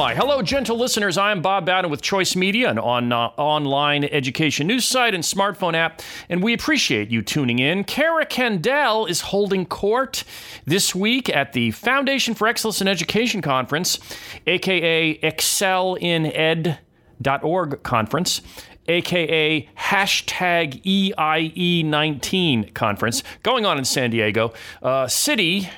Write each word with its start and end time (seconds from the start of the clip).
Hello, 0.00 0.40
gentle 0.40 0.78
listeners. 0.78 1.18
I 1.18 1.30
am 1.30 1.42
Bob 1.42 1.66
Bowdon 1.66 1.90
with 1.90 2.00
Choice 2.00 2.34
Media, 2.34 2.70
an 2.70 2.78
on, 2.78 3.12
uh, 3.12 3.32
online 3.36 4.04
education 4.04 4.66
news 4.66 4.86
site 4.86 5.14
and 5.14 5.22
smartphone 5.22 5.74
app, 5.74 6.00
and 6.30 6.42
we 6.42 6.54
appreciate 6.54 7.10
you 7.10 7.20
tuning 7.20 7.58
in. 7.58 7.84
Cara 7.84 8.24
Candal 8.24 9.04
is 9.04 9.20
holding 9.20 9.66
court 9.66 10.24
this 10.64 10.94
week 10.94 11.28
at 11.28 11.52
the 11.52 11.72
Foundation 11.72 12.34
for 12.34 12.48
Excellence 12.48 12.80
in 12.80 12.88
Education 12.88 13.42
Conference, 13.42 13.98
aka 14.46 15.18
excelined.org 15.22 17.82
conference 17.82 18.40
aka 18.88 19.68
hashtag 19.78 21.12
EIE19 21.14 22.72
conference, 22.72 23.22
going 23.42 23.66
on 23.66 23.76
in 23.76 23.84
San 23.84 24.08
Diego, 24.10 24.54
a 24.80 25.10
city 25.10 25.68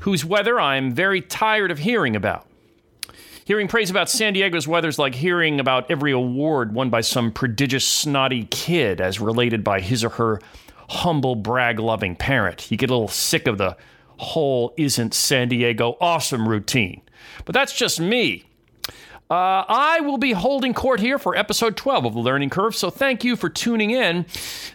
whose 0.00 0.24
weather 0.24 0.58
I'm 0.58 0.94
very 0.94 1.20
tired 1.20 1.70
of 1.70 1.80
hearing 1.80 2.16
about. 2.16 2.46
Hearing 3.46 3.68
praise 3.68 3.90
about 3.90 4.10
San 4.10 4.32
Diego's 4.32 4.66
weather 4.66 4.88
is 4.88 4.98
like 4.98 5.14
hearing 5.14 5.60
about 5.60 5.88
every 5.88 6.10
award 6.10 6.74
won 6.74 6.90
by 6.90 7.00
some 7.00 7.30
prodigious 7.30 7.86
snotty 7.86 8.48
kid 8.50 9.00
as 9.00 9.20
related 9.20 9.62
by 9.62 9.78
his 9.78 10.02
or 10.02 10.08
her 10.08 10.40
humble 10.88 11.36
brag 11.36 11.78
loving 11.78 12.16
parent. 12.16 12.68
You 12.72 12.76
get 12.76 12.90
a 12.90 12.92
little 12.92 13.06
sick 13.06 13.46
of 13.46 13.56
the 13.56 13.76
whole 14.16 14.74
isn't 14.76 15.14
San 15.14 15.46
Diego 15.46 15.96
awesome 16.00 16.48
routine. 16.48 17.02
But 17.44 17.52
that's 17.52 17.72
just 17.72 18.00
me. 18.00 18.46
Uh, 19.30 19.62
I 19.68 20.00
will 20.00 20.18
be 20.18 20.32
holding 20.32 20.74
court 20.74 20.98
here 20.98 21.16
for 21.16 21.36
episode 21.36 21.76
12 21.76 22.04
of 22.04 22.14
The 22.14 22.18
Learning 22.18 22.50
Curve, 22.50 22.74
so 22.74 22.90
thank 22.90 23.22
you 23.22 23.36
for 23.36 23.48
tuning 23.48 23.92
in. 23.92 24.26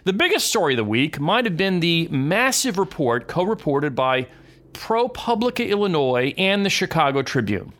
The 0.04 0.14
biggest 0.14 0.46
story 0.46 0.72
of 0.72 0.78
the 0.78 0.84
week 0.84 1.20
might 1.20 1.44
have 1.44 1.58
been 1.58 1.80
the 1.80 2.08
massive 2.10 2.78
report 2.78 3.28
co 3.28 3.42
reported 3.42 3.94
by 3.94 4.28
ProPublica 4.72 5.68
Illinois 5.68 6.32
and 6.38 6.64
the 6.64 6.70
Chicago 6.70 7.20
Tribune. 7.20 7.74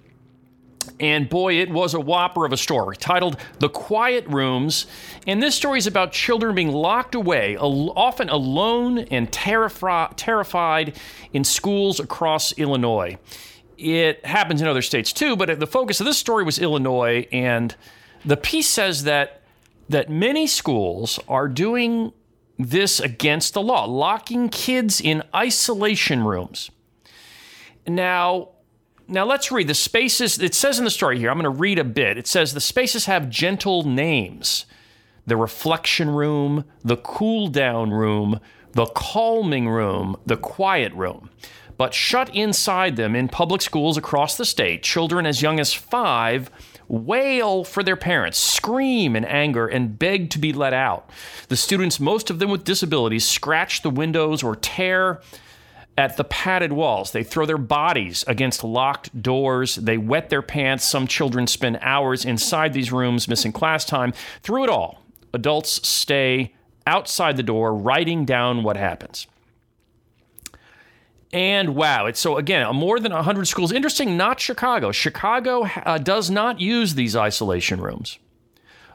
And 0.99 1.29
boy, 1.29 1.55
it 1.55 1.71
was 1.71 1.95
a 1.95 2.01
whopper 2.01 2.45
of 2.45 2.53
a 2.53 2.57
story 2.57 2.97
titled 2.97 3.37
The 3.59 3.69
Quiet 3.69 4.27
Rooms. 4.27 4.87
And 5.27 5.43
this 5.43 5.55
story 5.55 5.79
is 5.79 5.87
about 5.87 6.13
children 6.13 6.55
being 6.55 6.71
locked 6.71 7.15
away, 7.15 7.57
often 7.57 8.29
alone 8.29 8.99
and 8.99 9.31
terrifi- 9.31 10.13
terrified 10.17 10.97
in 11.33 11.45
schools 11.45 12.01
across 12.01 12.53
Illinois. 12.59 13.19
It 13.79 14.25
happens 14.25 14.63
in 14.63 14.69
other 14.69 14.83
states 14.83 15.13
too, 15.13 15.37
but 15.37 15.59
the 15.59 15.67
focus 15.67 16.01
of 16.01 16.07
this 16.07 16.19
story 16.19 16.45
was 16.45 16.59
Illinois. 16.59 17.27
And 17.33 17.75
the 18.25 18.37
piece 18.37 18.69
says 18.69 19.05
that, 19.05 19.43
that 19.89 20.09
many 20.09 20.47
schools 20.47 21.19
are 21.29 21.49
doing 21.49 22.13
this 22.59 23.01
against 23.01 23.55
the 23.55 23.63
law, 23.63 23.85
locking 23.85 24.49
kids 24.49 25.01
in 25.01 25.23
isolation 25.35 26.23
rooms. 26.23 26.71
Now, 27.87 28.51
now 29.13 29.25
let's 29.25 29.53
read 29.53 29.69
the 29.69 29.75
spaces. 29.75 30.39
It 30.39 30.55
says 30.55 30.79
in 30.79 30.85
the 30.85 30.91
story 30.91 31.19
here, 31.19 31.31
I'm 31.31 31.37
going 31.37 31.45
to 31.45 31.51
read 31.51 31.79
a 31.79 31.85
bit. 31.85 32.19
It 32.19 32.27
says 32.27 32.55
the 32.55 32.61
spaces 32.61 33.07
have 33.07 33.29
gentle 33.29 33.85
names 33.85 34.67
the 35.25 35.37
reflection 35.37 36.11
room, 36.11 36.65
the 36.83 36.97
cool 36.97 37.47
down 37.47 37.93
room, 37.93 38.41
the 38.73 38.87
calming 38.87 39.69
room, 39.69 40.17
the 40.27 40.37
quiet 40.37 40.93
room. 40.95 41.31
But 41.77 41.95
shut 41.95 42.35
inside 42.35 42.97
them 42.97 43.15
in 43.15 43.29
public 43.29 43.63
schools 43.63 43.97
across 43.97 44.37
the 44.37 44.45
state, 44.45 44.83
children 44.83 45.25
as 45.25 45.41
young 45.41 45.61
as 45.61 45.73
five 45.73 46.51
wail 46.89 47.65
for 47.65 47.83
their 47.83 47.97
parents, 47.97 48.39
scream 48.39 49.17
in 49.17 49.25
anger, 49.25 49.67
and 49.67 49.99
beg 49.99 50.29
to 50.31 50.39
be 50.39 50.53
let 50.53 50.75
out. 50.75 51.09
The 51.49 51.57
students, 51.57 51.99
most 51.99 52.29
of 52.29 52.39
them 52.39 52.51
with 52.51 52.65
disabilities, 52.65 53.27
scratch 53.27 53.83
the 53.83 53.91
windows 53.91 54.43
or 54.43 54.57
tear 54.57 55.21
at 55.97 56.17
the 56.17 56.25
padded 56.25 56.73
walls. 56.73 57.13
They 57.13 57.23
throw 57.23 57.47
their 57.47 57.59
bodies 57.59 58.25
against 58.27 58.65
locked 58.65 59.23
doors. 59.23 59.77
They 59.77 59.99
wet 59.99 60.31
their 60.31 60.43
pants. 60.43 60.89
Some 60.89 61.07
children 61.07 61.47
spend 61.47 61.79
hours 61.83 62.25
inside 62.25 62.73
these 62.73 62.93
rooms, 62.93 63.29
missing 63.29 63.53
class 63.53 63.85
time. 63.85 64.13
Through 64.43 64.65
it 64.65 64.71
all, 64.71 65.03
adults 65.33 65.87
stay 65.87 66.55
outside 66.87 67.37
the 67.37 67.43
door, 67.43 67.75
writing 67.75 68.25
down 68.25 68.63
what 68.63 68.77
happens. 68.77 69.27
And 71.33 71.75
wow, 71.75 72.07
it's 72.07 72.21
so 72.21 72.37
again, 72.37 72.75
more 72.75 73.01
than 73.01 73.13
100 73.13 73.49
schools. 73.49 73.73
Interesting, 73.73 74.17
not 74.17 74.39
Chicago. 74.39 74.93
Chicago 74.93 75.63
uh, 75.65 75.99
does 75.99 76.31
not 76.31 76.61
use 76.61 76.95
these 76.95 77.17
isolation 77.17 77.81
rooms. 77.81 78.19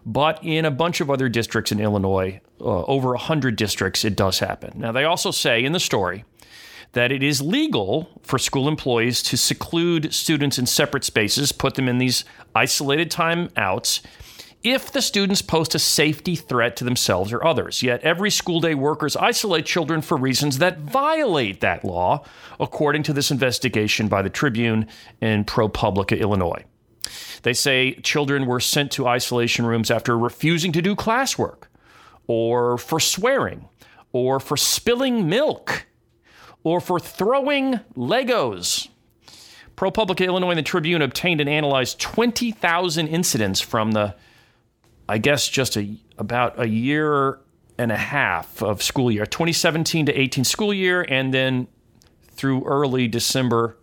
But 0.06 0.40
in 0.42 0.64
a 0.64 0.72
bunch 0.72 1.02
of 1.02 1.10
other 1.10 1.28
districts 1.28 1.72
in 1.72 1.80
Illinois, 1.80 2.40
uh, 2.62 2.84
over 2.84 3.10
100 3.10 3.56
districts, 3.56 4.06
it 4.06 4.16
does 4.16 4.40
happen. 4.40 4.80
Now, 4.80 4.92
they 4.92 5.04
also 5.04 5.32
say 5.32 5.64
in 5.64 5.74
the 5.74 5.80
story 5.80 6.24
that 6.94 7.12
it 7.12 7.22
is 7.24 7.42
legal 7.42 8.10
for 8.22 8.38
school 8.38 8.68
employees 8.68 9.22
to 9.24 9.38
seclude 9.38 10.14
students 10.14 10.58
in 10.58 10.66
separate 10.66 11.04
spaces, 11.04 11.52
put 11.52 11.76
them 11.76 11.88
in 11.88 11.98
these 11.98 12.26
isolated 12.56 13.12
timeouts, 13.12 14.02
if 14.64 14.92
the 14.92 15.02
students 15.02 15.42
pose 15.42 15.74
a 15.76 15.80
safety 15.80 16.36
threat 16.36 16.76
to 16.76 16.84
themselves 16.84 17.32
or 17.32 17.46
others. 17.46 17.84
Yet 17.84 18.02
every 18.02 18.32
school 18.32 18.60
day 18.60 18.76
workers 18.76 19.16
isolate 19.16 19.66
children 19.66 20.02
for 20.02 20.18
reasons 20.18 20.58
that 20.58 20.80
violate 20.80 21.62
that 21.62 21.86
law, 21.86 22.26
according 22.60 23.04
to 23.04 23.14
this 23.14 23.32
investigation 23.32 24.08
by 24.08 24.22
the 24.22 24.30
Tribune 24.30 24.88
in 25.22 25.46
ProPublica, 25.46 26.20
Illinois. 26.20 26.64
They 27.44 27.54
say 27.54 27.94
children 28.02 28.46
were 28.46 28.60
sent 28.60 28.92
to 28.94 29.08
isolation 29.08 29.66
rooms 29.66 29.92
after 29.92 30.18
refusing 30.18 30.72
to 30.74 30.82
do 30.82 30.96
classwork, 30.96 31.64
or 32.26 32.78
for 32.78 33.00
swearing, 33.00 33.70
or 34.12 34.40
for 34.40 34.58
spilling 34.58 35.30
milk 35.30 35.86
or 36.68 36.82
for 36.82 37.00
throwing 37.00 37.80
Legos. 37.96 38.90
ProPublica 39.78 40.26
Illinois 40.26 40.50
and 40.50 40.60
the 40.60 40.64
Tribune 40.64 41.02
obtained 41.02 41.40
and 41.40 41.50
analyzed 41.50 41.98
20,000 42.02 43.08
incidents 43.08 43.62
from 43.62 43.94
the, 43.94 44.14
I 45.08 45.18
guess, 45.18 45.48
just 45.48 45.78
a, 45.78 45.96
about 46.18 46.60
a 46.60 46.68
year 46.68 47.40
and 47.78 47.90
a 47.90 47.96
half 47.96 48.62
of 48.62 48.84
school 48.84 49.10
year, 49.10 49.26
2017 49.26 50.08
to 50.08 50.20
18 50.20 50.44
school 50.44 50.74
year, 50.74 51.06
and 51.08 51.34
then 51.34 51.70
through 52.32 52.66
early 52.66 53.08
December 53.08 53.78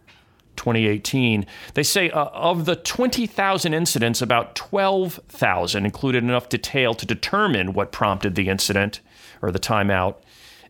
2018. 0.56 1.46
They 1.72 1.82
say 1.82 2.10
uh, 2.10 2.26
of 2.26 2.66
the 2.66 2.76
20,000 2.76 3.72
incidents, 3.72 4.20
about 4.20 4.54
12,000 4.56 5.86
included 5.86 6.22
enough 6.22 6.50
detail 6.50 6.92
to 6.92 7.06
determine 7.06 7.72
what 7.72 7.92
prompted 7.92 8.34
the 8.34 8.50
incident 8.50 9.00
or 9.40 9.50
the 9.50 9.58
timeout. 9.58 10.16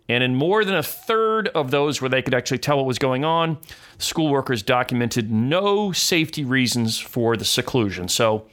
And 0.08 0.22
in 0.22 0.34
more 0.36 0.64
than 0.64 0.74
a 0.74 0.82
third 0.82 1.48
of 1.48 1.70
those 1.70 2.02
where 2.02 2.10
they 2.10 2.20
could 2.20 2.34
actually 2.34 2.58
tell 2.58 2.76
what 2.76 2.86
was 2.86 2.98
going 2.98 3.24
on, 3.24 3.58
school 3.98 4.28
workers 4.28 4.62
documented 4.62 5.30
no 5.30 5.92
safety 5.92 6.44
reasons 6.44 6.98
for 6.98 7.36
the 7.36 7.44
seclusion. 7.44 8.08
So, 8.08 8.46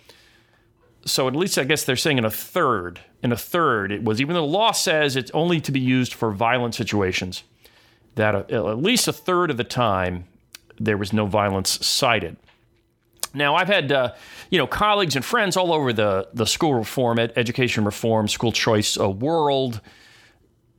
so 1.05 1.27
at 1.27 1.35
least 1.35 1.57
I 1.57 1.65
guess 1.65 1.83
they're 1.83 1.97
saying 1.97 2.19
in 2.19 2.25
a 2.25 2.31
third, 2.31 3.01
in 3.21 3.31
a 3.33 3.37
third, 3.37 3.91
it 3.91 4.03
was 4.03 4.21
even 4.21 4.33
though 4.33 4.45
the 4.45 4.47
law 4.47 4.71
says 4.71 5.15
it's 5.15 5.31
only 5.31 5.59
to 5.61 5.71
be 5.71 5.79
used 5.79 6.13
for 6.13 6.31
violent 6.31 6.73
situations, 6.73 7.43
that 8.15 8.33
at 8.51 8.77
least 8.77 9.07
a 9.07 9.13
third 9.13 9.51
of 9.51 9.57
the 9.57 9.63
time 9.63 10.25
there 10.79 10.97
was 10.97 11.11
no 11.11 11.25
violence 11.25 11.85
cited. 11.85 12.37
Now, 13.33 13.55
I've 13.55 13.67
had 13.67 13.91
uh, 13.91 14.13
you 14.49 14.57
know 14.57 14.67
colleagues 14.67 15.15
and 15.15 15.23
friends 15.23 15.55
all 15.57 15.73
over 15.73 15.93
the 15.93 16.27
the 16.33 16.45
school 16.45 16.73
reform, 16.73 17.19
education 17.19 17.85
reform, 17.85 18.27
school 18.27 18.51
choice 18.51 18.99
uh, 18.99 19.09
world 19.09 19.81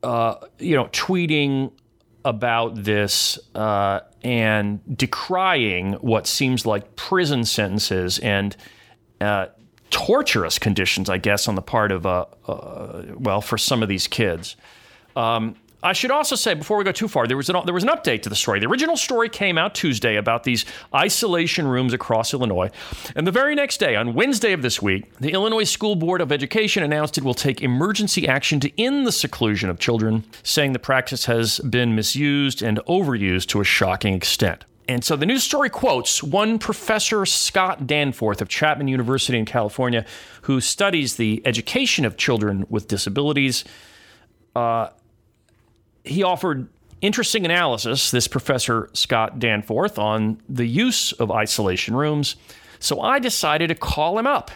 uh, 0.02 0.36
you 0.58 0.76
know, 0.76 0.86
tweeting 0.86 1.72
about 2.24 2.82
this 2.84 3.38
uh, 3.54 4.00
and 4.22 4.80
decrying 4.96 5.94
what 5.94 6.26
seems 6.26 6.64
like 6.64 6.94
prison 6.96 7.44
sentences 7.44 8.19
and 8.20 8.56
uh, 9.20 9.46
torturous 9.90 10.58
conditions, 10.58 11.10
I 11.10 11.19
guess, 11.19 11.49
on 11.49 11.54
the 11.54 11.62
part 11.62 11.93
of, 11.93 12.06
uh, 12.06 12.26
uh 12.46 13.02
well, 13.16 13.40
for 13.40 13.58
some 13.58 13.82
of 13.82 13.88
these 13.88 14.06
kids. 14.06 14.56
Um, 15.16 15.56
I 15.82 15.93
should 15.93 16.11
also 16.11 16.37
say 16.37 16.55
before 16.55 16.79
we 16.79 16.84
go 16.84 16.93
too 16.93 17.08
far, 17.08 17.26
there 17.26 17.37
was 17.37 17.49
an 17.49 17.56
there 17.64 17.75
was 17.75 17.82
an 17.82 17.88
update 17.88 18.23
to 18.23 18.29
the 18.29 18.37
story. 18.37 18.61
The 18.61 18.67
original 18.67 18.96
story 18.96 19.29
came 19.29 19.58
out 19.58 19.75
Tuesday 19.75 20.17
about 20.17 20.44
these 20.44 20.64
isolation 20.94 21.67
rooms 21.67 21.93
across 21.93 22.32
Illinois, 22.32 22.70
and 23.17 23.26
the 23.26 23.32
very 23.32 23.55
next 23.55 23.79
day, 23.79 23.96
on 23.96 24.14
Wednesday 24.14 24.52
of 24.52 24.62
this 24.62 24.81
week, 24.81 25.12
the 25.19 25.32
Illinois 25.32 25.64
School 25.64 25.96
Board 25.96 26.20
of 26.20 26.31
Education 26.31 26.82
announced 26.82 27.19
it 27.19 27.25
will 27.25 27.34
take 27.34 27.62
emergency 27.62 28.29
action 28.29 28.61
to 28.61 28.81
end 28.81 29.06
the 29.06 29.12
seclusion 29.12 29.69
of 29.70 29.79
children, 29.79 30.25
saying 30.43 30.73
the 30.73 30.79
practice 30.79 31.25
has 31.25 31.58
been 31.61 31.96
misused 31.96 32.62
and 32.62 32.78
overused 32.88 33.46
to 33.49 33.61
a 33.61 33.64
shocking 33.64 34.14
extent. 34.14 34.64
And 34.88 35.05
so 35.05 35.17
the 35.17 35.26
news 35.26 35.44
story 35.44 35.70
quotes 35.70 36.23
one 36.23 36.58
professor, 36.58 37.25
Scott 37.25 37.87
Danforth 37.87 38.43
of 38.43 38.49
Chapman 38.49 38.88
University 38.88 39.38
in 39.38 39.44
California, 39.44 40.05
who 40.43 40.61
studies 40.61 41.17
the 41.17 41.40
education 41.44 42.05
of 42.05 42.17
children 42.17 42.67
with 42.69 42.88
disabilities. 42.88 43.64
Uh, 44.55 44.88
he 46.04 46.22
offered 46.22 46.69
interesting 47.00 47.44
analysis, 47.44 48.10
this 48.10 48.28
professor 48.28 48.88
Scott 48.93 49.38
Danforth, 49.38 49.99
on 49.99 50.40
the 50.49 50.66
use 50.66 51.12
of 51.12 51.31
isolation 51.31 51.94
rooms. 51.94 52.37
So 52.78 53.00
I 53.00 53.19
decided 53.19 53.69
to 53.69 53.75
call 53.75 54.19
him 54.19 54.26
up. 54.26 54.50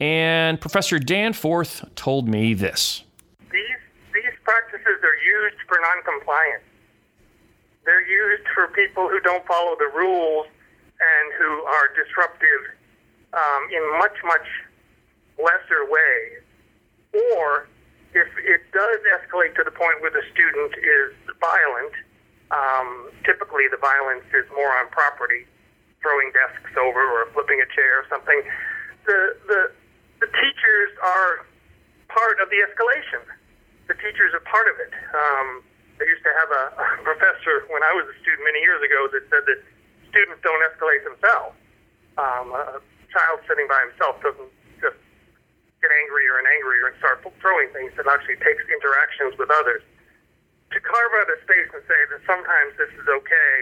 And 0.00 0.60
Professor 0.60 0.98
Danforth 0.98 1.84
told 1.96 2.28
me 2.28 2.54
this. 2.54 3.02
These, 3.50 3.80
these 4.14 4.38
practices 4.44 5.02
are 5.02 5.18
used 5.26 5.56
for 5.66 5.78
noncompliance. 5.82 6.62
They're 7.84 8.06
used 8.06 8.46
for 8.54 8.68
people 8.68 9.08
who 9.08 9.18
don't 9.20 9.44
follow 9.46 9.74
the 9.78 9.90
rules 9.96 10.46
and 10.46 11.32
who 11.38 11.64
are 11.64 11.88
disruptive 11.94 12.76
um, 13.32 13.68
in 13.72 13.98
much, 13.98 14.16
much 14.24 14.46
lesser 15.38 15.84
ways. 15.90 16.42
Or 17.34 17.66
if 18.14 18.28
it 18.40 18.62
does 18.72 19.00
escalate 19.18 19.54
to 19.56 19.64
the 19.64 19.74
point 19.74 20.00
where 20.00 20.12
the 20.12 20.24
student 20.32 20.72
is 20.80 21.12
violent, 21.40 21.94
um, 22.50 23.12
typically 23.24 23.68
the 23.68 23.76
violence 23.76 24.24
is 24.32 24.48
more 24.56 24.72
on 24.80 24.88
property, 24.88 25.44
throwing 26.00 26.32
desks 26.32 26.72
over 26.80 27.00
or 27.00 27.28
flipping 27.36 27.60
a 27.60 27.68
chair 27.74 28.00
or 28.00 28.06
something. 28.08 28.40
The, 29.04 29.36
the, 29.48 29.60
the 30.24 30.28
teachers 30.32 30.90
are 31.04 31.44
part 32.08 32.40
of 32.40 32.48
the 32.48 32.64
escalation. 32.64 33.24
The 33.88 33.96
teachers 34.00 34.32
are 34.32 34.44
part 34.48 34.68
of 34.72 34.76
it. 34.80 34.92
Um, 35.12 35.48
I 36.00 36.04
used 36.08 36.24
to 36.24 36.32
have 36.32 36.50
a, 36.52 36.64
a 36.78 37.02
professor 37.04 37.66
when 37.68 37.82
I 37.82 37.92
was 37.92 38.08
a 38.08 38.16
student 38.22 38.44
many 38.44 38.60
years 38.64 38.80
ago 38.80 39.08
that 39.12 39.22
said 39.28 39.44
that 39.44 39.60
students 40.08 40.40
don't 40.40 40.62
escalate 40.64 41.02
themselves. 41.04 41.56
Um, 42.16 42.46
a 42.54 42.80
child 43.12 43.40
sitting 43.48 43.68
by 43.68 43.78
himself 43.88 44.20
doesn't 44.22 44.52
get 45.80 45.90
angrier 45.90 46.38
and 46.38 46.46
angrier 46.46 46.90
and 46.90 46.96
start 46.98 47.22
throwing 47.38 47.70
things. 47.70 47.94
It 47.94 48.06
actually 48.06 48.38
takes 48.42 48.62
interactions 48.66 49.38
with 49.38 49.50
others. 49.50 49.82
To 50.74 50.78
carve 50.82 51.12
out 51.22 51.32
a 51.32 51.38
space 51.46 51.70
and 51.72 51.82
say 51.88 52.00
that 52.12 52.20
sometimes 52.28 52.76
this 52.76 52.92
is 52.98 53.06
okay, 53.08 53.54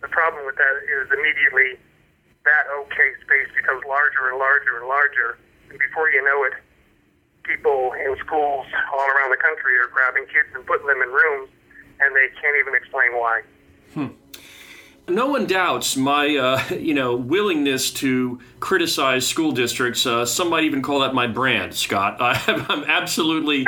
the 0.00 0.08
problem 0.08 0.46
with 0.46 0.56
that 0.56 0.74
is 0.88 1.10
immediately 1.12 1.76
that 2.46 2.64
okay 2.86 3.10
space 3.26 3.50
becomes 3.58 3.82
larger 3.84 4.30
and 4.30 4.38
larger 4.38 4.78
and 4.78 4.86
larger. 4.86 5.36
And 5.68 5.76
before 5.76 6.08
you 6.08 6.22
know 6.22 6.46
it, 6.46 6.54
people 7.42 7.92
in 7.98 8.14
schools 8.22 8.66
all 8.94 9.08
around 9.18 9.34
the 9.34 9.42
country 9.42 9.76
are 9.78 9.90
grabbing 9.90 10.26
kids 10.30 10.48
and 10.54 10.64
putting 10.64 10.86
them 10.86 11.02
in 11.02 11.10
rooms 11.10 11.50
and 12.00 12.14
they 12.14 12.28
can't 12.40 12.56
even 12.56 12.74
explain 12.74 13.12
why. 13.16 13.42
Hmm. 13.94 14.12
No 15.08 15.26
one 15.26 15.46
doubts 15.46 15.96
my, 15.96 16.36
uh, 16.36 16.74
you 16.74 16.94
know, 16.94 17.14
willingness 17.14 17.90
to 17.92 18.40
criticize 18.58 19.26
school 19.26 19.52
districts. 19.52 20.04
Uh, 20.04 20.26
some 20.26 20.50
might 20.50 20.64
even 20.64 20.82
call 20.82 21.00
that 21.00 21.14
my 21.14 21.26
brand, 21.26 21.74
Scott. 21.74 22.16
I, 22.20 22.40
am 22.68 22.84
absolutely 22.84 23.66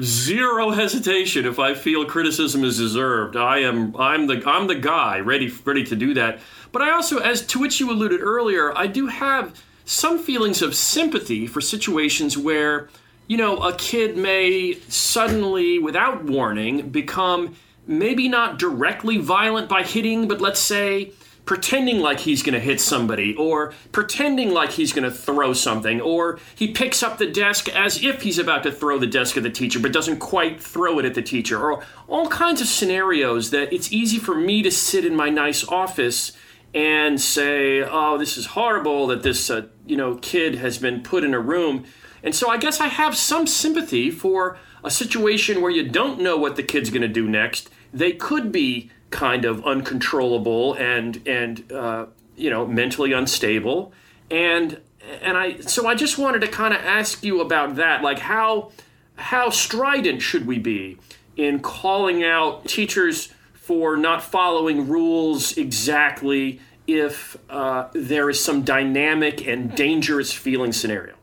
zero 0.00 0.70
hesitation 0.70 1.46
if 1.46 1.58
I 1.58 1.74
feel 1.74 2.04
criticism 2.04 2.62
is 2.62 2.78
deserved. 2.78 3.36
I 3.36 3.58
am, 3.58 3.96
I'm 3.96 4.26
the, 4.26 4.42
I'm 4.46 4.68
the 4.68 4.76
guy 4.76 5.18
ready, 5.20 5.52
ready 5.64 5.84
to 5.84 5.96
do 5.96 6.14
that. 6.14 6.38
But 6.70 6.82
I 6.82 6.92
also, 6.92 7.18
as 7.18 7.44
to 7.46 7.58
which 7.58 7.80
you 7.80 7.90
alluded 7.90 8.20
earlier, 8.20 8.76
I 8.76 8.86
do 8.86 9.08
have 9.08 9.60
some 9.84 10.18
feelings 10.18 10.62
of 10.62 10.74
sympathy 10.74 11.46
for 11.46 11.60
situations 11.60 12.38
where 12.38 12.88
you 13.26 13.36
know, 13.36 13.58
a 13.58 13.74
kid 13.74 14.16
may 14.16 14.74
suddenly, 14.88 15.78
without 15.78 16.24
warning, 16.24 16.90
become 16.90 17.56
maybe 17.86 18.28
not 18.28 18.58
directly 18.58 19.18
violent 19.18 19.68
by 19.68 19.82
hitting, 19.82 20.28
but 20.28 20.40
let's 20.40 20.60
say 20.60 21.12
pretending 21.44 22.00
like 22.00 22.20
he's 22.20 22.42
going 22.42 22.54
to 22.54 22.60
hit 22.60 22.80
somebody, 22.80 23.34
or 23.36 23.72
pretending 23.92 24.50
like 24.50 24.72
he's 24.72 24.92
going 24.92 25.04
to 25.04 25.10
throw 25.10 25.52
something, 25.52 26.00
or 26.00 26.38
he 26.54 26.68
picks 26.68 27.02
up 27.02 27.18
the 27.18 27.26
desk 27.26 27.68
as 27.68 28.02
if 28.02 28.22
he's 28.22 28.38
about 28.38 28.62
to 28.62 28.72
throw 28.72 28.98
the 28.98 29.06
desk 29.06 29.36
at 29.36 29.42
the 29.42 29.50
teacher, 29.50 29.78
but 29.78 29.92
doesn't 29.92 30.18
quite 30.18 30.60
throw 30.60 30.98
it 30.98 31.04
at 31.04 31.14
the 31.14 31.22
teacher, 31.22 31.60
or 31.60 31.84
all 32.08 32.28
kinds 32.28 32.60
of 32.60 32.66
scenarios 32.66 33.50
that 33.50 33.72
it's 33.72 33.92
easy 33.92 34.18
for 34.18 34.34
me 34.34 34.62
to 34.62 34.70
sit 34.70 35.04
in 35.04 35.14
my 35.14 35.28
nice 35.28 35.66
office 35.68 36.32
and 36.72 37.20
say, 37.20 37.82
"Oh, 37.82 38.18
this 38.18 38.36
is 38.36 38.46
horrible 38.46 39.06
that 39.08 39.22
this 39.22 39.50
uh, 39.50 39.66
you 39.86 39.96
know 39.96 40.16
kid 40.16 40.56
has 40.56 40.78
been 40.78 41.02
put 41.02 41.24
in 41.24 41.34
a 41.34 41.40
room." 41.40 41.84
And 42.24 42.34
so 42.34 42.48
I 42.48 42.56
guess 42.56 42.80
I 42.80 42.88
have 42.88 43.16
some 43.16 43.46
sympathy 43.46 44.10
for 44.10 44.58
a 44.82 44.90
situation 44.90 45.60
where 45.60 45.70
you 45.70 45.86
don't 45.86 46.20
know 46.20 46.36
what 46.38 46.56
the 46.56 46.62
kid's 46.62 46.88
going 46.90 47.02
to 47.02 47.08
do 47.08 47.28
next. 47.28 47.70
They 47.92 48.12
could 48.12 48.50
be 48.50 48.90
kind 49.10 49.44
of 49.44 49.64
uncontrollable 49.64 50.74
and 50.74 51.20
and 51.26 51.70
uh, 51.70 52.06
you 52.36 52.50
know 52.50 52.66
mentally 52.66 53.12
unstable, 53.12 53.92
and 54.30 54.80
and 55.22 55.36
I 55.36 55.60
so 55.60 55.86
I 55.86 55.94
just 55.94 56.18
wanted 56.18 56.40
to 56.40 56.48
kind 56.48 56.74
of 56.74 56.80
ask 56.80 57.22
you 57.22 57.40
about 57.40 57.76
that, 57.76 58.02
like 58.02 58.18
how 58.18 58.72
how 59.16 59.50
strident 59.50 60.22
should 60.22 60.46
we 60.46 60.58
be 60.58 60.98
in 61.36 61.60
calling 61.60 62.24
out 62.24 62.66
teachers 62.66 63.32
for 63.52 63.96
not 63.96 64.22
following 64.22 64.88
rules 64.88 65.56
exactly 65.56 66.60
if 66.86 67.36
uh, 67.48 67.88
there 67.92 68.28
is 68.28 68.42
some 68.42 68.62
dynamic 68.62 69.46
and 69.46 69.74
dangerous 69.76 70.32
feeling 70.32 70.72
scenario? 70.72 71.14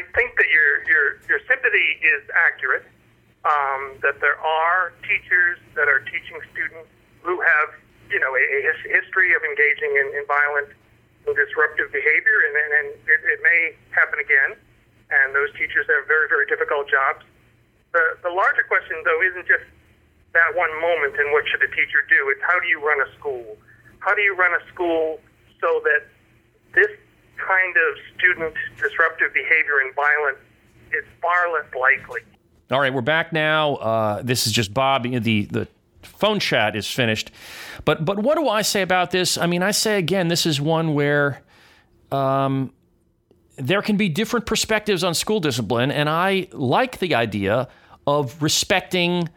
I 0.00 0.08
think 0.16 0.32
that 0.40 0.48
your 0.48 0.80
your 0.88 1.06
your 1.28 1.40
sympathy 1.44 2.00
is 2.00 2.24
accurate. 2.32 2.88
Um, 3.44 3.96
that 4.04 4.20
there 4.20 4.36
are 4.36 4.92
teachers 5.00 5.56
that 5.72 5.88
are 5.88 6.00
teaching 6.04 6.36
students 6.52 6.88
who 7.20 7.40
have 7.40 7.68
you 8.08 8.20
know 8.20 8.32
a, 8.32 8.40
a 8.40 8.72
history 8.88 9.36
of 9.36 9.44
engaging 9.44 9.92
in, 9.96 10.06
in 10.16 10.24
violent 10.24 10.72
and 11.28 11.36
disruptive 11.36 11.92
behavior, 11.92 12.38
and, 12.48 12.52
and, 12.56 12.70
and 12.80 12.88
it, 13.08 13.20
it 13.28 13.40
may 13.44 13.76
happen 13.92 14.20
again. 14.20 14.56
And 15.12 15.36
those 15.36 15.52
teachers 15.56 15.84
have 15.84 16.08
very 16.08 16.28
very 16.32 16.48
difficult 16.48 16.88
jobs. 16.88 17.24
The 17.92 18.16
the 18.24 18.32
larger 18.32 18.64
question 18.68 18.96
though 19.04 19.20
isn't 19.20 19.44
just 19.44 19.68
that 20.32 20.56
one 20.56 20.72
moment 20.80 21.20
and 21.20 21.28
what 21.32 21.44
should 21.48 21.60
a 21.60 21.72
teacher 21.76 22.00
do. 22.08 22.32
It's 22.32 22.44
how 22.44 22.56
do 22.56 22.68
you 22.72 22.80
run 22.80 23.04
a 23.04 23.08
school? 23.20 23.56
How 24.00 24.16
do 24.16 24.24
you 24.24 24.32
run 24.32 24.56
a 24.56 24.62
school 24.72 25.20
so 25.60 25.84
that 25.84 26.08
this 26.72 26.88
kind 27.46 27.76
of 27.76 27.98
student 28.16 28.54
disruptive 28.76 29.32
behavior 29.32 29.80
and 29.84 29.94
violence 29.94 30.38
is 30.92 31.04
far 31.20 31.52
less 31.52 31.72
likely. 31.74 32.20
All 32.70 32.80
right, 32.80 32.92
we're 32.92 33.00
back 33.00 33.32
now. 33.32 33.76
Uh, 33.76 34.22
this 34.22 34.46
is 34.46 34.52
just 34.52 34.72
Bob. 34.72 35.02
The 35.04 35.44
the 35.46 35.68
phone 36.02 36.40
chat 36.40 36.76
is 36.76 36.88
finished, 36.90 37.30
but 37.84 38.04
but 38.04 38.18
what 38.20 38.36
do 38.36 38.48
I 38.48 38.62
say 38.62 38.82
about 38.82 39.10
this? 39.10 39.36
I 39.36 39.46
mean, 39.46 39.62
I 39.62 39.72
say 39.72 39.98
again, 39.98 40.28
this 40.28 40.46
is 40.46 40.60
one 40.60 40.94
where. 40.94 41.42
Um, 42.12 42.72
there 43.56 43.82
can 43.82 43.96
be 43.96 44.08
different 44.08 44.46
perspectives 44.46 45.04
on 45.04 45.14
school 45.14 45.38
discipline, 45.38 45.90
and 45.90 46.08
I 46.08 46.48
like 46.52 46.98
the 46.98 47.14
idea 47.14 47.68
of 48.06 48.42
respecting 48.42 49.28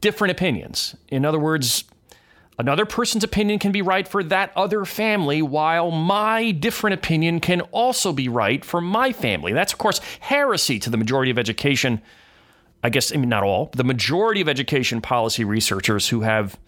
different 0.00 0.30
opinions. 0.30 0.94
In 1.08 1.24
other 1.24 1.40
words, 1.40 1.84
Another 2.56 2.86
person's 2.86 3.24
opinion 3.24 3.58
can 3.58 3.72
be 3.72 3.82
right 3.82 4.06
for 4.06 4.22
that 4.24 4.52
other 4.54 4.84
family, 4.84 5.42
while 5.42 5.90
my 5.90 6.52
different 6.52 6.94
opinion 6.94 7.40
can 7.40 7.60
also 7.72 8.12
be 8.12 8.28
right 8.28 8.64
for 8.64 8.80
my 8.80 9.12
family. 9.12 9.52
That's, 9.52 9.72
of 9.72 9.78
course, 9.78 10.00
heresy 10.20 10.78
to 10.78 10.90
the 10.90 10.96
majority 10.96 11.32
of 11.32 11.38
education. 11.38 12.00
I 12.82 12.90
guess, 12.90 13.12
I 13.12 13.16
mean, 13.16 13.28
not 13.30 13.42
all, 13.42 13.70
the 13.74 13.82
majority 13.82 14.40
of 14.40 14.48
education 14.48 15.00
policy 15.00 15.42
researchers 15.42 16.08
who 16.08 16.20
have 16.20 16.58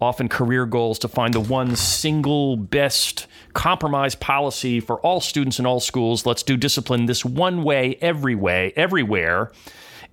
often 0.00 0.28
career 0.28 0.66
goals 0.66 0.98
to 1.00 1.08
find 1.08 1.34
the 1.34 1.40
one 1.40 1.74
single 1.74 2.56
best 2.56 3.26
compromise 3.54 4.14
policy 4.14 4.78
for 4.78 5.00
all 5.00 5.20
students 5.20 5.58
in 5.58 5.66
all 5.66 5.80
schools. 5.80 6.26
Let's 6.26 6.42
do 6.42 6.56
discipline 6.56 7.06
this 7.06 7.24
one 7.24 7.62
way, 7.62 7.96
every 8.00 8.34
way, 8.34 8.72
everywhere. 8.76 9.52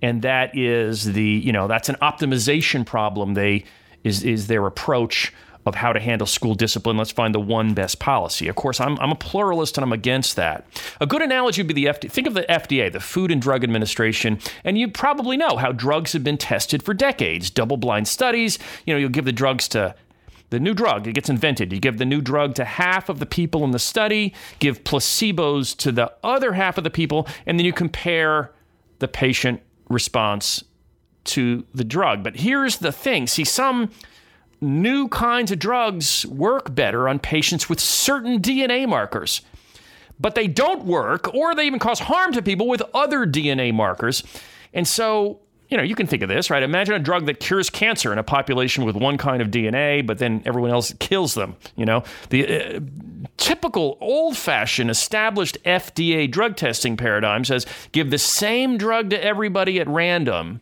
And 0.00 0.22
that 0.22 0.56
is 0.56 1.12
the, 1.12 1.22
you 1.22 1.52
know, 1.52 1.68
that's 1.68 1.88
an 1.88 1.96
optimization 1.96 2.86
problem 2.86 3.34
they 3.34 3.64
is 4.04 4.22
is 4.22 4.46
their 4.46 4.66
approach 4.66 5.32
of 5.64 5.76
how 5.76 5.92
to 5.92 6.00
handle 6.00 6.26
school 6.26 6.54
discipline. 6.54 6.96
Let's 6.96 7.12
find 7.12 7.34
the 7.34 7.40
one 7.40 7.72
best 7.74 7.98
policy. 7.98 8.48
Of 8.48 8.56
course, 8.56 8.80
I'm, 8.80 8.98
I'm 8.98 9.12
a 9.12 9.16
pluralist 9.16 9.78
and 9.78 9.84
I'm 9.84 9.92
against 9.92 10.36
that. 10.36 10.66
A 11.00 11.06
good 11.06 11.22
analogy 11.22 11.62
would 11.62 11.68
be 11.68 11.74
the 11.74 11.84
FDA. 11.86 12.10
Think 12.10 12.26
of 12.26 12.34
the 12.34 12.42
FDA, 12.42 12.90
the 12.90 13.00
Food 13.00 13.30
and 13.30 13.40
Drug 13.40 13.62
Administration, 13.62 14.40
and 14.64 14.76
you 14.76 14.88
probably 14.88 15.36
know 15.36 15.56
how 15.56 15.72
drugs 15.72 16.12
have 16.14 16.24
been 16.24 16.38
tested 16.38 16.82
for 16.82 16.94
decades. 16.94 17.50
Double 17.50 17.76
blind 17.76 18.08
studies. 18.08 18.58
You 18.86 18.94
know, 18.94 18.98
you'll 18.98 19.10
give 19.10 19.24
the 19.24 19.32
drugs 19.32 19.68
to 19.68 19.94
the 20.50 20.60
new 20.60 20.74
drug, 20.74 21.06
it 21.06 21.14
gets 21.14 21.30
invented. 21.30 21.72
You 21.72 21.80
give 21.80 21.96
the 21.96 22.04
new 22.04 22.20
drug 22.20 22.54
to 22.56 22.66
half 22.66 23.08
of 23.08 23.20
the 23.20 23.24
people 23.24 23.64
in 23.64 23.70
the 23.70 23.78
study, 23.78 24.34
give 24.58 24.84
placebos 24.84 25.74
to 25.78 25.90
the 25.90 26.12
other 26.22 26.52
half 26.52 26.76
of 26.76 26.84
the 26.84 26.90
people, 26.90 27.26
and 27.46 27.58
then 27.58 27.64
you 27.64 27.72
compare 27.72 28.52
the 28.98 29.08
patient 29.08 29.62
response 29.88 30.62
to 31.24 31.64
the 31.74 31.84
drug. 31.84 32.22
But 32.22 32.36
here's 32.36 32.78
the 32.78 32.92
thing 32.92 33.26
see, 33.26 33.44
some 33.44 33.90
new 34.62 35.08
kinds 35.08 35.50
of 35.50 35.58
drugs 35.58 36.24
work 36.26 36.74
better 36.74 37.08
on 37.08 37.18
patients 37.18 37.68
with 37.68 37.80
certain 37.80 38.40
DNA 38.40 38.88
markers, 38.88 39.42
but 40.20 40.34
they 40.34 40.46
don't 40.46 40.84
work 40.84 41.34
or 41.34 41.54
they 41.54 41.66
even 41.66 41.80
cause 41.80 41.98
harm 41.98 42.32
to 42.32 42.40
people 42.40 42.68
with 42.68 42.82
other 42.94 43.26
DNA 43.26 43.74
markers. 43.74 44.22
And 44.72 44.86
so, 44.86 45.40
you 45.68 45.76
know, 45.76 45.82
you 45.82 45.94
can 45.94 46.06
think 46.06 46.22
of 46.22 46.28
this, 46.28 46.48
right? 46.48 46.62
Imagine 46.62 46.94
a 46.94 46.98
drug 47.00 47.26
that 47.26 47.40
cures 47.40 47.70
cancer 47.70 48.12
in 48.12 48.18
a 48.18 48.22
population 48.22 48.84
with 48.84 48.94
one 48.94 49.18
kind 49.18 49.42
of 49.42 49.48
DNA, 49.48 50.06
but 50.06 50.18
then 50.18 50.42
everyone 50.44 50.70
else 50.70 50.94
kills 51.00 51.34
them. 51.34 51.56
You 51.76 51.84
know, 51.84 52.04
the 52.30 52.76
uh, 52.76 52.80
typical 53.36 53.98
old 54.00 54.36
fashioned 54.36 54.90
established 54.90 55.58
FDA 55.64 56.30
drug 56.30 56.56
testing 56.56 56.96
paradigm 56.96 57.44
says 57.44 57.66
give 57.90 58.10
the 58.10 58.18
same 58.18 58.78
drug 58.78 59.10
to 59.10 59.22
everybody 59.22 59.80
at 59.80 59.88
random 59.88 60.60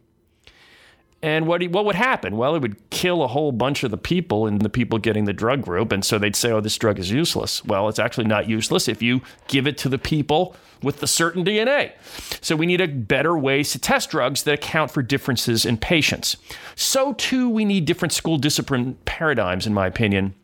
and 1.22 1.46
what, 1.46 1.62
what 1.68 1.84
would 1.84 1.96
happen? 1.96 2.36
Well, 2.36 2.54
it 2.54 2.62
would 2.62 2.90
kill 2.90 3.22
a 3.22 3.26
whole 3.26 3.52
bunch 3.52 3.84
of 3.84 3.90
the 3.90 3.98
people 3.98 4.46
in 4.46 4.58
the 4.58 4.70
people 4.70 4.98
getting 4.98 5.26
the 5.26 5.34
drug 5.34 5.60
group. 5.60 5.92
And 5.92 6.02
so 6.02 6.18
they'd 6.18 6.34
say, 6.34 6.50
oh, 6.50 6.60
this 6.60 6.78
drug 6.78 6.98
is 6.98 7.10
useless. 7.10 7.62
Well, 7.64 7.88
it's 7.90 7.98
actually 7.98 8.26
not 8.26 8.48
useless 8.48 8.88
if 8.88 9.02
you 9.02 9.20
give 9.46 9.66
it 9.66 9.76
to 9.78 9.90
the 9.90 9.98
people 9.98 10.56
with 10.82 11.00
the 11.00 11.06
certain 11.06 11.44
DNA. 11.44 11.92
So 12.40 12.56
we 12.56 12.64
need 12.64 12.80
a 12.80 12.88
better 12.88 13.36
ways 13.36 13.72
to 13.72 13.78
test 13.78 14.10
drugs 14.10 14.44
that 14.44 14.54
account 14.54 14.90
for 14.90 15.02
differences 15.02 15.66
in 15.66 15.76
patients. 15.76 16.38
So 16.74 17.12
too, 17.12 17.50
we 17.50 17.66
need 17.66 17.84
different 17.84 18.12
school 18.12 18.38
discipline 18.38 18.96
paradigms, 19.04 19.66
in 19.66 19.74
my 19.74 19.86
opinion. 19.86 20.34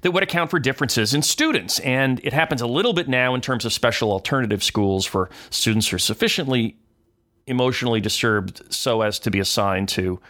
that 0.00 0.12
would 0.12 0.22
account 0.22 0.50
for 0.50 0.58
differences 0.58 1.12
in 1.12 1.20
students. 1.20 1.78
And 1.80 2.20
it 2.24 2.32
happens 2.32 2.62
a 2.62 2.66
little 2.66 2.94
bit 2.94 3.06
now 3.06 3.34
in 3.34 3.42
terms 3.42 3.66
of 3.66 3.74
special 3.74 4.12
alternative 4.12 4.64
schools 4.64 5.04
for 5.04 5.28
students 5.50 5.88
who 5.88 5.96
are 5.96 5.98
sufficiently 6.00 6.76
emotionally 7.48 8.00
disturbed 8.00 8.62
so 8.72 9.02
as 9.02 9.18
to 9.20 9.30
be 9.30 9.40
assigned 9.40 9.88
to 9.90 10.20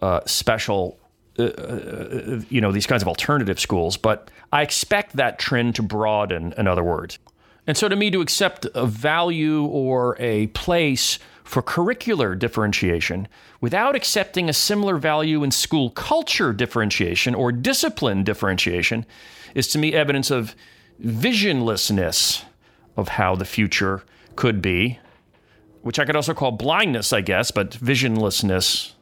uh, 0.00 0.20
special, 0.26 0.98
uh, 1.38 1.44
uh, 1.44 2.40
you 2.48 2.60
know, 2.60 2.72
these 2.72 2.86
kinds 2.86 3.02
of 3.02 3.08
alternative 3.08 3.58
schools. 3.58 3.96
But 3.96 4.30
I 4.52 4.62
expect 4.62 5.16
that 5.16 5.38
trend 5.38 5.74
to 5.76 5.82
broaden, 5.82 6.54
in 6.56 6.66
other 6.68 6.84
words. 6.84 7.18
And 7.66 7.76
so 7.76 7.88
to 7.88 7.96
me, 7.96 8.10
to 8.10 8.20
accept 8.20 8.66
a 8.74 8.86
value 8.86 9.64
or 9.64 10.16
a 10.20 10.48
place 10.48 11.18
for 11.44 11.62
curricular 11.62 12.38
differentiation 12.38 13.28
without 13.60 13.94
accepting 13.94 14.48
a 14.48 14.52
similar 14.52 14.96
value 14.96 15.42
in 15.42 15.50
school 15.50 15.90
culture 15.90 16.52
differentiation 16.52 17.34
or 17.34 17.52
discipline 17.52 18.24
differentiation 18.24 19.04
is 19.54 19.68
to 19.68 19.78
me 19.78 19.92
evidence 19.92 20.30
of 20.30 20.54
visionlessness 21.02 22.42
of 22.96 23.08
how 23.08 23.34
the 23.34 23.44
future 23.44 24.02
could 24.36 24.62
be, 24.62 24.98
which 25.84 25.98
I 25.98 26.04
could 26.04 26.16
also 26.16 26.34
call 26.34 26.50
blindness, 26.50 27.12
I 27.12 27.20
guess, 27.20 27.50
but 27.50 27.70
visionlessness 27.70 28.92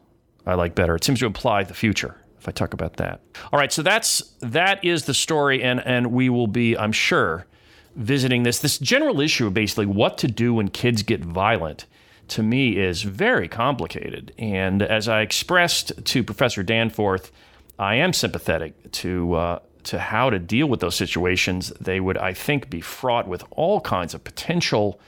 I 0.45 0.55
like 0.55 0.75
better. 0.75 0.97
It 0.97 1.05
seems 1.05 1.21
to 1.21 1.27
imply 1.27 1.63
the 1.63 1.75
future 1.75 2.17
if 2.39 2.49
I 2.49 2.51
talk 2.51 2.75
about 2.75 2.97
that. 2.97 3.21
All 3.53 3.59
right, 3.59 3.73
so 3.73 3.83
that's 3.83 4.35
that 4.41 4.85
is 4.85 5.05
the 5.05 5.15
story 5.15 5.63
and 5.63 5.81
and 5.87 6.09
we 6.09 6.29
will 6.29 6.49
be 6.49 6.77
I'm 6.77 6.93
sure 6.93 7.47
visiting 7.95 8.43
this 8.43 8.59
this 8.59 8.79
general 8.79 9.21
issue 9.21 9.47
of 9.47 9.55
basically 9.55 9.87
what 9.87 10.19
to 10.19 10.27
do 10.27 10.55
when 10.55 10.69
kids 10.69 11.03
get 11.03 11.21
violent 11.25 11.87
to 12.29 12.43
me 12.43 12.79
is 12.79 13.03
very 13.03 13.49
complicated. 13.49 14.33
And 14.39 14.83
as 14.83 15.09
I 15.09 15.21
expressed 15.21 15.93
to 16.05 16.25
Professor 16.25 16.63
Danforth, 16.63 17.31
I 17.79 17.97
am 17.97 18.13
sympathetic 18.13 18.91
to 18.93 19.35
uh, 19.35 19.59
to 19.85 19.99
how 19.99 20.31
to 20.31 20.39
deal 20.39 20.67
with 20.67 20.81
those 20.81 20.97
situations. 20.97 21.73
They 21.81 22.01
would, 22.01 22.19
I 22.19 22.33
think, 22.35 22.71
be 22.71 22.81
fraught 22.81 23.29
with 23.29 23.45
all 23.51 23.81
kinds 23.81 24.15
of 24.15 24.25
potential, 24.25 25.01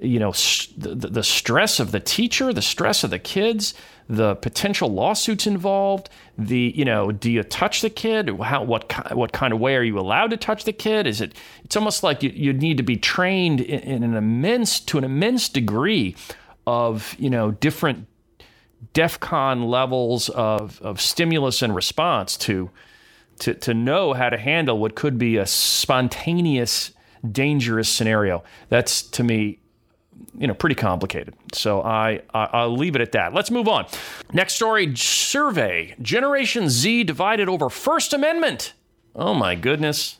you 0.00 0.18
know, 0.18 0.32
the, 0.76 1.08
the 1.10 1.22
stress 1.22 1.80
of 1.80 1.92
the 1.92 2.00
teacher, 2.00 2.52
the 2.52 2.62
stress 2.62 3.04
of 3.04 3.10
the 3.10 3.18
kids, 3.18 3.74
the 4.08 4.36
potential 4.36 4.88
lawsuits 4.88 5.46
involved. 5.46 6.08
The, 6.38 6.72
you 6.74 6.84
know, 6.84 7.10
do 7.12 7.30
you 7.30 7.42
touch 7.42 7.82
the 7.82 7.90
kid? 7.90 8.30
How, 8.40 8.62
what, 8.62 9.14
what 9.14 9.32
kind 9.32 9.52
of 9.52 9.60
way 9.60 9.76
are 9.76 9.82
you 9.82 9.98
allowed 9.98 10.30
to 10.30 10.36
touch 10.36 10.64
the 10.64 10.72
kid? 10.72 11.06
Is 11.06 11.20
it? 11.20 11.34
It's 11.64 11.76
almost 11.76 12.02
like 12.02 12.22
you, 12.22 12.30
you 12.30 12.52
need 12.52 12.76
to 12.76 12.82
be 12.82 12.96
trained 12.96 13.60
in, 13.60 13.80
in 13.80 14.02
an 14.02 14.14
immense, 14.14 14.80
to 14.80 14.98
an 14.98 15.04
immense 15.04 15.48
degree 15.48 16.14
of 16.66 17.16
you 17.18 17.30
know 17.30 17.50
different 17.50 18.06
DEFCON 18.94 19.68
levels 19.68 20.28
of, 20.28 20.80
of 20.82 21.00
stimulus 21.00 21.62
and 21.62 21.74
response 21.74 22.36
to, 22.36 22.70
to 23.40 23.54
to 23.54 23.74
know 23.74 24.12
how 24.12 24.28
to 24.28 24.36
handle 24.36 24.78
what 24.78 24.94
could 24.94 25.18
be 25.18 25.36
a 25.36 25.46
spontaneous, 25.46 26.92
dangerous 27.30 27.88
scenario. 27.88 28.44
That's 28.68 29.02
to 29.02 29.24
me, 29.24 29.60
you 30.38 30.46
know, 30.46 30.54
pretty 30.54 30.74
complicated. 30.74 31.34
So 31.52 31.82
I, 31.82 32.22
I 32.32 32.64
will 32.64 32.76
leave 32.76 32.94
it 32.94 33.02
at 33.02 33.12
that. 33.12 33.34
Let's 33.34 33.50
move 33.50 33.68
on. 33.68 33.86
Next 34.32 34.54
story: 34.54 34.94
survey 34.96 35.94
Generation 36.00 36.68
Z 36.68 37.04
divided 37.04 37.48
over 37.48 37.68
First 37.68 38.12
Amendment. 38.12 38.74
Oh 39.14 39.34
my 39.34 39.54
goodness, 39.54 40.18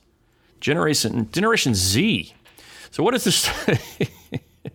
Generation 0.60 1.30
Generation 1.32 1.74
Z. 1.74 2.34
So 2.90 3.02
what 3.02 3.14
is 3.14 3.24
this? 3.24 3.48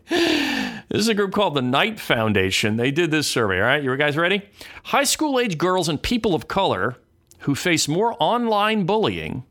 This 0.09 0.99
is 1.01 1.07
a 1.07 1.15
group 1.15 1.31
called 1.31 1.55
the 1.55 1.61
Knight 1.61 1.99
Foundation. 1.99 2.77
They 2.77 2.91
did 2.91 3.09
this 3.09 3.25
survey, 3.27 3.57
all 3.57 3.65
right? 3.65 3.81
You 3.81 3.97
guys 3.97 4.15
ready? 4.15 4.43
High 4.83 5.05
school 5.05 5.39
age 5.39 5.57
girls 5.57 5.89
and 5.89 5.99
people 5.99 6.35
of 6.35 6.47
color 6.47 6.97
who 7.39 7.55
face 7.55 7.87
more 7.87 8.15
online 8.19 8.85
bullying 8.85 9.43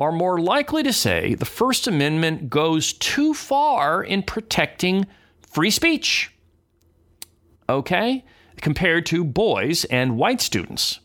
are 0.00 0.10
more 0.10 0.40
likely 0.40 0.82
to 0.82 0.92
say 0.92 1.34
the 1.34 1.44
First 1.44 1.86
Amendment 1.86 2.50
goes 2.50 2.92
too 2.92 3.32
far 3.32 4.02
in 4.02 4.24
protecting 4.24 5.06
free 5.50 5.70
speech. 5.70 6.32
Okay? 7.68 8.24
Compared 8.60 9.06
to 9.06 9.24
boys 9.24 9.84
and 9.86 10.16
white 10.16 10.40
students. 10.40 11.00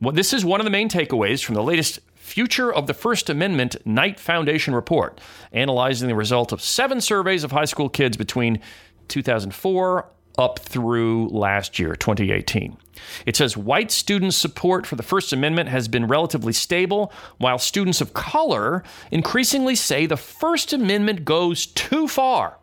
Well, 0.00 0.12
this 0.12 0.32
is 0.32 0.44
one 0.44 0.60
of 0.60 0.64
the 0.64 0.70
main 0.70 0.88
takeaways 0.88 1.44
from 1.44 1.54
the 1.54 1.62
latest 1.62 2.00
Future 2.14 2.72
of 2.72 2.86
the 2.86 2.94
First 2.94 3.28
Amendment 3.28 3.76
Knight 3.84 4.18
Foundation 4.18 4.74
report, 4.74 5.20
analyzing 5.52 6.08
the 6.08 6.14
result 6.14 6.52
of 6.52 6.62
seven 6.62 7.00
surveys 7.00 7.44
of 7.44 7.52
high 7.52 7.66
school 7.66 7.90
kids 7.90 8.16
between 8.16 8.60
2004 9.08 10.08
up 10.38 10.58
through 10.58 11.28
last 11.28 11.78
year, 11.78 11.94
2018. 11.94 12.76
It 13.26 13.36
says 13.36 13.56
white 13.56 13.90
students' 13.90 14.36
support 14.36 14.86
for 14.86 14.96
the 14.96 15.02
First 15.02 15.32
Amendment 15.32 15.68
has 15.68 15.86
been 15.86 16.06
relatively 16.06 16.52
stable, 16.52 17.12
while 17.38 17.58
students 17.58 18.00
of 18.00 18.14
color 18.14 18.82
increasingly 19.10 19.74
say 19.74 20.06
the 20.06 20.16
First 20.16 20.72
Amendment 20.72 21.24
goes 21.24 21.66
too 21.66 22.08
far. 22.08 22.56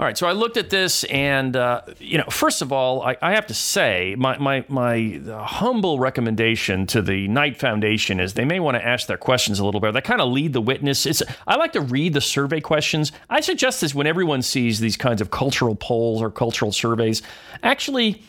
All 0.00 0.06
right, 0.06 0.16
so 0.16 0.26
I 0.26 0.32
looked 0.32 0.56
at 0.56 0.70
this, 0.70 1.04
and 1.04 1.54
uh, 1.54 1.82
you 1.98 2.16
know, 2.16 2.24
first 2.30 2.62
of 2.62 2.72
all, 2.72 3.02
I, 3.02 3.18
I 3.20 3.34
have 3.34 3.46
to 3.48 3.54
say, 3.54 4.14
my 4.16 4.38
my 4.38 4.64
my 4.66 5.20
humble 5.30 5.98
recommendation 5.98 6.86
to 6.86 7.02
the 7.02 7.28
Knight 7.28 7.58
Foundation 7.58 8.18
is 8.18 8.32
they 8.32 8.46
may 8.46 8.60
want 8.60 8.78
to 8.78 8.82
ask 8.82 9.08
their 9.08 9.18
questions 9.18 9.58
a 9.58 9.64
little 9.66 9.78
bit. 9.78 9.92
They 9.92 10.00
kind 10.00 10.22
of 10.22 10.30
lead 10.30 10.54
the 10.54 10.60
witness. 10.62 11.04
It's, 11.04 11.22
I 11.46 11.56
like 11.56 11.74
to 11.74 11.82
read 11.82 12.14
the 12.14 12.22
survey 12.22 12.62
questions. 12.62 13.12
I 13.28 13.42
suggest 13.42 13.82
this 13.82 13.94
when 13.94 14.06
everyone 14.06 14.40
sees 14.40 14.80
these 14.80 14.96
kinds 14.96 15.20
of 15.20 15.30
cultural 15.30 15.74
polls 15.74 16.22
or 16.22 16.30
cultural 16.30 16.72
surveys. 16.72 17.20
Actually, 17.62 18.22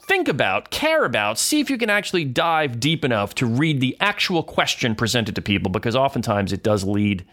think 0.00 0.28
about, 0.28 0.70
care 0.70 1.06
about, 1.06 1.38
see 1.38 1.60
if 1.60 1.70
you 1.70 1.78
can 1.78 1.88
actually 1.88 2.26
dive 2.26 2.78
deep 2.78 3.02
enough 3.02 3.34
to 3.36 3.46
read 3.46 3.80
the 3.80 3.96
actual 3.98 4.42
question 4.42 4.94
presented 4.94 5.34
to 5.36 5.40
people, 5.40 5.72
because 5.72 5.96
oftentimes 5.96 6.52
it 6.52 6.62
does 6.62 6.84
lead 6.84 7.24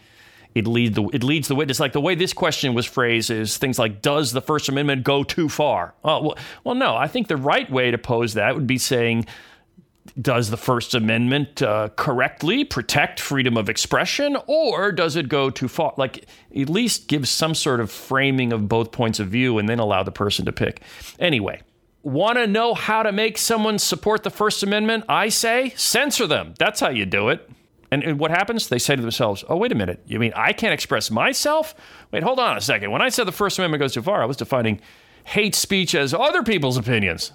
it 0.58 0.68
leads 0.68 0.96
the 0.96 1.04
it 1.14 1.24
leads 1.24 1.48
the 1.48 1.56
witness. 1.56 1.80
Like 1.80 1.94
the 1.94 2.02
way 2.02 2.16
this 2.16 2.34
question 2.34 2.74
was 2.74 2.86
phrased 2.86 3.30
is 3.30 3.58
things 3.58 3.78
like, 3.78 4.02
"Does 4.02 4.32
the 4.32 4.42
First 4.42 4.70
Amendment 4.70 5.04
go 5.04 5.24
too 5.24 5.50
far?" 5.50 5.94
Oh, 6.04 6.24
well, 6.24 6.38
well, 6.64 6.76
no. 6.76 6.96
I 6.96 7.08
think 7.08 7.28
the 7.28 7.38
right 7.38 7.70
way 7.70 7.92
to 7.92 7.98
pose 7.98 8.34
that 8.34 8.56
would 8.56 8.68
be 8.68 8.78
saying, 8.78 9.28
"Does 10.20 10.50
the 10.50 10.58
First 10.58 10.96
Amendment 10.96 11.62
uh, 11.62 11.90
correctly 11.96 12.64
protect 12.64 13.20
freedom 13.20 13.58
of 13.58 13.70
expression, 13.70 14.38
or 14.48 14.92
does 14.92 15.16
it 15.16 15.30
go 15.30 15.50
too 15.50 15.68
far?" 15.68 15.94
Like 15.98 16.26
at 16.56 16.70
least 16.70 17.08
give 17.08 17.28
some 17.28 17.54
sort 17.54 17.80
of 17.80 17.92
framing 17.92 18.52
of 18.52 18.68
both 18.68 18.92
points 18.92 19.20
of 19.20 19.28
view, 19.28 19.58
and 19.60 19.70
then 19.70 19.80
allow 19.80 20.04
the 20.04 20.12
person 20.12 20.46
to 20.46 20.52
pick. 20.52 20.82
Anyway. 21.20 21.62
Want 22.04 22.38
to 22.38 22.48
know 22.48 22.74
how 22.74 23.04
to 23.04 23.12
make 23.12 23.38
someone 23.38 23.78
support 23.80 24.24
the 24.24 24.30
First 24.30 24.64
Amendment? 24.64 25.04
I 25.10 25.28
say 25.28 25.74
censor 25.76 26.26
them. 26.26 26.54
That's 26.58 26.80
how 26.80 26.88
you 26.88 27.06
do 27.06 27.28
it. 27.28 27.50
And, 27.90 28.20
what 28.20 28.32
happens? 28.32 28.68
They 28.68 28.80
say 28.80 28.96
to 28.96 29.02
themselves, 29.02 29.46
oh, 29.48 29.56
wait 29.56 29.72
a 29.72 29.76
minute. 29.76 30.02
You 30.08 30.20
mean 30.20 30.34
I 30.36 30.52
can't 30.52 30.74
express 30.74 31.10
myself? 31.10 31.74
Wait, 32.12 32.22
hold 32.22 32.40
on 32.40 32.58
a 32.58 32.62
second. 32.62 32.92
When 32.92 33.02
I 33.02 33.10
said 33.10 33.26
the 33.26 33.32
First 33.32 33.58
Amendment 33.60 33.80
goes 33.80 33.94
too 33.94 34.02
far, 34.02 34.22
I 34.22 34.26
was 34.26 34.38
defining 34.38 34.82
hate 35.24 35.56
speech 35.56 35.96
as 35.96 36.14
other 36.14 36.44
people's 36.44 36.78
opinions. 36.78 37.32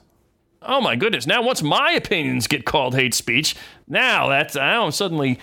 Oh 0.60 0.80
my 0.80 0.94
goodness. 0.94 1.26
Now, 1.26 1.42
once 1.42 1.62
my 1.62 1.92
opinions 1.92 2.46
get 2.46 2.66
called 2.66 2.94
hate 2.94 3.14
speech, 3.14 3.56
now 3.88 4.28
that's, 4.28 4.54
I'm 4.54 4.92
suddenly 4.92 5.38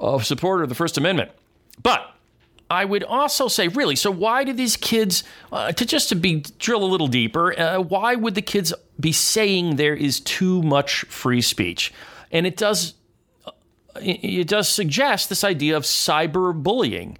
a 0.00 0.20
supporter 0.22 0.62
of 0.62 0.68
the 0.68 0.74
First 0.74 0.96
Amendment. 0.96 1.32
But 1.82 2.14
I 2.70 2.84
would 2.84 3.02
also 3.02 3.48
say, 3.48 3.66
really, 3.66 3.96
so 3.96 4.12
why 4.12 4.44
do 4.44 4.52
these 4.52 4.76
kids, 4.76 5.24
uh, 5.50 5.72
to 5.72 5.84
just 5.84 6.08
to 6.10 6.14
be 6.14 6.44
drill 6.58 6.84
a 6.84 6.86
little 6.86 7.08
deeper, 7.08 7.58
uh, 7.58 7.80
why 7.80 8.14
would 8.14 8.36
the 8.36 8.42
kids 8.42 8.72
be 8.98 9.10
saying 9.10 9.74
there 9.74 9.96
is 9.96 10.20
too 10.20 10.62
much 10.62 11.00
free 11.06 11.40
speech? 11.40 11.92
And 12.30 12.46
it 12.46 12.56
does 12.56 12.94
it 14.02 14.48
does 14.48 14.68
suggest 14.68 15.28
this 15.28 15.44
idea 15.44 15.76
of 15.76 15.84
cyberbullying. 15.84 17.16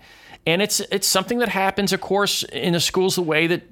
And 0.46 0.62
it's 0.62 0.80
it's 0.80 1.06
something 1.06 1.38
that 1.40 1.50
happens, 1.50 1.92
of 1.92 2.00
course, 2.00 2.42
in 2.44 2.72
the 2.72 2.80
schools 2.80 3.14
the 3.16 3.22
way 3.22 3.46
that 3.46 3.64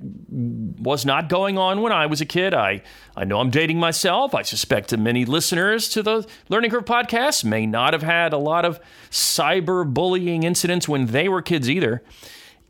was 0.78 1.06
not 1.06 1.30
going 1.30 1.56
on 1.56 1.80
when 1.80 1.92
I 1.92 2.04
was 2.06 2.20
a 2.20 2.26
kid. 2.26 2.52
I, 2.52 2.82
I 3.16 3.24
know 3.24 3.40
I'm 3.40 3.50
dating 3.50 3.80
myself. 3.80 4.34
I 4.34 4.42
suspect 4.42 4.90
that 4.90 4.98
many 4.98 5.24
listeners 5.24 5.88
to 5.90 6.02
the 6.02 6.28
Learning 6.50 6.70
Curve 6.70 6.84
podcast 6.84 7.42
may 7.42 7.64
not 7.64 7.94
have 7.94 8.02
had 8.02 8.34
a 8.34 8.38
lot 8.38 8.66
of 8.66 8.80
cyberbullying 9.10 10.44
incidents 10.44 10.86
when 10.86 11.06
they 11.06 11.28
were 11.28 11.40
kids 11.40 11.70
either. 11.70 12.02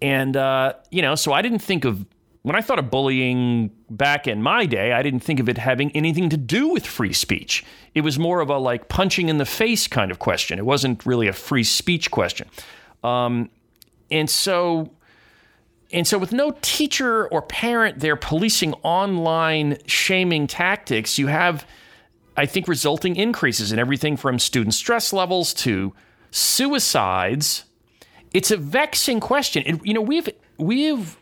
And, 0.01 0.37
uh, 0.37 0.75
you 0.91 1.03
know, 1.03 1.17
so 1.17 1.33
I 1.33 1.43
didn't 1.43 1.59
think 1.59 1.85
of 1.85 2.07
when 2.49 2.57
I 2.57 2.63
thought 2.63 2.79
of 2.79 2.91
bullying 2.91 3.71
back 3.91 4.27
in 4.27 4.43
my 4.43 4.65
day, 4.65 4.93
I 4.93 5.03
didn't 5.03 5.21
think 5.21 5.39
of 5.39 5.51
it 5.51 5.59
having 5.59 5.93
anything 5.93 6.31
to 6.31 6.39
do 6.39 6.69
with 6.69 6.87
free 6.87 7.13
speech. 7.13 7.63
It 7.95 8.01
was 8.01 8.19
more 8.19 8.41
of 8.41 8.49
a 8.49 8.57
like 8.57 8.89
punching 8.89 9.29
in 9.29 9.37
the 9.37 9.45
face 9.45 9.87
kind 9.87 10.11
of 10.11 10.19
question. 10.19 10.59
It 10.59 10.65
wasn't 10.65 11.05
really 11.05 11.29
a 11.29 11.35
free 11.35 11.63
speech 11.63 12.11
question. 12.11 12.49
Um, 13.05 13.51
and 14.11 14.31
so, 14.31 14.93
and 15.93 16.07
so, 16.07 16.17
with 16.17 16.33
no 16.33 16.57
teacher 16.63 17.29
or 17.29 17.43
parent 17.43 18.01
there 18.01 18.17
policing 18.17 18.73
online 18.83 19.77
shaming 19.85 20.47
tactics, 20.47 21.19
you 21.19 21.27
have, 21.27 21.67
I 22.35 22.47
think, 22.47 22.67
resulting 22.67 23.15
increases 23.17 23.73
in 23.73 23.79
everything 23.79 24.17
from 24.17 24.39
student 24.39 24.73
stress 24.73 25.13
levels 25.13 25.53
to 25.55 25.93
suicides. 26.31 27.65
It's 28.33 28.51
a 28.51 28.57
vexing 28.57 29.21
question. 29.21 29.63
It, 29.67 29.85
you 29.85 29.93
know, 29.93 30.01
we've 30.01 30.31
we've 30.57 31.19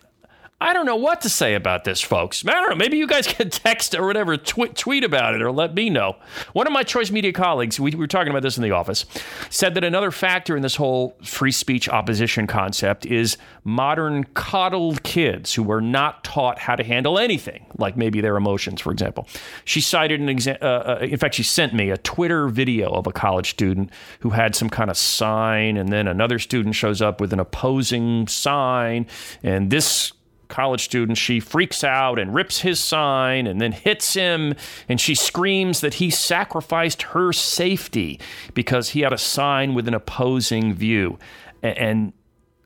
I 0.58 0.72
don't 0.72 0.86
know 0.86 0.96
what 0.96 1.20
to 1.20 1.28
say 1.28 1.54
about 1.54 1.84
this, 1.84 2.00
folks. 2.00 2.42
I 2.46 2.52
don't 2.52 2.70
know. 2.70 2.76
Maybe 2.76 2.96
you 2.96 3.06
guys 3.06 3.26
can 3.26 3.50
text 3.50 3.94
or 3.94 4.06
whatever, 4.06 4.38
tweet, 4.38 4.74
tweet 4.74 5.04
about 5.04 5.34
it 5.34 5.42
or 5.42 5.52
let 5.52 5.74
me 5.74 5.90
know. 5.90 6.16
One 6.54 6.66
of 6.66 6.72
my 6.72 6.82
choice 6.82 7.10
media 7.10 7.32
colleagues, 7.32 7.78
we, 7.78 7.90
we 7.90 7.96
were 7.96 8.06
talking 8.06 8.30
about 8.30 8.42
this 8.42 8.56
in 8.56 8.62
the 8.62 8.70
office, 8.70 9.04
said 9.50 9.74
that 9.74 9.84
another 9.84 10.10
factor 10.10 10.56
in 10.56 10.62
this 10.62 10.76
whole 10.76 11.14
free 11.22 11.52
speech 11.52 11.90
opposition 11.90 12.46
concept 12.46 13.04
is 13.04 13.36
modern 13.64 14.24
coddled 14.24 15.02
kids 15.02 15.52
who 15.52 15.62
were 15.62 15.82
not 15.82 16.24
taught 16.24 16.58
how 16.58 16.74
to 16.74 16.82
handle 16.82 17.18
anything, 17.18 17.66
like 17.76 17.98
maybe 17.98 18.22
their 18.22 18.36
emotions, 18.36 18.80
for 18.80 18.92
example. 18.92 19.28
She 19.66 19.82
cited 19.82 20.20
an 20.20 20.30
example, 20.30 20.66
uh, 20.66 20.70
uh, 20.70 20.98
in 21.02 21.18
fact, 21.18 21.34
she 21.34 21.42
sent 21.42 21.74
me 21.74 21.90
a 21.90 21.98
Twitter 21.98 22.48
video 22.48 22.90
of 22.92 23.06
a 23.06 23.12
college 23.12 23.50
student 23.50 23.90
who 24.20 24.30
had 24.30 24.54
some 24.54 24.70
kind 24.70 24.88
of 24.88 24.96
sign, 24.96 25.76
and 25.76 25.90
then 25.90 26.08
another 26.08 26.38
student 26.38 26.74
shows 26.74 27.02
up 27.02 27.20
with 27.20 27.34
an 27.34 27.40
opposing 27.40 28.26
sign, 28.26 29.06
and 29.42 29.70
this 29.70 30.12
college 30.48 30.84
student, 30.84 31.18
she 31.18 31.40
freaks 31.40 31.82
out 31.84 32.18
and 32.18 32.34
rips 32.34 32.60
his 32.60 32.80
sign 32.80 33.46
and 33.46 33.60
then 33.60 33.72
hits 33.72 34.14
him. 34.14 34.54
And 34.88 35.00
she 35.00 35.14
screams 35.14 35.80
that 35.80 35.94
he 35.94 36.10
sacrificed 36.10 37.02
her 37.02 37.32
safety 37.32 38.20
because 38.54 38.90
he 38.90 39.00
had 39.00 39.12
a 39.12 39.18
sign 39.18 39.74
with 39.74 39.88
an 39.88 39.94
opposing 39.94 40.74
view. 40.74 41.18
And 41.62 42.12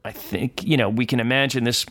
I 0.05 0.13
think, 0.13 0.65
you 0.65 0.77
know, 0.77 0.89
we 0.89 1.07
can 1.07 1.21
imagine 1.21 1.65
this. 1.65 1.87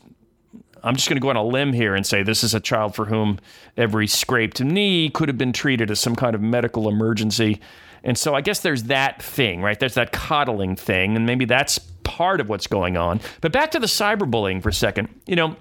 I'm 0.84 0.96
just 0.96 1.10
going 1.10 1.17
to 1.17 1.22
go 1.22 1.29
on 1.29 1.36
a 1.36 1.43
limb 1.43 1.74
here 1.74 1.93
and 1.96 2.05
say 2.05 2.24
this 2.24 2.43
is 2.43 2.53
a 2.53 2.60
child 2.60 2.96
for 2.96 3.05
whom 3.05 3.39
every 3.75 4.08
scraped 4.08 4.62
knee 4.62 5.10
could 5.10 5.27
have 5.27 5.38
been 5.38 5.53
treated 5.53 5.91
as 5.91 6.00
some 6.00 6.15
kind 6.15 6.36
of 6.36 6.41
medical 6.41 6.88
emergency. 6.88 7.60
And 8.03 8.17
so 8.17 8.34
I 8.34 8.41
guess 8.41 8.62
there's 8.62 8.84
that 8.84 9.22
thing, 9.22 9.62
right? 9.62 9.77
There's 9.77 9.96
that 9.96 10.13
coddling 10.13 10.77
thing, 10.77 11.17
and 11.17 11.25
maybe 11.25 11.43
that's 11.43 11.79
part 12.03 12.39
of 12.39 12.48
what's 12.48 12.67
going 12.67 12.98
on. 12.98 13.19
But 13.41 13.51
back 13.51 13.72
to 13.72 13.79
the 13.79 13.88
cyberbullying 13.88 14.63
for 14.63 14.69
a 14.69 14.74
second. 14.74 15.10
You 15.27 15.36
know, 15.36 15.55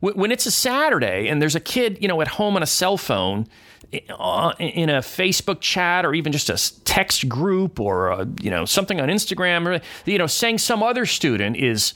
when 0.00 0.30
it's 0.32 0.46
a 0.46 0.50
Saturday 0.50 1.28
and 1.28 1.40
there's 1.40 1.54
a 1.54 1.60
kid, 1.60 1.98
you 2.00 2.08
know, 2.08 2.20
at 2.20 2.28
home 2.28 2.56
on 2.56 2.62
a 2.62 2.66
cell 2.66 2.96
phone, 2.96 3.46
in 3.92 4.88
a 4.88 5.00
Facebook 5.00 5.60
chat 5.60 6.04
or 6.04 6.14
even 6.14 6.30
just 6.30 6.48
a 6.48 6.84
text 6.84 7.28
group 7.28 7.80
or 7.80 8.08
a, 8.08 8.28
you 8.40 8.50
know 8.50 8.64
something 8.64 9.00
on 9.00 9.08
Instagram 9.08 9.66
or 9.66 9.80
you 10.08 10.16
know 10.16 10.28
saying 10.28 10.58
some 10.58 10.82
other 10.82 11.04
student 11.04 11.56
is 11.56 11.94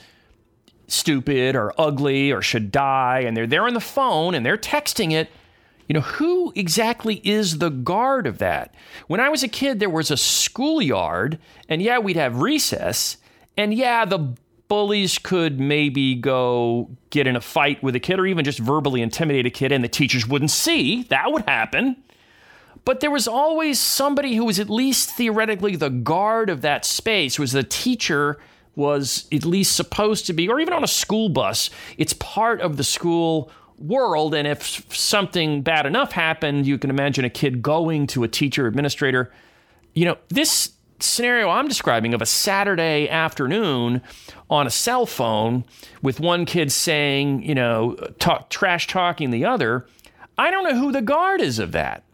stupid 0.88 1.54
or 1.54 1.72
ugly 1.78 2.32
or 2.32 2.42
should 2.42 2.72
die 2.72 3.20
and 3.20 3.36
they're 3.36 3.46
there 3.46 3.66
on 3.66 3.74
the 3.74 3.80
phone 3.80 4.34
and 4.34 4.44
they're 4.44 4.58
texting 4.58 5.12
it 5.12 5.30
you 5.88 5.94
know 5.94 6.00
who 6.00 6.52
exactly 6.56 7.20
is 7.24 7.58
the 7.58 7.70
guard 7.70 8.26
of 8.26 8.38
that? 8.38 8.74
When 9.06 9.20
i 9.20 9.28
was 9.28 9.44
a 9.44 9.48
kid 9.48 9.78
there 9.78 9.90
was 9.90 10.10
a 10.10 10.16
schoolyard 10.16 11.38
and 11.68 11.80
yeah 11.80 12.00
we'd 12.00 12.16
have 12.16 12.40
recess 12.40 13.18
and 13.56 13.72
yeah 13.72 14.04
the 14.04 14.34
bullies 14.68 15.18
could 15.18 15.60
maybe 15.60 16.14
go 16.14 16.90
get 17.10 17.26
in 17.26 17.36
a 17.36 17.40
fight 17.40 17.82
with 17.82 17.94
a 17.94 18.00
kid 18.00 18.18
or 18.18 18.26
even 18.26 18.44
just 18.44 18.58
verbally 18.58 19.02
intimidate 19.02 19.46
a 19.46 19.50
kid 19.50 19.72
and 19.72 19.84
the 19.84 19.88
teachers 19.88 20.26
wouldn't 20.26 20.50
see. 20.50 21.04
That 21.04 21.32
would 21.32 21.42
happen. 21.42 21.96
But 22.84 23.00
there 23.00 23.10
was 23.10 23.26
always 23.26 23.80
somebody 23.80 24.34
who 24.34 24.44
was 24.44 24.58
at 24.58 24.68
least 24.68 25.10
theoretically 25.10 25.76
the 25.76 25.90
guard 25.90 26.50
of 26.50 26.60
that 26.62 26.84
space, 26.84 27.38
was 27.38 27.52
the 27.52 27.62
teacher 27.62 28.38
was 28.76 29.26
at 29.32 29.44
least 29.44 29.76
supposed 29.76 30.26
to 30.26 30.32
be, 30.32 30.48
or 30.48 30.60
even 30.60 30.74
on 30.74 30.84
a 30.84 30.88
school 30.88 31.28
bus, 31.28 31.70
it's 31.96 32.12
part 32.14 32.60
of 32.60 32.76
the 32.76 32.84
school 32.84 33.50
world. 33.78 34.34
And 34.34 34.46
if 34.46 34.84
something 34.94 35.62
bad 35.62 35.86
enough 35.86 36.12
happened, 36.12 36.66
you 36.66 36.76
can 36.78 36.90
imagine 36.90 37.24
a 37.24 37.30
kid 37.30 37.62
going 37.62 38.06
to 38.08 38.24
a 38.24 38.28
teacher 38.28 38.66
administrator. 38.66 39.32
You 39.94 40.06
know, 40.06 40.18
this 40.28 40.73
scenario 41.00 41.48
I'm 41.48 41.68
describing 41.68 42.14
of 42.14 42.22
a 42.22 42.26
Saturday 42.26 43.08
afternoon 43.08 44.02
on 44.48 44.66
a 44.66 44.70
cell 44.70 45.06
phone 45.06 45.64
with 46.02 46.20
one 46.20 46.44
kid 46.46 46.70
saying, 46.70 47.42
you 47.42 47.54
know, 47.54 47.94
talk, 48.18 48.50
trash 48.50 48.86
talking 48.86 49.30
the 49.30 49.44
other, 49.44 49.86
I 50.38 50.50
don't 50.50 50.64
know 50.64 50.78
who 50.78 50.92
the 50.92 51.02
guard 51.02 51.40
is 51.40 51.58
of 51.58 51.72
that. 51.72 52.04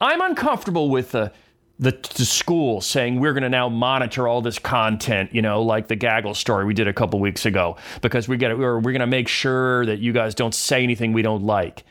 I'm 0.00 0.20
uncomfortable 0.20 0.90
with 0.90 1.12
the 1.12 1.32
the, 1.78 1.90
the 2.14 2.24
school 2.24 2.80
saying 2.80 3.18
we're 3.18 3.32
going 3.32 3.42
to 3.42 3.48
now 3.48 3.68
monitor 3.68 4.28
all 4.28 4.40
this 4.40 4.58
content, 4.58 5.34
you 5.34 5.42
know, 5.42 5.62
like 5.62 5.88
the 5.88 5.96
gaggle 5.96 6.34
story 6.34 6.64
we 6.64 6.74
did 6.74 6.86
a 6.86 6.92
couple 6.92 7.18
weeks 7.18 7.44
ago, 7.44 7.76
because 8.02 8.28
we 8.28 8.36
get 8.36 8.56
we're, 8.56 8.76
we're 8.76 8.92
going 8.92 9.00
to 9.00 9.06
make 9.06 9.26
sure 9.26 9.84
that 9.86 9.98
you 9.98 10.12
guys 10.12 10.34
don't 10.34 10.54
say 10.54 10.84
anything 10.84 11.12
we 11.12 11.22
don't 11.22 11.42
like. 11.42 11.82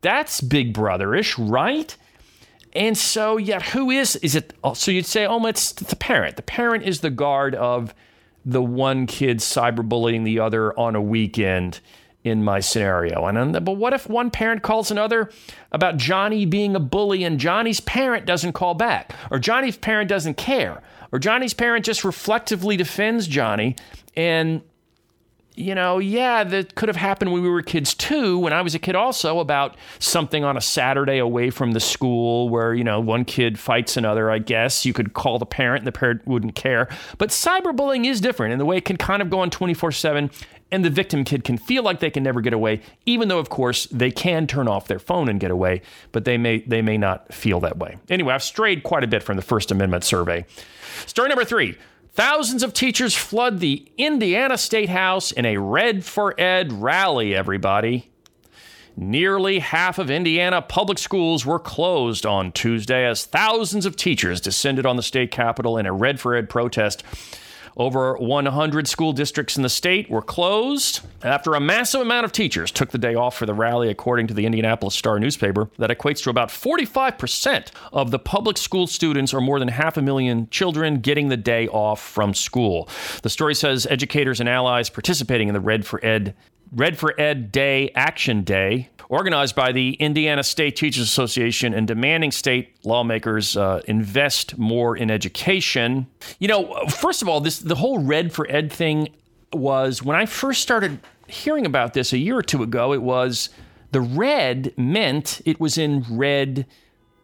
That's 0.00 0.40
big 0.40 0.72
brotherish, 0.72 1.34
right? 1.38 1.94
And 2.76 2.96
so, 2.96 3.38
yeah, 3.38 3.60
who 3.60 3.90
is 3.90 4.16
is 4.16 4.34
it? 4.34 4.52
Oh, 4.62 4.74
so 4.74 4.90
you'd 4.90 5.06
say, 5.06 5.26
oh, 5.26 5.44
it's 5.46 5.72
the 5.72 5.96
parent. 5.96 6.36
The 6.36 6.42
parent 6.42 6.84
is 6.84 7.00
the 7.00 7.10
guard 7.10 7.54
of 7.54 7.94
the 8.44 8.62
one 8.62 9.06
kid 9.06 9.38
cyberbullying 9.38 10.24
the 10.24 10.38
other 10.38 10.78
on 10.78 10.94
a 10.94 11.00
weekend 11.00 11.80
in 12.22 12.44
my 12.44 12.60
scenario. 12.60 13.24
And 13.26 13.64
but 13.64 13.72
what 13.72 13.92
if 13.92 14.08
one 14.08 14.30
parent 14.30 14.62
calls 14.62 14.90
another 14.90 15.30
about 15.72 15.96
Johnny 15.96 16.44
being 16.44 16.76
a 16.76 16.80
bully 16.80 17.24
and 17.24 17.40
Johnny's 17.40 17.80
parent 17.80 18.26
doesn't 18.26 18.52
call 18.52 18.74
back, 18.74 19.14
or 19.30 19.38
Johnny's 19.38 19.76
parent 19.76 20.08
doesn't 20.08 20.36
care, 20.36 20.82
or 21.12 21.18
Johnny's 21.18 21.54
parent 21.54 21.84
just 21.84 22.04
reflectively 22.04 22.76
defends 22.76 23.26
Johnny 23.26 23.76
and 24.16 24.60
you 25.56 25.74
know, 25.74 25.98
yeah, 25.98 26.44
that 26.44 26.74
could 26.74 26.88
have 26.88 26.96
happened 26.96 27.32
when 27.32 27.42
we 27.42 27.48
were 27.48 27.62
kids 27.62 27.94
too. 27.94 28.38
When 28.38 28.52
I 28.52 28.60
was 28.60 28.74
a 28.74 28.78
kid, 28.78 28.94
also 28.94 29.38
about 29.38 29.76
something 29.98 30.44
on 30.44 30.56
a 30.56 30.60
Saturday 30.60 31.18
away 31.18 31.48
from 31.48 31.72
the 31.72 31.80
school 31.80 32.50
where, 32.50 32.74
you 32.74 32.84
know, 32.84 33.00
one 33.00 33.24
kid 33.24 33.58
fights 33.58 33.96
another, 33.96 34.30
I 34.30 34.38
guess. 34.38 34.84
You 34.84 34.92
could 34.92 35.14
call 35.14 35.38
the 35.38 35.46
parent 35.46 35.80
and 35.80 35.86
the 35.86 35.98
parent 35.98 36.26
wouldn't 36.26 36.54
care. 36.54 36.88
But 37.16 37.30
cyberbullying 37.30 38.06
is 38.06 38.20
different 38.20 38.52
in 38.52 38.58
the 38.58 38.66
way 38.66 38.76
it 38.76 38.84
can 38.84 38.98
kind 38.98 39.22
of 39.22 39.30
go 39.30 39.40
on 39.40 39.50
24 39.50 39.92
7 39.92 40.30
and 40.72 40.84
the 40.84 40.90
victim 40.90 41.24
kid 41.24 41.44
can 41.44 41.56
feel 41.56 41.82
like 41.82 42.00
they 42.00 42.10
can 42.10 42.22
never 42.22 42.40
get 42.40 42.52
away, 42.52 42.82
even 43.06 43.28
though, 43.28 43.38
of 43.38 43.48
course, 43.48 43.86
they 43.86 44.10
can 44.10 44.46
turn 44.46 44.68
off 44.68 44.88
their 44.88 44.98
phone 44.98 45.28
and 45.28 45.38
get 45.38 45.50
away, 45.50 45.80
but 46.12 46.24
they 46.24 46.36
may, 46.36 46.60
they 46.60 46.82
may 46.82 46.98
not 46.98 47.32
feel 47.32 47.60
that 47.60 47.78
way. 47.78 47.96
Anyway, 48.10 48.34
I've 48.34 48.42
strayed 48.42 48.82
quite 48.82 49.04
a 49.04 49.06
bit 49.06 49.22
from 49.22 49.36
the 49.36 49.42
First 49.42 49.70
Amendment 49.70 50.04
survey. 50.04 50.44
Story 51.06 51.28
number 51.28 51.44
three 51.44 51.76
Thousands 52.16 52.62
of 52.62 52.72
teachers 52.72 53.14
flood 53.14 53.60
the 53.60 53.92
Indiana 53.98 54.56
State 54.56 54.88
House 54.88 55.32
in 55.32 55.44
a 55.44 55.58
Red 55.58 56.02
for 56.02 56.34
Ed 56.40 56.72
rally, 56.72 57.34
everybody. 57.34 58.08
Nearly 58.96 59.58
half 59.58 59.98
of 59.98 60.10
Indiana 60.10 60.62
public 60.62 60.98
schools 60.98 61.44
were 61.44 61.58
closed 61.58 62.24
on 62.24 62.52
Tuesday 62.52 63.04
as 63.04 63.26
thousands 63.26 63.84
of 63.84 63.96
teachers 63.96 64.40
descended 64.40 64.86
on 64.86 64.96
the 64.96 65.02
state 65.02 65.30
capitol 65.30 65.76
in 65.76 65.84
a 65.84 65.92
Red 65.92 66.18
for 66.18 66.34
Ed 66.34 66.48
protest 66.48 67.04
over 67.76 68.16
100 68.16 68.88
school 68.88 69.12
districts 69.12 69.56
in 69.56 69.62
the 69.62 69.68
state 69.68 70.08
were 70.10 70.22
closed 70.22 71.00
after 71.22 71.54
a 71.54 71.60
massive 71.60 72.00
amount 72.00 72.24
of 72.24 72.32
teachers 72.32 72.70
took 72.70 72.90
the 72.90 72.98
day 72.98 73.14
off 73.14 73.36
for 73.36 73.46
the 73.46 73.54
rally, 73.54 73.90
according 73.90 74.26
to 74.28 74.34
the 74.34 74.46
Indianapolis 74.46 74.94
Star 74.94 75.18
newspaper. 75.18 75.68
That 75.78 75.90
equates 75.90 76.22
to 76.24 76.30
about 76.30 76.48
45% 76.48 77.70
of 77.92 78.10
the 78.10 78.18
public 78.18 78.56
school 78.56 78.86
students, 78.86 79.34
or 79.34 79.40
more 79.40 79.58
than 79.58 79.68
half 79.68 79.96
a 79.96 80.02
million 80.02 80.48
children, 80.50 81.00
getting 81.00 81.28
the 81.28 81.36
day 81.36 81.68
off 81.68 82.00
from 82.00 82.32
school. 82.32 82.88
The 83.22 83.30
story 83.30 83.54
says 83.54 83.86
educators 83.86 84.40
and 84.40 84.48
allies 84.48 84.88
participating 84.88 85.48
in 85.48 85.54
the 85.54 85.60
Red 85.60 85.86
for 85.86 86.04
Ed 86.04 86.34
Red 86.72 86.98
for 86.98 87.18
Ed 87.20 87.52
Day 87.52 87.90
Action 87.94 88.42
Day 88.42 88.90
organized 89.08 89.54
by 89.54 89.72
the 89.72 89.94
Indiana 89.94 90.42
State 90.42 90.76
Teachers 90.76 91.04
Association 91.04 91.74
and 91.74 91.86
demanding 91.86 92.32
state 92.32 92.76
lawmakers 92.84 93.56
uh, 93.56 93.80
invest 93.86 94.58
more 94.58 94.96
in 94.96 95.10
education. 95.10 96.06
You 96.38 96.48
know, 96.48 96.86
first 96.88 97.22
of 97.22 97.28
all, 97.28 97.40
this 97.40 97.58
the 97.58 97.76
whole 97.76 97.98
Red 97.98 98.32
for 98.32 98.46
Ed 98.50 98.72
thing 98.72 99.08
was 99.52 100.02
when 100.02 100.16
I 100.16 100.26
first 100.26 100.62
started 100.62 100.98
hearing 101.26 101.66
about 101.66 101.94
this 101.94 102.12
a 102.12 102.18
year 102.18 102.36
or 102.36 102.42
two 102.42 102.62
ago. 102.62 102.92
It 102.92 103.02
was 103.02 103.48
the 103.92 104.00
red 104.00 104.72
meant 104.76 105.40
it 105.44 105.60
was 105.60 105.78
in 105.78 106.04
red, 106.10 106.66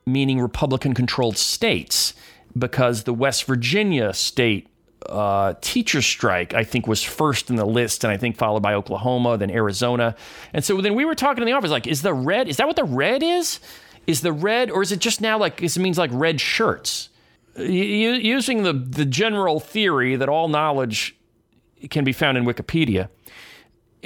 meaning 0.07 0.41
Republican-controlled 0.41 1.37
states, 1.37 2.15
because 2.57 3.05
the 3.05 3.15
West 3.15 3.45
Virginia 3.45 4.13
state 4.15 4.69
uh, 5.09 5.55
teacher 5.61 6.03
strike, 6.03 6.55
I 6.55 6.65
think, 6.65 6.87
was 6.87 7.03
first 7.03 7.51
in 7.51 7.57
the 7.57 7.65
list, 7.65 8.05
and 8.05 8.13
I 8.13 8.17
think 8.17 8.37
followed 8.37 8.63
by 8.63 8.75
Oklahoma, 8.75 9.37
then 9.39 9.51
Arizona. 9.51 10.15
And 10.53 10.65
so 10.65 10.81
then 10.81 10.95
we 10.95 11.05
were 11.05 11.15
talking 11.15 11.43
in 11.43 11.47
the 11.47 11.53
office, 11.53 11.71
like, 11.71 11.87
is 11.87 12.03
the 12.03 12.15
red, 12.15 12.49
is 12.49 12.57
that 12.57 12.67
what 12.67 12.77
the 12.77 12.85
red 12.85 13.23
is? 13.23 13.61
Is 14.07 14.21
the 14.21 14.33
red, 14.33 14.71
or 14.71 14.83
is 14.83 14.91
it 14.91 14.99
just 14.99 15.21
now 15.21 15.39
like, 15.39 15.63
it 15.63 15.79
means 15.79 15.99
like 15.99 16.11
red 16.13 16.41
shirts? 16.41 17.09
using 17.57 18.63
the, 18.63 18.73
the 18.73 19.05
general 19.05 19.61
theory 19.61 20.17
that 20.17 20.29
all 20.29 20.49
knowledge 20.49 21.15
can 21.91 22.05
be 22.05 22.13
found 22.13 22.39
in 22.39 22.45
Wikipedia 22.45 23.09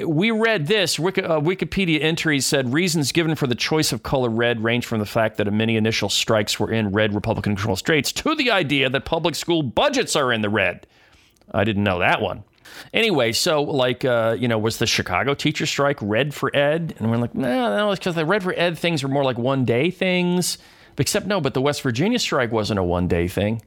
we 0.04 0.30
read 0.30 0.66
this 0.66 0.98
Wiki, 0.98 1.22
uh, 1.22 1.40
Wikipedia 1.40 2.02
entry 2.02 2.40
said 2.40 2.72
reasons 2.72 3.12
given 3.12 3.34
for 3.34 3.46
the 3.46 3.54
choice 3.54 3.92
of 3.92 4.02
color 4.02 4.28
red 4.28 4.62
range 4.62 4.84
from 4.84 4.98
the 4.98 5.06
fact 5.06 5.38
that 5.38 5.50
many 5.52 5.76
initial 5.76 6.08
strikes 6.08 6.60
were 6.60 6.70
in 6.70 6.92
red 6.92 7.14
Republican 7.14 7.56
controlled 7.56 7.78
states 7.78 8.12
to 8.12 8.34
the 8.34 8.50
idea 8.50 8.90
that 8.90 9.04
public 9.04 9.34
school 9.34 9.62
budgets 9.62 10.14
are 10.14 10.32
in 10.32 10.42
the 10.42 10.50
red. 10.50 10.86
I 11.52 11.64
didn't 11.64 11.84
know 11.84 12.00
that 12.00 12.20
one. 12.20 12.44
Anyway, 12.92 13.32
so 13.32 13.62
like, 13.62 14.04
uh, 14.04 14.36
you 14.38 14.48
know, 14.48 14.58
was 14.58 14.78
the 14.78 14.86
Chicago 14.86 15.34
teacher 15.34 15.64
strike 15.64 15.98
red 16.02 16.34
for 16.34 16.54
ed? 16.54 16.94
And 16.98 17.10
we're 17.10 17.16
like, 17.16 17.34
no, 17.34 17.76
no, 17.76 17.90
it's 17.90 17.98
because 17.98 18.16
the 18.16 18.26
red 18.26 18.42
for 18.42 18.52
ed 18.54 18.78
things 18.78 19.02
are 19.02 19.08
more 19.08 19.24
like 19.24 19.38
one 19.38 19.64
day 19.64 19.90
things. 19.90 20.58
Except 20.98 21.26
no, 21.26 21.40
but 21.40 21.54
the 21.54 21.60
West 21.60 21.82
Virginia 21.82 22.18
strike 22.18 22.52
wasn't 22.52 22.78
a 22.78 22.82
one 22.82 23.08
day 23.08 23.28
thing. 23.28 23.62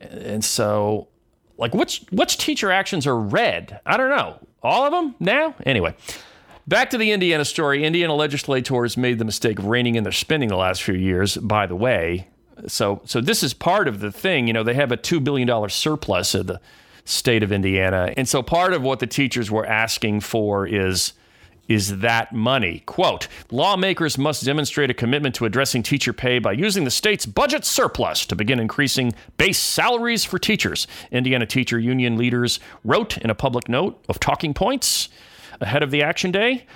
And 0.00 0.44
so, 0.44 1.08
like, 1.58 1.74
which 1.74 2.04
which 2.10 2.38
teacher 2.38 2.70
actions 2.70 3.06
are 3.06 3.18
red? 3.18 3.80
I 3.86 3.96
don't 3.96 4.10
know. 4.10 4.38
All 4.62 4.84
of 4.84 4.92
them 4.92 5.14
now? 5.20 5.54
Anyway. 5.64 5.94
Back 6.68 6.90
to 6.90 6.98
the 6.98 7.12
Indiana 7.12 7.44
story. 7.44 7.84
Indiana 7.84 8.12
legislators 8.14 8.96
made 8.96 9.20
the 9.20 9.24
mistake 9.24 9.60
of 9.60 9.66
reining 9.66 9.94
in 9.94 10.02
their 10.02 10.12
spending 10.12 10.48
the 10.48 10.56
last 10.56 10.82
few 10.82 10.94
years, 10.94 11.36
by 11.36 11.64
the 11.66 11.76
way. 11.76 12.26
So, 12.66 13.02
so 13.04 13.20
this 13.20 13.44
is 13.44 13.54
part 13.54 13.86
of 13.86 14.00
the 14.00 14.10
thing. 14.10 14.48
You 14.48 14.52
know, 14.52 14.64
they 14.64 14.74
have 14.74 14.90
a 14.90 14.96
$2 14.96 15.22
billion 15.22 15.68
surplus 15.68 16.34
of 16.34 16.48
the 16.48 16.60
state 17.04 17.44
of 17.44 17.52
Indiana. 17.52 18.12
And 18.16 18.28
so 18.28 18.42
part 18.42 18.72
of 18.72 18.82
what 18.82 18.98
the 18.98 19.06
teachers 19.06 19.48
were 19.48 19.64
asking 19.64 20.20
for 20.20 20.66
is 20.66 21.12
is 21.68 21.98
that 21.98 22.32
money. 22.32 22.82
Quote 22.86 23.28
Lawmakers 23.50 24.18
must 24.18 24.44
demonstrate 24.44 24.90
a 24.90 24.94
commitment 24.94 25.34
to 25.36 25.44
addressing 25.44 25.82
teacher 25.82 26.12
pay 26.12 26.38
by 26.38 26.52
using 26.52 26.84
the 26.84 26.90
state's 26.90 27.26
budget 27.26 27.64
surplus 27.64 28.26
to 28.26 28.36
begin 28.36 28.60
increasing 28.60 29.14
base 29.36 29.58
salaries 29.58 30.24
for 30.24 30.38
teachers. 30.38 30.86
Indiana 31.10 31.46
teacher 31.46 31.78
union 31.78 32.16
leaders 32.16 32.60
wrote 32.84 33.18
in 33.18 33.30
a 33.30 33.34
public 33.34 33.68
note 33.68 34.02
of 34.08 34.20
talking 34.20 34.54
points 34.54 35.08
ahead 35.60 35.82
of 35.82 35.90
the 35.90 36.02
action 36.02 36.30
day. 36.30 36.66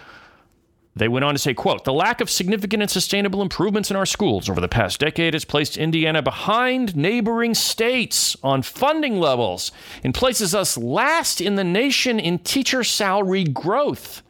They 0.96 1.07
went 1.07 1.24
on 1.24 1.35
to 1.35 1.38
say, 1.38 1.55
quote, 1.55 1.85
the 1.85 1.92
lack 1.92 2.20
of 2.20 2.29
significant 2.29 2.83
and 2.83 2.90
sustainable 2.90 3.42
improvements 3.42 3.90
in 3.90 3.96
our 3.96 4.07
schools 4.07 4.50
over 4.50 4.61
the 4.61 4.68
past 4.68 4.98
decade 4.98 5.35
has 5.35 5.44
placed 5.44 5.76
Indiana 5.76 6.20
behind 6.20 6.96
neighboring 6.96 7.55
states 7.55 8.37
on 8.42 8.62
funding 8.62 9.20
levels 9.20 9.70
and 10.03 10.12
places 10.12 10.53
us 10.53 10.76
last 10.76 11.40
in 11.40 11.55
the 11.55 11.64
nation 11.64 12.18
in 12.18 12.40
teacher 12.40 12.83
salary 12.83 13.44
growth. 13.44 14.22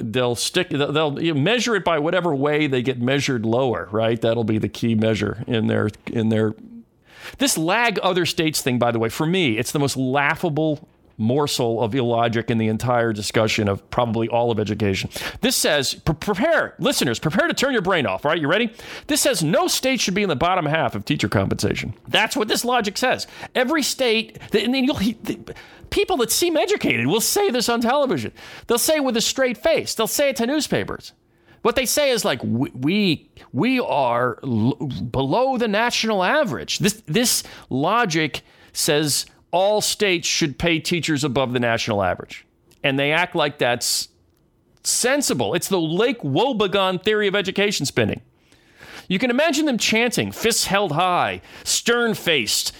They'll 0.00 0.34
stick, 0.34 0.70
they'll 0.70 1.34
measure 1.34 1.76
it 1.76 1.84
by 1.84 1.98
whatever 1.98 2.34
way 2.34 2.66
they 2.66 2.82
get 2.82 3.00
measured 3.00 3.44
lower, 3.44 3.88
right? 3.90 4.20
That'll 4.20 4.44
be 4.44 4.58
the 4.58 4.68
key 4.68 4.94
measure 4.94 5.44
in 5.46 5.66
their, 5.66 5.90
in 6.06 6.28
their, 6.28 6.54
this 7.38 7.58
lag 7.58 7.98
other 8.00 8.26
states 8.26 8.62
thing, 8.62 8.78
by 8.78 8.90
the 8.90 8.98
way, 8.98 9.08
for 9.08 9.26
me, 9.26 9.58
it's 9.58 9.72
the 9.72 9.78
most 9.78 9.96
laughable 9.96 10.88
morsel 11.18 11.82
of 11.82 11.94
illogic 11.94 12.48
in 12.48 12.58
the 12.58 12.68
entire 12.68 13.12
discussion 13.12 13.68
of 13.68 13.90
probably 13.90 14.28
all 14.28 14.52
of 14.52 14.60
education. 14.60 15.10
This 15.40 15.56
says, 15.56 15.94
prepare, 15.94 16.76
listeners, 16.78 17.18
prepare 17.18 17.48
to 17.48 17.54
turn 17.54 17.72
your 17.72 17.82
brain 17.82 18.06
off, 18.06 18.24
right? 18.24 18.40
You 18.40 18.48
ready? 18.48 18.72
This 19.08 19.20
says 19.20 19.42
no 19.42 19.66
state 19.66 20.00
should 20.00 20.14
be 20.14 20.22
in 20.22 20.28
the 20.28 20.36
bottom 20.36 20.64
half 20.64 20.94
of 20.94 21.04
teacher 21.04 21.28
compensation. 21.28 21.92
That's 22.06 22.36
what 22.36 22.46
this 22.46 22.64
logic 22.64 22.96
says. 22.96 23.26
Every 23.54 23.82
state, 23.82 24.38
and 24.54 24.72
then 24.72 24.84
you'll, 24.84 25.00
people 25.90 26.16
that 26.18 26.30
seem 26.30 26.56
educated 26.56 27.06
will 27.06 27.20
say 27.20 27.50
this 27.50 27.68
on 27.68 27.80
television. 27.80 28.32
They'll 28.66 28.78
say 28.78 28.96
it 28.96 29.04
with 29.04 29.16
a 29.16 29.20
straight 29.20 29.58
face, 29.58 29.94
they'll 29.94 30.06
say 30.06 30.30
it 30.30 30.36
to 30.36 30.46
newspapers. 30.46 31.12
What 31.62 31.74
they 31.74 31.86
say 31.86 32.10
is 32.10 32.24
like 32.24 32.40
we 32.42 33.28
we 33.52 33.80
are 33.80 34.38
l- 34.42 34.74
below 34.74 35.58
the 35.58 35.68
national 35.68 36.22
average. 36.22 36.78
This 36.78 37.02
this 37.06 37.42
logic 37.68 38.42
says 38.72 39.26
all 39.50 39.80
states 39.80 40.28
should 40.28 40.58
pay 40.58 40.78
teachers 40.78 41.24
above 41.24 41.52
the 41.52 41.60
national 41.60 42.02
average. 42.02 42.46
And 42.84 42.98
they 42.98 43.12
act 43.12 43.34
like 43.34 43.58
that's 43.58 44.08
sensible. 44.84 45.54
It's 45.54 45.68
the 45.68 45.80
Lake 45.80 46.20
Wobegon 46.20 47.02
theory 47.02 47.26
of 47.26 47.34
education 47.34 47.86
spending. 47.86 48.20
You 49.08 49.18
can 49.18 49.30
imagine 49.30 49.64
them 49.64 49.78
chanting, 49.78 50.32
fists 50.32 50.66
held 50.66 50.92
high, 50.92 51.40
stern 51.64 52.14
faced, 52.14 52.74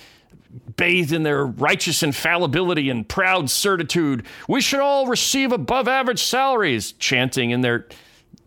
bathed 0.79 1.13
in 1.13 1.25
their 1.25 1.45
righteous 1.45 2.03
infallibility 2.03 2.89
and 2.89 3.07
proud 3.07 3.51
certitude. 3.51 4.25
We 4.49 4.63
should 4.63 4.81
all 4.81 5.07
receive 5.07 5.53
above 5.53 5.87
average 5.89 6.23
salaries, 6.23 6.93
chanting 6.93 7.51
in 7.51 7.61
their 7.61 7.87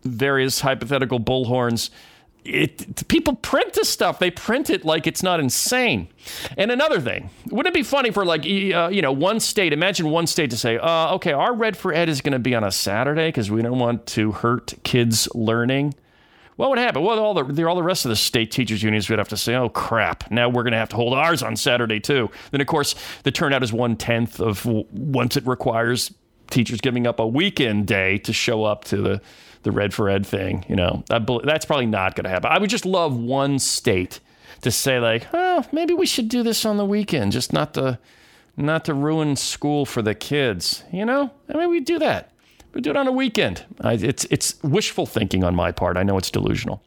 various 0.04 0.62
hypothetical 0.62 1.20
bullhorns 1.20 1.91
it, 2.44 3.08
people 3.08 3.36
print 3.36 3.74
this 3.74 3.89
stuff. 3.89 4.20
They 4.20 4.32
print 4.32 4.70
it 4.70 4.84
like 4.84 5.06
it's 5.06 5.22
not 5.22 5.39
insane. 5.39 6.08
And 6.58 6.72
another 6.72 7.00
thing, 7.00 7.30
wouldn't 7.50 7.76
it 7.76 7.78
be 7.78 7.84
funny 7.84 8.12
for 8.12 8.26
like 8.26 8.41
uh, 8.41 8.89
you 8.91 9.02
know 9.02 9.12
one 9.12 9.39
state? 9.39 9.74
Imagine 9.74 10.10
one 10.10 10.28
state 10.28 10.50
to 10.52 10.58
say, 10.58 10.78
uh, 10.78 11.15
"Okay, 11.15 11.34
our 11.34 11.54
Red 11.54 11.78
for 11.78 11.94
Ed 11.94 12.10
is 12.10 12.22
going 12.22 12.34
to 12.34 12.39
be 12.39 12.56
on 12.56 12.63
a 12.63 12.72
Saturday 12.72 13.28
because 13.28 13.52
we 13.52 13.62
don't 13.62 13.80
want 13.80 14.08
to 14.08 14.32
hurt 14.32 14.74
kids' 14.84 15.28
learning." 15.36 15.94
What 16.58 16.70
would 16.70 16.80
happen? 16.80 17.02
Well, 17.04 17.20
all 17.20 17.34
the 17.34 17.66
all 17.68 17.76
the 17.76 17.84
rest 17.84 18.06
of 18.06 18.10
the 18.10 18.16
state 18.16 18.52
teachers 18.52 18.84
unions 18.84 19.10
would 19.10 19.20
have 19.20 19.30
to 19.30 19.38
say, 19.38 19.56
"Oh 19.56 19.70
crap! 19.70 20.30
Now 20.30 20.50
we're 20.50 20.64
going 20.64 20.74
to 20.74 20.78
have 20.78 20.90
to 20.90 20.96
hold 20.96 21.14
ours 21.14 21.42
on 21.42 21.56
Saturday 21.56 22.00
too." 22.00 22.30
Then, 22.52 22.62
of 22.62 22.68
course, 22.68 22.96
the 23.24 23.32
turnout 23.32 23.64
is 23.64 23.74
one 23.74 23.96
tenth 23.96 24.40
of 24.40 24.66
once 24.66 25.38
it 25.38 25.46
requires 25.48 26.14
teachers 26.50 26.82
giving 26.82 27.08
up 27.08 27.20
a 27.20 27.28
weekend 27.28 27.88
day 27.88 28.18
to 28.20 28.34
show 28.34 28.64
up 28.64 28.84
to 28.86 28.98
the 28.98 29.22
the 29.64 29.72
Red 29.72 29.94
for 29.94 30.10
Ed 30.10 30.26
thing. 30.26 30.66
You 30.68 30.76
know, 30.76 31.04
that, 31.08 31.28
that's 31.44 31.66
probably 31.66 31.86
not 31.86 32.16
going 32.16 32.26
to 32.26 32.30
happen. 32.30 32.52
I 32.52 32.58
would 32.58 32.70
just 32.70 32.86
love 32.86 33.16
one 33.16 33.60
state 33.60 34.20
to 34.62 34.72
say 34.72 35.00
like, 35.00 35.28
oh, 35.34 35.66
maybe 35.72 35.94
we 35.94 36.06
should 36.06 36.30
do 36.30 36.44
this 36.44 36.66
on 36.66 36.78
the 36.78 36.86
weekend, 36.86 37.32
just 37.32 37.54
not 37.54 37.74
to 37.76 38.00
not 38.58 38.86
to 38.86 38.94
ruin 38.94 39.36
school 39.36 39.86
for 39.86 40.02
the 40.02 40.14
kids. 40.14 40.84
You 40.92 41.06
know, 41.06 41.32
I 41.50 41.58
mean, 41.58 41.70
we 41.70 41.80
do 41.80 42.00
that. 42.00 42.31
We 42.74 42.82
do 42.82 42.90
it 42.90 42.98
on 42.98 43.08
a 43.08 43.12
weekend. 43.12 43.66
I, 43.82 43.94
it's 43.94 44.26
it's 44.26 44.62
wishful 44.64 45.06
thinking 45.06 45.44
on 45.44 45.56
my 45.56 45.72
part. 45.72 45.98
I 45.98 46.04
know 46.04 46.18
it's 46.18 46.30
delusional. 46.30 46.82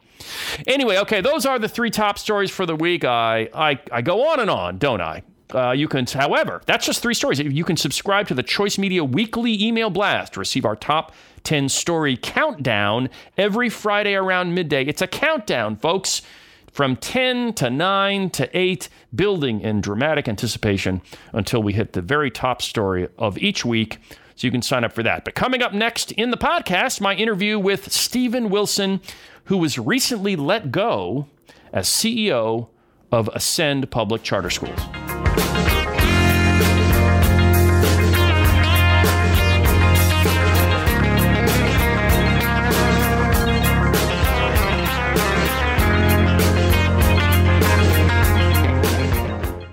Anyway, 0.67 0.97
okay, 0.99 1.21
those 1.21 1.45
are 1.45 1.59
the 1.59 1.69
three 1.69 1.91
top 1.91 2.19
stories 2.19 2.51
for 2.51 2.67
the 2.67 2.77
week. 2.77 3.05
I 3.05 3.49
I, 3.55 3.79
I 3.93 4.03
go 4.03 4.29
on 4.29 4.41
and 4.41 4.51
on, 4.51 4.79
don't 4.79 5.01
I? 5.01 5.23
Uh, 5.53 5.71
you 5.73 5.87
can, 5.87 6.07
however, 6.07 6.63
that's 6.67 6.87
just 6.87 7.01
three 7.01 7.15
stories. 7.15 7.39
You 7.39 7.65
can 7.65 7.77
subscribe 7.77 8.27
to 8.29 8.35
the 8.35 8.43
Choice 8.43 8.79
Media 8.79 9.05
weekly 9.05 9.63
email 9.63 9.91
blast 9.91 10.33
to 10.33 10.41
receive 10.41 10.65
our 10.65 10.75
top 10.75 11.13
10 11.45 11.69
story 11.69 12.19
countdown 12.21 13.09
every 13.37 13.69
Friday 13.69 14.15
around 14.15 14.55
midday. 14.55 14.85
It's 14.85 15.03
a 15.03 15.07
countdown, 15.07 15.77
folks, 15.77 16.23
from 16.73 16.97
10 16.97 17.53
to 17.55 17.71
9 17.71 18.31
to 18.31 18.59
8, 18.59 18.89
building 19.15 19.61
in 19.61 19.81
dramatic 19.81 20.27
anticipation 20.27 21.03
until 21.33 21.63
we 21.63 21.75
hit 21.75 21.93
the 21.93 22.03
very 22.03 22.31
top 22.31 22.61
story 22.61 23.07
of 23.17 23.39
each 23.39 23.65
week. 23.65 23.99
So 24.37 24.47
you 24.47 24.51
can 24.51 24.63
sign 24.63 24.85
up 24.85 24.93
for 24.93 25.03
that. 25.03 25.25
But 25.25 25.35
coming 25.35 25.63
up 25.63 25.73
next 25.73 26.13
in 26.13 26.31
the 26.31 26.37
podcast, 26.37 27.01
my 27.01 27.15
interview 27.15 27.59
with 27.59 27.93
Steven 27.93 28.51
Wilson, 28.51 29.01
who 29.45 29.57
was 29.57 29.79
recently 29.79 30.37
let 30.37 30.73
go 30.73 31.29
as 31.73 31.89
CEO 31.89 32.69
of 33.13 33.29
Ascend 33.35 33.91
Public 33.91 34.23
Charter 34.23 34.51
Schools. 34.51 34.81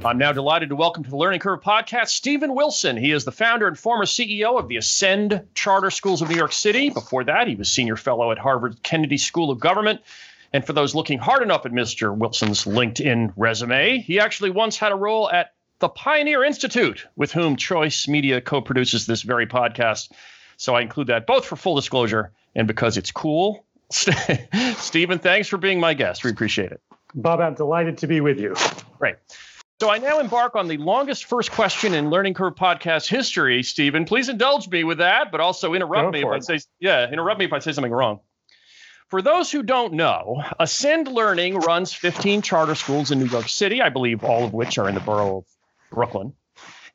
I'm 0.04 0.18
now 0.18 0.32
delighted 0.32 0.70
to 0.70 0.76
welcome 0.76 1.04
to 1.04 1.12
the 1.12 1.16
Learning 1.16 1.40
Curve 1.40 1.62
podcast 1.62 2.08
Steven 2.08 2.56
Wilson. 2.56 2.98
He 2.98 3.12
is 3.12 3.24
the 3.24 3.32
founder 3.32 3.68
and 3.68 3.78
former 3.78 4.06
CEO 4.06 4.58
of 4.58 4.68
the 4.68 4.78
Ascend 4.78 5.44
Charter 5.54 5.92
Schools 5.92 6.24
of 6.24 6.30
New 6.30 6.36
York 6.36 6.54
City. 6.54 6.90
Before 6.90 7.24
that, 7.24 7.48
he 7.48 7.54
was 7.54 7.70
senior 7.70 7.96
fellow 7.96 8.32
at 8.32 8.40
Harvard 8.40 8.82
Kennedy 8.82 9.20
School 9.20 9.52
of 9.52 9.60
Government. 9.60 10.02
And 10.54 10.66
for 10.66 10.74
those 10.74 10.96
looking 10.96 11.20
hard 11.20 11.44
enough 11.44 11.68
at 11.68 11.72
Mr. 11.72 12.18
Wilson's 12.18 12.66
LinkedIn 12.66 13.32
resume, 13.38 14.00
he 14.00 14.20
actually 14.20 14.50
once 14.50 14.76
had 14.76 14.92
a 14.92 14.96
role 14.96 15.30
at 15.30 15.54
the 15.78 15.88
Pioneer 15.88 16.44
Institute, 16.44 17.06
with 17.16 17.32
whom 17.32 17.56
Choice 17.56 18.08
Media 18.08 18.42
co 18.42 18.60
produces 18.60 19.06
this 19.06 19.22
very 19.22 19.46
podcast. 19.46 20.12
So 20.58 20.74
I 20.74 20.82
include 20.82 21.08
that 21.08 21.28
both 21.28 21.46
for 21.46 21.56
full 21.56 21.76
disclosure 21.76 22.32
and 22.56 22.66
because 22.66 22.98
it's 22.98 23.12
cool. 23.12 23.66
Steven, 23.92 25.20
thanks 25.20 25.48
for 25.48 25.58
being 25.58 25.80
my 25.80 25.94
guest. 25.94 26.24
We 26.24 26.32
appreciate 26.32 26.72
it. 26.72 26.82
Bob, 27.14 27.40
I'm 27.40 27.54
delighted 27.54 28.00
to 28.00 28.08
be 28.08 28.20
with 28.20 28.40
you. 28.40 28.56
Great. 28.98 29.18
So 29.82 29.90
I 29.90 29.98
now 29.98 30.20
embark 30.20 30.56
on 30.56 30.68
the 30.68 30.78
longest 30.78 31.26
first 31.26 31.52
question 31.52 31.96
in 31.96 32.12
Learning 32.12 32.36
Curve 32.36 32.54
podcast 32.54 33.10
history, 33.10 33.64
Steven. 33.64 34.06
Please 34.06 34.30
indulge 34.30 34.70
me 34.70 34.84
with 34.84 35.00
that, 35.00 35.32
but 35.32 35.42
also 35.42 35.74
interrupt 35.74 36.06
Go 36.06 36.12
me 36.12 36.20
if 36.20 36.26
it. 36.26 36.52
I 36.52 36.58
say 36.58 36.60
yeah, 36.80 37.10
interrupt 37.10 37.40
me 37.40 37.46
if 37.46 37.52
I 37.52 37.58
say 37.58 37.72
something 37.72 37.92
wrong. 37.92 38.20
For 39.08 39.24
those 39.24 39.52
who 39.52 39.64
don't 39.64 39.94
know, 39.94 40.44
Ascend 40.60 41.08
Learning 41.08 41.56
runs 41.56 41.94
15 41.94 42.44
charter 42.44 42.76
schools 42.76 43.10
in 43.10 43.18
New 43.18 43.26
York 43.26 43.50
City, 43.50 43.82
I 43.82 43.90
believe 43.90 44.24
all 44.24 44.44
of 44.44 44.54
which 44.54 44.78
are 44.78 44.88
in 44.88 44.94
the 44.94 45.02
borough 45.02 45.38
of 45.38 45.46
Brooklyn. 45.90 46.34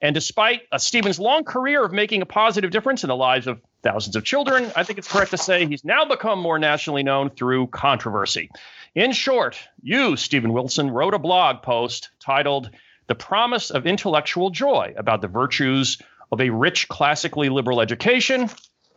And 0.00 0.14
despite 0.14 0.62
uh, 0.70 0.78
Steven's 0.78 1.18
long 1.18 1.42
career 1.42 1.84
of 1.84 1.90
making 1.90 2.22
a 2.22 2.26
positive 2.26 2.70
difference 2.70 3.02
in 3.02 3.08
the 3.08 3.16
lives 3.16 3.48
of 3.48 3.60
thousands 3.86 4.16
of 4.16 4.24
children, 4.24 4.72
I 4.74 4.82
think 4.82 4.98
it's 4.98 5.06
correct 5.06 5.30
to 5.30 5.38
say 5.38 5.64
he's 5.64 5.84
now 5.84 6.04
become 6.04 6.40
more 6.40 6.58
nationally 6.58 7.04
known 7.04 7.30
through 7.30 7.68
controversy. 7.68 8.50
In 8.96 9.12
short, 9.12 9.56
you, 9.80 10.16
Steven 10.16 10.52
Wilson, 10.52 10.90
wrote 10.90 11.14
a 11.14 11.20
blog 11.20 11.62
post 11.62 12.10
titled 12.18 12.70
The 13.06 13.14
Promise 13.14 13.70
of 13.70 13.86
Intellectual 13.86 14.50
Joy 14.50 14.94
about 14.96 15.20
the 15.20 15.28
virtues 15.28 15.98
of 16.32 16.40
a 16.40 16.50
rich, 16.50 16.88
classically 16.88 17.48
liberal 17.48 17.80
education. 17.80 18.50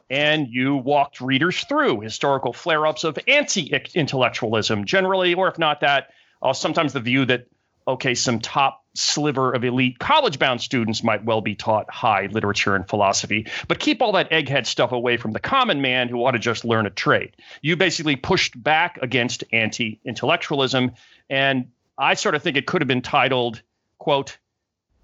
And 0.09 0.47
you 0.47 0.77
walked 0.77 1.21
readers 1.21 1.63
through 1.65 1.99
historical 1.99 2.51
flare 2.51 2.87
ups 2.87 3.03
of 3.03 3.19
anti 3.27 3.71
intellectualism, 3.93 4.85
generally, 4.85 5.35
or 5.35 5.47
if 5.47 5.59
not 5.59 5.81
that, 5.81 6.09
uh, 6.41 6.53
sometimes 6.53 6.93
the 6.93 6.99
view 6.99 7.25
that 7.25 7.45
okay, 7.89 8.15
some 8.15 8.39
top 8.39 8.83
sliver 8.95 9.53
of 9.53 9.63
elite 9.63 9.99
college 9.99 10.39
bound 10.39 10.61
students 10.61 11.03
might 11.03 11.23
well 11.23 11.41
be 11.41 11.55
taught 11.55 11.89
high 11.89 12.27
literature 12.31 12.75
and 12.75 12.87
philosophy, 12.87 13.47
but 13.67 13.79
keep 13.79 14.01
all 14.01 14.11
that 14.11 14.29
egghead 14.31 14.65
stuff 14.65 14.91
away 14.91 15.17
from 15.17 15.31
the 15.31 15.39
common 15.39 15.81
man 15.81 16.09
who 16.09 16.23
ought 16.25 16.31
to 16.31 16.39
just 16.39 16.65
learn 16.65 16.85
a 16.85 16.89
trade. 16.89 17.35
You 17.61 17.75
basically 17.75 18.15
pushed 18.15 18.61
back 18.61 18.99
against 19.01 19.43
anti 19.51 19.99
intellectualism. 20.05 20.91
And 21.29 21.69
I 21.97 22.13
sort 22.13 22.35
of 22.35 22.43
think 22.43 22.57
it 22.57 22.65
could 22.65 22.81
have 22.81 22.87
been 22.87 23.01
titled, 23.01 23.61
quote, 23.97 24.37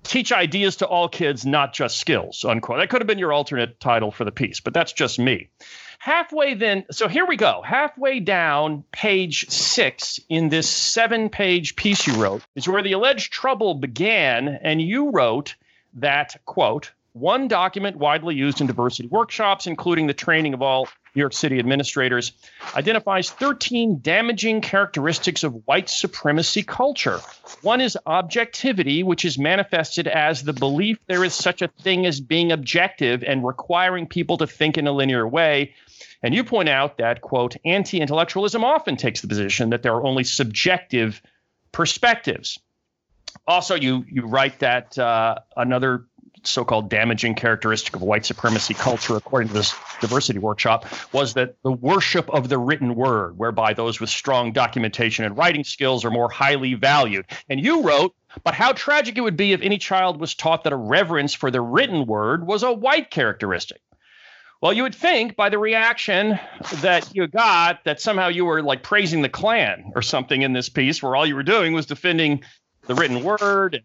teach 0.08 0.32
ideas 0.32 0.78
to 0.78 0.88
all 0.88 1.10
kids, 1.10 1.46
not 1.46 1.74
just 1.74 1.98
skills, 1.98 2.46
unquote. 2.46 2.80
That 2.80 2.90
could 2.90 3.02
have 3.02 3.08
been 3.08 3.20
your 3.20 3.34
alternate 3.34 3.80
title 3.80 4.12
for 4.12 4.26
the 4.26 4.32
piece, 4.32 4.60
but 4.60 4.74
that's 4.74 4.94
just 4.94 5.20
me. 5.20 5.50
Halfway 6.00 6.54
then, 6.54 6.86
so 6.92 7.08
here 7.08 7.26
we 7.26 7.36
go. 7.36 7.62
Halfway 7.64 8.20
down 8.20 8.84
page 8.92 9.50
six 9.50 10.20
in 10.30 10.50
this 10.50 10.70
seven 10.70 11.30
page 11.30 11.76
piece 11.76 12.06
you 12.06 12.14
wrote 12.22 12.44
is 12.56 12.68
where 12.68 12.84
the 12.84 12.92
alleged 12.92 13.34
trouble 13.34 13.74
began. 13.74 14.48
And 14.48 14.82
you 14.82 15.10
wrote 15.12 15.56
that, 15.96 16.36
quote, 16.46 16.92
one 17.16 17.48
document 17.48 17.96
widely 17.96 18.36
used 18.36 18.60
in 18.60 18.68
diversity 18.68 19.08
workshops, 19.08 19.68
including 19.68 20.06
the 20.06 20.14
training 20.14 20.54
of 20.54 20.62
all 20.62 20.90
New 21.16 21.22
York 21.22 21.32
City 21.32 21.60
administrators, 21.60 22.34
identifies 22.76 23.30
13 23.30 24.00
damaging 24.02 24.60
characteristics 24.60 25.46
of 25.46 25.66
white 25.66 25.90
supremacy 25.90 26.62
culture. 26.62 27.22
One 27.62 27.80
is 27.80 27.98
objectivity, 28.06 29.02
which 29.02 29.24
is 29.24 29.38
manifested 29.38 30.08
as 30.08 30.44
the 30.44 30.52
belief 30.52 30.98
there 31.08 31.24
is 31.24 31.34
such 31.34 31.62
a 31.62 31.70
thing 31.70 32.06
as 32.06 32.20
being 32.20 32.52
objective 32.52 33.24
and 33.24 33.48
requiring 33.48 34.08
people 34.08 34.38
to 34.40 34.48
think 34.48 34.78
in 34.78 34.86
a 34.86 34.92
linear 34.92 35.26
way. 35.26 35.74
And 36.22 36.36
you 36.36 36.44
point 36.44 36.68
out 36.68 36.98
that, 36.98 37.22
quote, 37.22 37.56
anti 37.64 38.02
intellectualism 38.02 38.66
often 38.66 38.98
takes 38.98 39.22
the 39.22 39.30
position 39.30 39.70
that 39.70 39.84
there 39.84 39.94
are 39.94 40.06
only 40.06 40.26
subjective 40.26 41.22
perspectives. 41.72 42.60
Also, 43.48 43.76
you, 43.76 44.04
you 44.10 44.26
write 44.26 44.60
that 44.60 44.98
uh, 44.98 45.36
another 45.56 46.08
so-called 46.48 46.90
damaging 46.90 47.36
characteristic 47.36 47.96
of 47.96 48.02
white 48.02 48.26
supremacy 48.26 48.74
culture, 48.74 49.16
according 49.16 49.48
to 49.50 49.54
this 49.54 49.74
diversity 50.02 50.40
workshop, 50.40 50.86
was 51.14 51.34
that 51.34 51.56
the 51.64 51.72
worship 51.72 52.30
of 52.30 52.50
the 52.50 52.58
written 52.58 52.96
word, 52.96 53.38
whereby 53.38 53.74
those 53.74 54.00
with 54.00 54.10
strong 54.10 54.52
documentation 54.52 55.26
and 55.26 55.38
writing 55.38 55.64
skills 55.64 56.06
are 56.06 56.12
more 56.12 56.30
highly 56.30 56.74
valued. 56.74 57.26
And 57.50 57.60
you 57.60 57.84
wrote, 57.84 58.16
but 58.44 58.54
how 58.54 58.74
tragic 58.74 59.18
it 59.18 59.22
would 59.22 59.38
be 59.38 59.54
if 59.54 59.62
any 59.62 59.78
child 59.78 60.20
was 60.20 60.36
taught 60.36 60.64
that 60.66 60.74
a 60.74 60.78
reverence 60.78 61.34
for 61.34 61.52
the 61.52 61.62
written 61.62 62.06
word 62.06 62.46
was 62.46 62.64
a 62.64 62.74
white 62.74 63.10
characteristic. 63.10 63.82
Well, 64.62 64.74
you 64.74 64.84
would 64.84 64.96
think 64.96 65.36
by 65.36 65.50
the 65.50 65.60
reaction 65.60 66.40
that 66.82 67.14
you 67.14 67.28
got 67.28 67.84
that 67.84 68.02
somehow 68.02 68.30
you 68.30 68.46
were 68.46 68.64
like 68.64 68.84
praising 68.84 69.22
the 69.22 69.30
Klan 69.30 69.92
or 69.96 70.02
something 70.02 70.42
in 70.42 70.54
this 70.54 70.70
piece, 70.70 71.04
where 71.04 71.16
all 71.16 71.26
you 71.26 71.36
were 71.36 71.44
doing 71.44 71.74
was 71.74 71.86
defending 71.86 72.44
the 72.88 72.96
written 72.96 73.24
word 73.24 73.76
and 73.76 73.84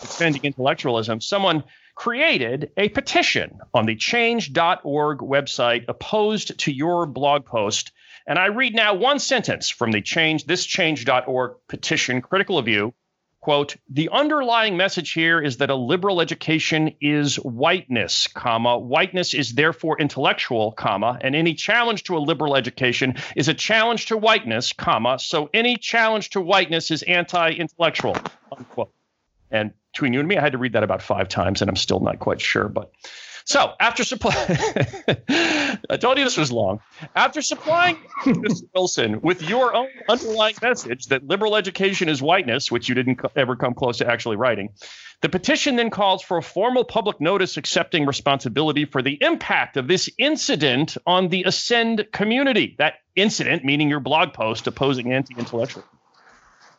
defending 0.00 0.42
intellectualism. 0.44 1.20
Someone 1.20 1.62
created 1.98 2.70
a 2.76 2.88
petition 2.90 3.58
on 3.74 3.84
the 3.84 3.96
change.org 3.96 5.18
website 5.18 5.84
opposed 5.88 6.56
to 6.56 6.70
your 6.70 7.06
blog 7.06 7.44
post. 7.44 7.90
And 8.24 8.38
I 8.38 8.46
read 8.46 8.72
now 8.72 8.94
one 8.94 9.18
sentence 9.18 9.68
from 9.68 9.90
the 9.90 10.00
change, 10.00 10.44
this 10.44 10.64
change.org 10.64 11.56
petition 11.66 12.22
critical 12.22 12.56
of 12.56 12.68
you. 12.68 12.94
Quote, 13.40 13.74
the 13.90 14.10
underlying 14.12 14.76
message 14.76 15.10
here 15.10 15.40
is 15.40 15.56
that 15.56 15.70
a 15.70 15.74
liberal 15.74 16.20
education 16.20 16.94
is 17.00 17.34
whiteness, 17.34 18.28
comma. 18.28 18.78
Whiteness 18.78 19.34
is 19.34 19.54
therefore 19.54 20.00
intellectual, 20.00 20.70
comma, 20.70 21.18
and 21.20 21.34
any 21.34 21.54
challenge 21.54 22.04
to 22.04 22.16
a 22.16 22.20
liberal 22.20 22.54
education 22.54 23.16
is 23.34 23.48
a 23.48 23.54
challenge 23.54 24.06
to 24.06 24.16
whiteness, 24.16 24.72
comma. 24.72 25.18
So 25.18 25.50
any 25.52 25.76
challenge 25.76 26.30
to 26.30 26.40
whiteness 26.40 26.92
is 26.92 27.02
anti-intellectual, 27.02 28.16
unquote. 28.56 28.92
And 29.50 29.72
between 29.92 30.12
you 30.12 30.20
and 30.20 30.28
me, 30.28 30.36
I 30.36 30.40
had 30.40 30.52
to 30.52 30.58
read 30.58 30.74
that 30.74 30.82
about 30.82 31.02
five 31.02 31.28
times, 31.28 31.62
and 31.62 31.68
I'm 31.68 31.76
still 31.76 32.00
not 32.00 32.18
quite 32.18 32.40
sure. 32.40 32.68
But 32.68 32.90
so 33.44 33.72
after 33.80 34.04
supply, 34.04 34.34
I 35.90 35.96
told 35.98 36.18
you 36.18 36.24
this 36.24 36.36
was 36.36 36.52
long. 36.52 36.80
After 37.16 37.40
supplying. 37.40 37.96
Wilson 38.74 39.22
with 39.22 39.42
your 39.42 39.74
own 39.74 39.88
underlying 40.06 40.56
message 40.60 41.06
that 41.06 41.26
liberal 41.26 41.56
education 41.56 42.10
is 42.10 42.20
whiteness, 42.20 42.70
which 42.70 42.90
you 42.90 42.94
didn't 42.94 43.20
ever 43.36 43.56
come 43.56 43.72
close 43.72 43.98
to 43.98 44.06
actually 44.06 44.36
writing, 44.36 44.70
the 45.22 45.30
petition 45.30 45.76
then 45.76 45.88
calls 45.88 46.22
for 46.22 46.36
a 46.36 46.42
formal 46.42 46.84
public 46.84 47.20
notice 47.20 47.56
accepting 47.56 48.04
responsibility 48.04 48.84
for 48.84 49.00
the 49.00 49.16
impact 49.22 49.78
of 49.78 49.88
this 49.88 50.10
incident 50.18 50.98
on 51.06 51.28
the 51.28 51.44
Ascend 51.44 52.06
community. 52.12 52.76
That 52.78 52.94
incident, 53.16 53.64
meaning 53.64 53.88
your 53.88 54.00
blog 54.00 54.34
post 54.34 54.66
opposing 54.66 55.12
anti-intellectual. 55.12 55.84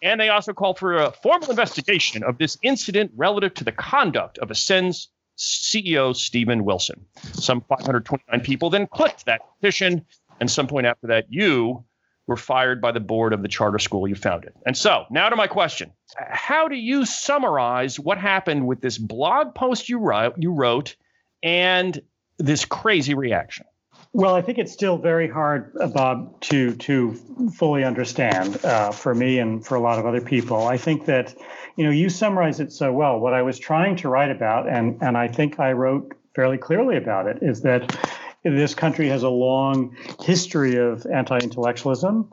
And 0.02 0.20
they 0.20 0.30
also 0.30 0.54
call 0.54 0.74
for 0.74 0.96
a 0.96 1.12
formal 1.12 1.50
investigation 1.50 2.24
of 2.24 2.38
this 2.38 2.58
incident 2.62 3.12
relative 3.16 3.54
to 3.56 3.64
the 3.64 3.72
conduct 3.72 4.38
of 4.38 4.50
Ascend's 4.50 5.10
CEO 5.38 6.16
Steven 6.16 6.66
Wilson. 6.66 7.06
Some 7.34 7.62
529 7.62 8.42
people 8.42 8.70
then 8.70 8.88
clicked 8.88 9.26
that 9.26 9.42
petition, 9.56 10.06
and 10.40 10.52
some 10.52 10.68
point 10.68 10.86
after 10.86 11.08
that, 11.08 11.26
you 11.30 11.84
were 12.28 12.38
fired 12.38 12.82
by 12.82 12.92
the 12.92 13.00
board 13.00 13.34
of 13.34 13.42
the 13.42 13.48
charter 13.48 13.80
school 13.80 14.08
you 14.08 14.16
founded. 14.16 14.54
And 14.66 14.78
so, 14.78 15.06
now 15.10 15.30
to 15.30 15.36
my 15.36 15.48
question: 15.48 15.92
How 16.16 16.68
do 16.68 16.76
you 16.76 17.06
summarize 17.06 18.00
what 18.00 18.18
happened 18.18 18.68
with 18.68 18.82
this 18.82 18.98
blog 18.98 19.56
post 19.56 19.90
you 19.90 20.00
wrote, 20.00 20.36
you 20.38 20.52
wrote, 20.52 20.96
and 21.42 22.00
this 22.38 22.66
crazy 22.66 23.14
reaction? 23.16 23.66
Well, 24.12 24.34
I 24.34 24.42
think 24.42 24.58
it's 24.58 24.72
still 24.72 24.98
very 24.98 25.30
hard, 25.30 25.72
uh, 25.80 25.88
Bob, 25.88 26.42
to 26.42 26.76
to 26.76 27.14
fully 27.54 27.84
understand 27.84 28.64
uh, 28.66 28.92
for 28.92 29.14
me 29.14 29.38
and 29.38 29.64
for 29.64 29.76
a 29.76 29.80
lot 29.80 30.00
of 30.00 30.06
other 30.06 30.22
people. 30.22 30.68
I 30.68 30.78
think 30.78 31.06
that, 31.06 31.36
you 31.76 31.84
know, 31.84 31.92
you 31.92 32.10
summarize 32.10 32.60
it 32.60 32.72
so 32.72 32.92
well. 32.92 33.20
What 33.20 33.36
I 33.36 33.44
was 33.44 33.60
trying 33.60 33.96
to 33.98 34.10
write 34.10 34.32
about, 34.32 34.68
and 34.68 34.98
and 35.02 35.16
I 35.16 35.28
think 35.28 35.60
I 35.60 35.74
wrote 35.74 36.16
fairly 36.36 36.58
clearly 36.58 36.98
about 36.98 37.28
it, 37.28 37.38
is 37.44 37.62
that 37.62 37.96
this 38.44 38.74
country 38.74 39.08
has 39.10 39.22
a 39.22 39.30
long 39.30 39.96
history 40.22 40.76
of 40.78 41.06
anti-intellectualism. 41.06 42.30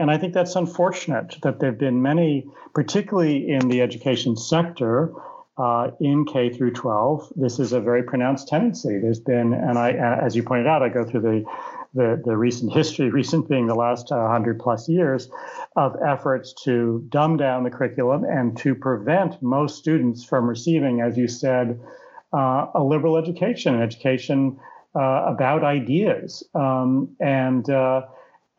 And 0.00 0.10
I 0.10 0.16
think 0.16 0.32
that's 0.32 0.56
unfortunate 0.56 1.36
that 1.42 1.60
there 1.60 1.70
have 1.70 1.78
been 1.78 2.00
many, 2.00 2.46
particularly 2.74 3.50
in 3.50 3.68
the 3.68 3.82
education 3.82 4.36
sector, 4.36 5.12
uh, 5.60 5.90
in 6.00 6.24
K 6.24 6.50
through 6.50 6.72
12, 6.72 7.32
this 7.36 7.58
is 7.58 7.72
a 7.72 7.80
very 7.80 8.02
pronounced 8.02 8.48
tendency. 8.48 8.98
There's 8.98 9.20
been, 9.20 9.52
and 9.52 9.78
I, 9.78 9.92
as 9.92 10.34
you 10.34 10.42
pointed 10.42 10.66
out, 10.66 10.82
I 10.82 10.88
go 10.88 11.04
through 11.04 11.20
the 11.20 11.44
the, 11.92 12.22
the 12.24 12.36
recent 12.36 12.72
history, 12.72 13.10
recent 13.10 13.48
being 13.48 13.66
the 13.66 13.74
last 13.74 14.12
uh, 14.12 14.16
100 14.16 14.60
plus 14.60 14.88
years, 14.88 15.28
of 15.76 15.96
efforts 16.06 16.54
to 16.64 17.04
dumb 17.08 17.36
down 17.36 17.64
the 17.64 17.70
curriculum 17.70 18.24
and 18.24 18.56
to 18.58 18.74
prevent 18.74 19.42
most 19.42 19.78
students 19.78 20.24
from 20.24 20.48
receiving, 20.48 21.00
as 21.00 21.16
you 21.16 21.28
said, 21.28 21.80
uh, 22.32 22.66
a 22.74 22.82
liberal 22.82 23.16
education, 23.16 23.74
an 23.74 23.82
education 23.82 24.58
uh, 24.94 25.24
about 25.26 25.64
ideas. 25.64 26.44
Um, 26.54 27.16
and 27.20 27.68
uh, 27.68 28.02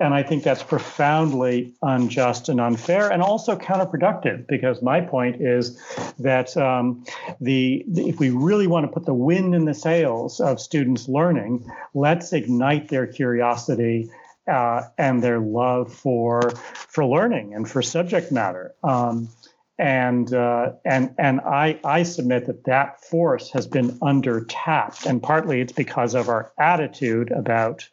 and 0.01 0.15
I 0.15 0.23
think 0.23 0.43
that's 0.43 0.63
profoundly 0.63 1.73
unjust 1.83 2.49
and 2.49 2.59
unfair 2.59 3.11
and 3.11 3.21
also 3.21 3.55
counterproductive 3.55 4.47
because 4.47 4.81
my 4.81 4.99
point 4.99 5.39
is 5.39 5.79
that 6.19 6.57
um, 6.57 7.05
the, 7.39 7.85
if 7.87 8.19
we 8.19 8.31
really 8.31 8.65
want 8.65 8.85
to 8.87 8.91
put 8.91 9.05
the 9.05 9.13
wind 9.13 9.53
in 9.53 9.65
the 9.65 9.75
sails 9.75 10.39
of 10.39 10.59
students 10.59 11.07
learning, 11.07 11.69
let's 11.93 12.33
ignite 12.33 12.89
their 12.89 13.05
curiosity 13.05 14.09
uh, 14.47 14.81
and 14.97 15.21
their 15.23 15.39
love 15.39 15.93
for 15.93 16.49
for 16.49 17.05
learning 17.05 17.53
and 17.53 17.69
for 17.69 17.83
subject 17.83 18.31
matter. 18.31 18.73
Um, 18.83 19.29
and 19.77 20.33
uh, 20.33 20.73
and 20.83 21.13
and 21.19 21.41
I 21.41 21.79
I 21.83 22.03
submit 22.03 22.47
that 22.47 22.63
that 22.65 23.03
force 23.03 23.51
has 23.51 23.67
been 23.67 23.97
under 24.01 24.45
tapped, 24.45 25.05
and 25.05 25.21
partly 25.21 25.61
it's 25.61 25.73
because 25.73 26.15
of 26.15 26.27
our 26.27 26.51
attitude 26.59 27.31
about 27.31 27.87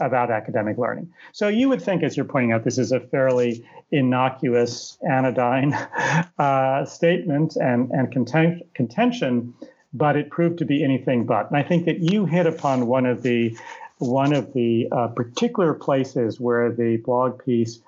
about 0.00 0.30
academic 0.30 0.78
learning. 0.78 1.12
So 1.32 1.48
you 1.48 1.68
would 1.68 1.82
think, 1.82 2.02
as 2.02 2.16
you're 2.16 2.26
pointing 2.26 2.52
out, 2.52 2.64
this 2.64 2.78
is 2.78 2.92
a 2.92 3.00
fairly 3.00 3.64
innocuous, 3.90 4.98
anodyne 5.08 5.74
uh, 6.38 6.84
statement 6.84 7.56
and, 7.56 7.90
and 7.90 8.10
content, 8.12 8.62
contention, 8.74 9.54
but 9.92 10.16
it 10.16 10.30
proved 10.30 10.58
to 10.58 10.64
be 10.64 10.82
anything 10.84 11.26
but. 11.26 11.50
And 11.50 11.56
I 11.56 11.62
think 11.62 11.84
that 11.86 12.00
you 12.00 12.26
hit 12.26 12.46
upon 12.46 12.86
one 12.86 13.06
of 13.06 13.22
the 13.22 13.56
one 13.98 14.32
of 14.32 14.54
the 14.54 14.88
uh, 14.92 15.08
particular 15.08 15.74
places 15.74 16.40
where 16.40 16.72
the 16.72 16.96
blog 16.98 17.44
piece 17.44 17.80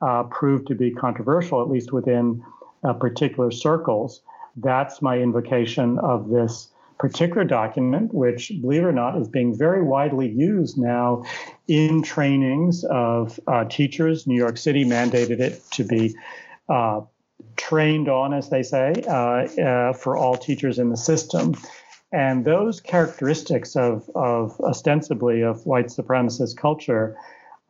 uh, 0.00 0.22
proved 0.24 0.66
to 0.68 0.74
be 0.74 0.90
controversial, 0.90 1.60
at 1.60 1.68
least 1.68 1.92
within 1.92 2.42
uh, 2.84 2.94
particular 2.94 3.50
circles. 3.50 4.22
That's 4.56 5.02
my 5.02 5.18
invocation 5.18 5.98
of 5.98 6.30
this 6.30 6.68
particular 6.98 7.44
document, 7.44 8.12
which, 8.12 8.52
believe 8.60 8.82
it 8.82 8.86
or 8.86 8.92
not, 8.92 9.16
is 9.16 9.28
being 9.28 9.56
very 9.56 9.82
widely 9.82 10.28
used 10.28 10.78
now 10.78 11.24
in 11.68 12.02
trainings 12.02 12.84
of 12.84 13.38
uh, 13.46 13.64
teachers. 13.64 14.26
New 14.26 14.36
York 14.36 14.56
City 14.56 14.84
mandated 14.84 15.40
it 15.40 15.62
to 15.72 15.84
be 15.84 16.16
uh, 16.68 17.00
trained 17.56 18.08
on, 18.08 18.34
as 18.34 18.50
they 18.50 18.62
say, 18.62 18.92
uh, 19.06 19.12
uh 19.12 19.92
for 19.92 20.16
all 20.16 20.36
teachers 20.36 20.78
in 20.78 20.90
the 20.90 20.96
system. 20.96 21.54
And 22.10 22.44
those 22.44 22.80
characteristics 22.80 23.76
of, 23.76 24.10
of 24.14 24.58
ostensibly 24.60 25.42
of 25.42 25.66
white 25.66 25.86
supremacist 25.86 26.56
culture 26.56 27.16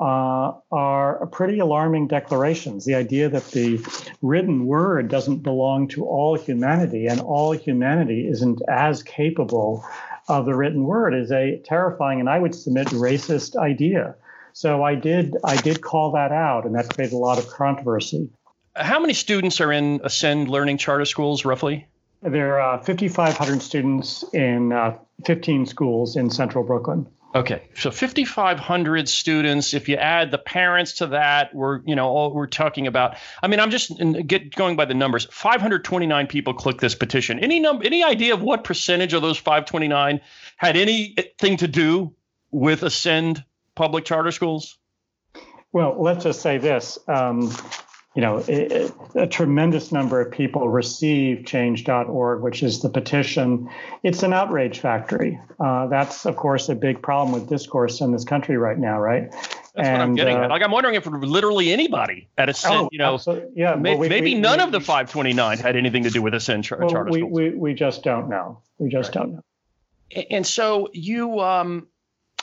uh, 0.00 0.52
are 0.70 1.26
pretty 1.32 1.58
alarming 1.58 2.06
declarations. 2.06 2.84
The 2.84 2.94
idea 2.94 3.28
that 3.28 3.50
the 3.50 3.80
written 4.22 4.66
word 4.66 5.08
doesn't 5.08 5.38
belong 5.38 5.88
to 5.88 6.04
all 6.04 6.37
humanity 6.37 7.06
and 7.06 7.20
all 7.20 7.52
humanity 7.52 8.28
isn't 8.28 8.62
as 8.68 9.02
capable 9.02 9.84
of 10.28 10.44
the 10.44 10.54
written 10.54 10.84
word 10.84 11.14
is 11.14 11.32
a 11.32 11.61
terrifying 11.64 12.20
and 12.20 12.28
I 12.28 12.38
would 12.38 12.54
submit 12.54 12.88
racist 12.88 13.56
idea. 13.56 14.14
So 14.52 14.82
I 14.82 14.94
did 14.94 15.37
I 15.44 15.56
did 15.56 15.82
call 15.82 16.11
that 16.12 16.32
out, 16.32 16.64
and 16.66 16.74
that 16.74 16.92
created 16.92 17.14
a 17.14 17.18
lot 17.18 17.38
of 17.38 17.48
controversy. 17.48 18.28
How 18.74 18.98
many 18.98 19.14
students 19.14 19.61
are 19.61 19.72
in 19.72 20.00
Ascend 20.02 20.48
Learning 20.48 20.76
Charter 20.76 21.04
Schools, 21.04 21.44
roughly? 21.44 21.87
There 22.22 22.61
are 22.61 22.82
5,500 22.82 23.62
students 23.62 24.24
in 24.32 24.72
uh, 24.72 24.96
15 25.24 25.66
schools 25.66 26.16
in 26.16 26.30
central 26.30 26.64
Brooklyn. 26.64 27.06
Okay, 27.34 27.68
so 27.74 27.90
5,500 27.90 29.08
students. 29.08 29.74
If 29.74 29.88
you 29.88 29.96
add 29.96 30.30
the 30.30 30.38
parents 30.38 30.94
to 30.94 31.08
that, 31.08 31.54
we're 31.54 31.80
you 31.84 31.94
know 31.94 32.08
all 32.08 32.32
we're 32.32 32.46
talking 32.46 32.86
about. 32.86 33.16
I 33.42 33.48
mean, 33.48 33.60
I'm 33.60 33.70
just 33.70 33.92
get 34.26 34.54
going 34.54 34.76
by 34.76 34.86
the 34.86 34.94
numbers. 34.94 35.28
529 35.30 36.26
people 36.26 36.54
clicked 36.54 36.80
this 36.80 36.94
petition. 36.94 37.38
Any 37.38 37.60
number, 37.60 37.84
any 37.84 38.02
idea 38.02 38.32
of 38.32 38.40
what 38.40 38.64
percentage 38.64 39.12
of 39.12 39.20
those 39.20 39.36
529 39.36 40.20
had 40.56 40.76
anything 40.76 41.58
to 41.58 41.68
do 41.68 42.14
with 42.50 42.82
Ascend 42.82 43.44
public 43.74 44.06
charter 44.06 44.32
schools? 44.32 44.78
Well, 45.70 45.96
let's 45.98 46.24
just 46.24 46.40
say 46.40 46.56
this. 46.56 46.98
Um, 47.08 47.54
you 48.14 48.23
know, 48.23 48.42
a, 48.49 48.90
a, 49.14 49.27
tremendous 49.27 49.92
number 49.92 50.21
of 50.21 50.33
people 50.33 50.68
receive 50.68 51.44
change.org, 51.44 52.42
which 52.42 52.62
is 52.62 52.81
the 52.81 52.88
petition. 52.88 53.68
It's 54.03 54.23
an 54.23 54.33
outrage 54.33 54.81
factory. 54.81 55.38
Uh, 55.61 55.87
that's, 55.88 56.25
of 56.25 56.35
course, 56.37 56.68
a 56.68 56.75
big 56.75 57.03
problem 57.03 57.38
with 57.38 57.49
discourse 57.49 58.01
in 58.01 58.12
this 58.12 58.25
country 58.25 58.57
right 58.57 58.79
now, 58.79 58.99
right? 58.99 59.31
That's 59.31 59.77
and, 59.77 59.92
what 59.92 60.01
I'm 60.01 60.14
getting 60.14 60.37
uh, 60.37 60.42
at. 60.42 60.51
Like, 60.51 60.62
I'm 60.62 60.71
wondering 60.71 60.94
if 60.94 61.07
literally 61.07 61.71
anybody 61.71 62.29
at 62.38 62.49
Ascend, 62.49 62.75
oh, 62.75 62.88
you 62.90 62.99
know, 62.99 63.14
absolutely. 63.14 63.51
yeah, 63.55 63.75
may, 63.75 63.90
well, 63.90 63.99
we, 63.99 64.09
maybe 64.09 64.35
we, 64.35 64.40
none 64.40 64.59
we, 64.59 64.64
of 64.64 64.73
the 64.73 64.81
529 64.81 65.59
had 65.59 65.77
anything 65.77 66.03
to 66.05 66.11
do 66.11 66.23
with 66.23 66.35
Ascend 66.35 66.64
char- 66.64 66.79
well, 66.79 66.90
charter 66.90 67.11
we. 67.11 67.23
We, 67.23 67.51
we 67.51 67.75
just 67.75 68.03
don't 68.03 68.29
know. 68.29 68.62
We 68.79 68.88
just 68.88 69.14
right. 69.14 69.23
don't 69.23 69.33
know. 69.35 69.42
And 70.31 70.47
so 70.47 70.88
you, 70.92 71.40
um, 71.40 71.88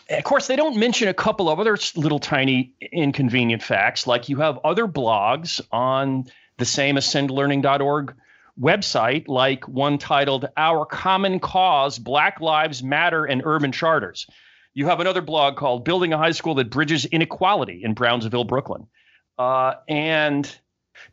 of 0.10 0.24
course, 0.24 0.48
they 0.48 0.56
don't 0.56 0.78
mention 0.78 1.08
a 1.08 1.14
couple 1.14 1.50
of 1.50 1.60
other 1.60 1.78
little 1.96 2.20
tiny 2.20 2.74
inconvenient 2.92 3.64
facts, 3.64 4.06
like 4.06 4.30
you 4.30 4.38
have 4.38 4.60
other 4.64 4.88
blogs 4.88 5.62
on 5.72 6.26
the 6.58 6.66
same 6.66 6.96
ascendlearning.org 6.96 8.16
website, 8.60 9.28
like 9.28 9.68
one 9.68 9.98
titled 9.98 10.48
Our 10.56 10.86
Common 10.86 11.40
Cause 11.40 12.00
Black 12.00 12.40
Lives 12.40 12.84
Matter 12.84 13.26
and 13.26 13.42
Urban 13.44 13.72
Charters. 13.72 14.28
You 14.74 14.88
have 14.88 15.00
another 15.00 15.22
blog 15.22 15.58
called 15.58 15.86
Building 15.86 16.14
a 16.14 16.18
High 16.18 16.32
School 16.32 16.56
That 16.56 16.70
Bridges 16.70 17.06
Inequality 17.06 17.82
in 17.84 17.94
Brownsville, 17.94 18.44
Brooklyn. 18.44 18.88
Uh, 19.38 19.76
and 19.88 20.50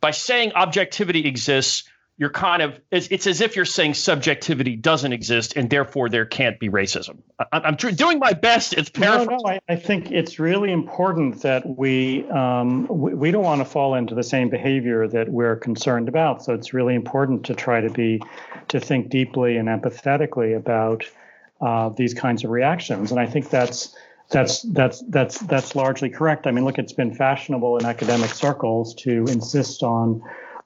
by 0.00 0.10
saying 0.10 0.52
objectivity 0.52 1.26
exists, 1.26 1.84
you're 2.22 2.30
kind 2.30 2.62
of 2.62 2.80
it's, 2.92 3.08
it's, 3.08 3.26
as 3.26 3.40
if 3.40 3.56
you're 3.56 3.64
saying 3.64 3.94
subjectivity 3.94 4.76
doesn't 4.76 5.12
exist 5.12 5.54
and 5.56 5.68
therefore 5.68 6.08
there 6.08 6.24
can't 6.24 6.56
be 6.60 6.68
racism. 6.68 7.16
I, 7.50 7.66
am 7.66 7.74
doing 7.74 8.20
my 8.20 8.32
best. 8.32 8.74
It's 8.74 8.88
paraphrasing. 8.90 9.38
No, 9.38 9.38
no, 9.38 9.48
I, 9.48 9.60
I, 9.68 9.74
think 9.74 10.12
it's 10.12 10.38
really 10.38 10.70
important 10.70 11.42
that 11.42 11.68
we, 11.68 12.24
um, 12.30 12.86
we 12.86 13.12
we 13.12 13.32
don't 13.32 13.42
want 13.42 13.60
to 13.60 13.64
fall 13.64 13.96
into 13.96 14.14
the 14.14 14.22
same 14.22 14.50
behavior 14.50 15.08
that 15.08 15.30
we're 15.30 15.56
concerned 15.56 16.08
about. 16.08 16.44
So 16.44 16.54
it's 16.54 16.72
really 16.72 16.94
important 16.94 17.44
to 17.46 17.56
try 17.56 17.80
to 17.80 17.90
be 17.90 18.22
to 18.68 18.78
think 18.78 19.08
deeply 19.08 19.56
and 19.56 19.66
empathetically 19.68 20.56
about 20.56 21.04
uh, 21.60 21.88
these 21.88 22.14
kinds 22.14 22.44
of 22.44 22.50
reactions. 22.50 23.10
And 23.10 23.18
I 23.18 23.26
think 23.26 23.50
that's 23.50 23.96
that's 24.30 24.62
that's 24.62 25.02
that's 25.08 25.40
that's 25.40 25.74
largely 25.74 26.08
correct. 26.08 26.46
I 26.46 26.52
mean, 26.52 26.64
look, 26.64 26.78
it's 26.78 26.92
been 26.92 27.12
fashionable 27.12 27.78
in 27.78 27.84
academic 27.84 28.30
circles 28.30 28.94
to 29.02 29.24
insist 29.24 29.82
on 29.82 30.22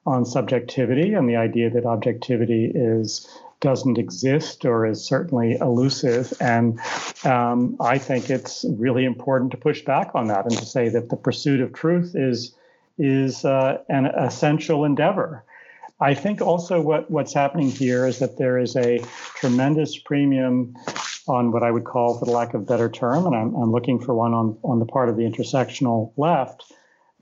on 0.07 0.25
subjectivity 0.25 1.13
and 1.13 1.29
the 1.29 1.35
idea 1.35 1.69
that 1.69 1.85
objectivity 1.85 2.71
is 2.73 3.27
doesn't 3.59 3.97
exist 3.97 4.65
or 4.65 4.85
is 4.85 5.03
certainly 5.03 5.57
elusive. 5.59 6.31
And 6.39 6.79
um, 7.25 7.75
I 7.79 7.97
think 7.97 8.29
it's 8.29 8.65
really 8.77 9.03
important 9.03 9.51
to 9.51 9.57
push 9.57 9.83
back 9.83 10.11
on 10.13 10.27
that 10.27 10.45
and 10.45 10.57
to 10.57 10.65
say 10.65 10.89
that 10.89 11.09
the 11.09 11.17
pursuit 11.17 11.61
of 11.61 11.73
truth 11.73 12.15
is 12.15 12.55
is 12.99 13.45
uh, 13.45 13.77
an 13.89 14.05
essential 14.07 14.85
endeavor. 14.85 15.43
I 15.99 16.13
think 16.13 16.41
also 16.41 16.81
what, 16.81 17.09
what's 17.09 17.33
happening 17.33 17.69
here 17.69 18.07
is 18.07 18.19
that 18.19 18.37
there 18.37 18.57
is 18.57 18.75
a 18.75 18.99
tremendous 19.35 19.97
premium 19.97 20.75
on 21.27 21.51
what 21.51 21.63
I 21.63 21.71
would 21.71 21.83
call, 21.83 22.17
for 22.17 22.25
the 22.25 22.31
lack 22.31 22.53
of 22.53 22.61
a 22.61 22.65
better 22.65 22.89
term, 22.89 23.25
and 23.25 23.35
I'm, 23.35 23.55
I'm 23.55 23.71
looking 23.71 23.99
for 23.99 24.13
one 24.15 24.33
on, 24.33 24.57
on 24.63 24.79
the 24.79 24.85
part 24.85 25.09
of 25.09 25.17
the 25.17 25.23
intersectional 25.23 26.11
left, 26.17 26.71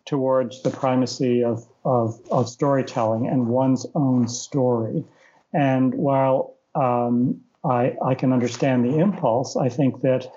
towards 0.06 0.62
the 0.62 0.70
primacy 0.70 1.44
of, 1.44 1.66
of, 1.86 2.20
of 2.32 2.50
storytelling 2.50 3.28
and 3.28 3.48
one's 3.48 3.86
own 3.96 4.28
story. 4.28 5.06
And 5.54 5.94
while 5.94 6.56
um, 6.74 7.42
I, 7.64 7.96
I 8.04 8.16
can 8.16 8.34
understand 8.34 8.84
the 8.84 8.98
impulse, 8.98 9.56
I 9.56 9.70
think 9.70 10.02
that 10.02 10.28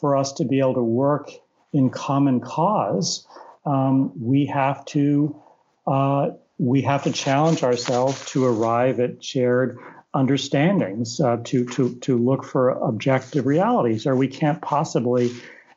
for 0.00 0.16
us 0.16 0.32
to 0.34 0.44
be 0.44 0.58
able 0.58 0.74
to 0.74 0.82
work 0.82 1.30
in 1.72 1.90
common 1.90 2.40
cause, 2.40 3.26
um, 3.64 4.12
we 4.20 4.46
have 4.46 4.84
to 4.86 5.40
uh, 5.86 6.30
we 6.58 6.82
have 6.82 7.04
to 7.04 7.12
challenge 7.12 7.62
ourselves 7.62 8.24
to 8.30 8.44
arrive 8.44 8.98
at 8.98 9.22
shared 9.22 9.78
understandings, 10.14 11.20
uh, 11.20 11.36
to 11.44 11.66
to 11.66 11.94
to 11.96 12.16
look 12.16 12.44
for 12.44 12.70
objective 12.70 13.46
realities, 13.46 14.06
or 14.06 14.16
we 14.16 14.28
can't 14.28 14.62
possibly 14.62 15.30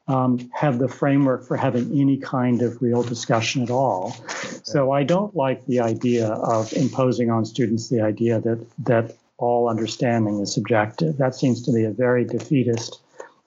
um, 0.09 0.49
have 0.53 0.79
the 0.79 0.87
framework 0.87 1.47
for 1.47 1.55
having 1.55 1.97
any 1.97 2.17
kind 2.17 2.61
of 2.63 2.81
real 2.81 3.03
discussion 3.03 3.61
at 3.61 3.69
all. 3.69 4.11
So 4.63 4.91
I 4.91 5.03
don't 5.03 5.35
like 5.35 5.65
the 5.67 5.79
idea 5.79 6.27
of 6.27 6.73
imposing 6.73 7.29
on 7.29 7.45
students 7.45 7.89
the 7.89 8.01
idea 8.01 8.41
that 8.41 8.65
that 8.79 9.15
all 9.37 9.69
understanding 9.69 10.39
is 10.41 10.53
subjective. 10.53 11.17
That 11.17 11.35
seems 11.35 11.61
to 11.63 11.71
be 11.71 11.85
a 11.85 11.91
very 11.91 12.25
defeatist 12.25 12.99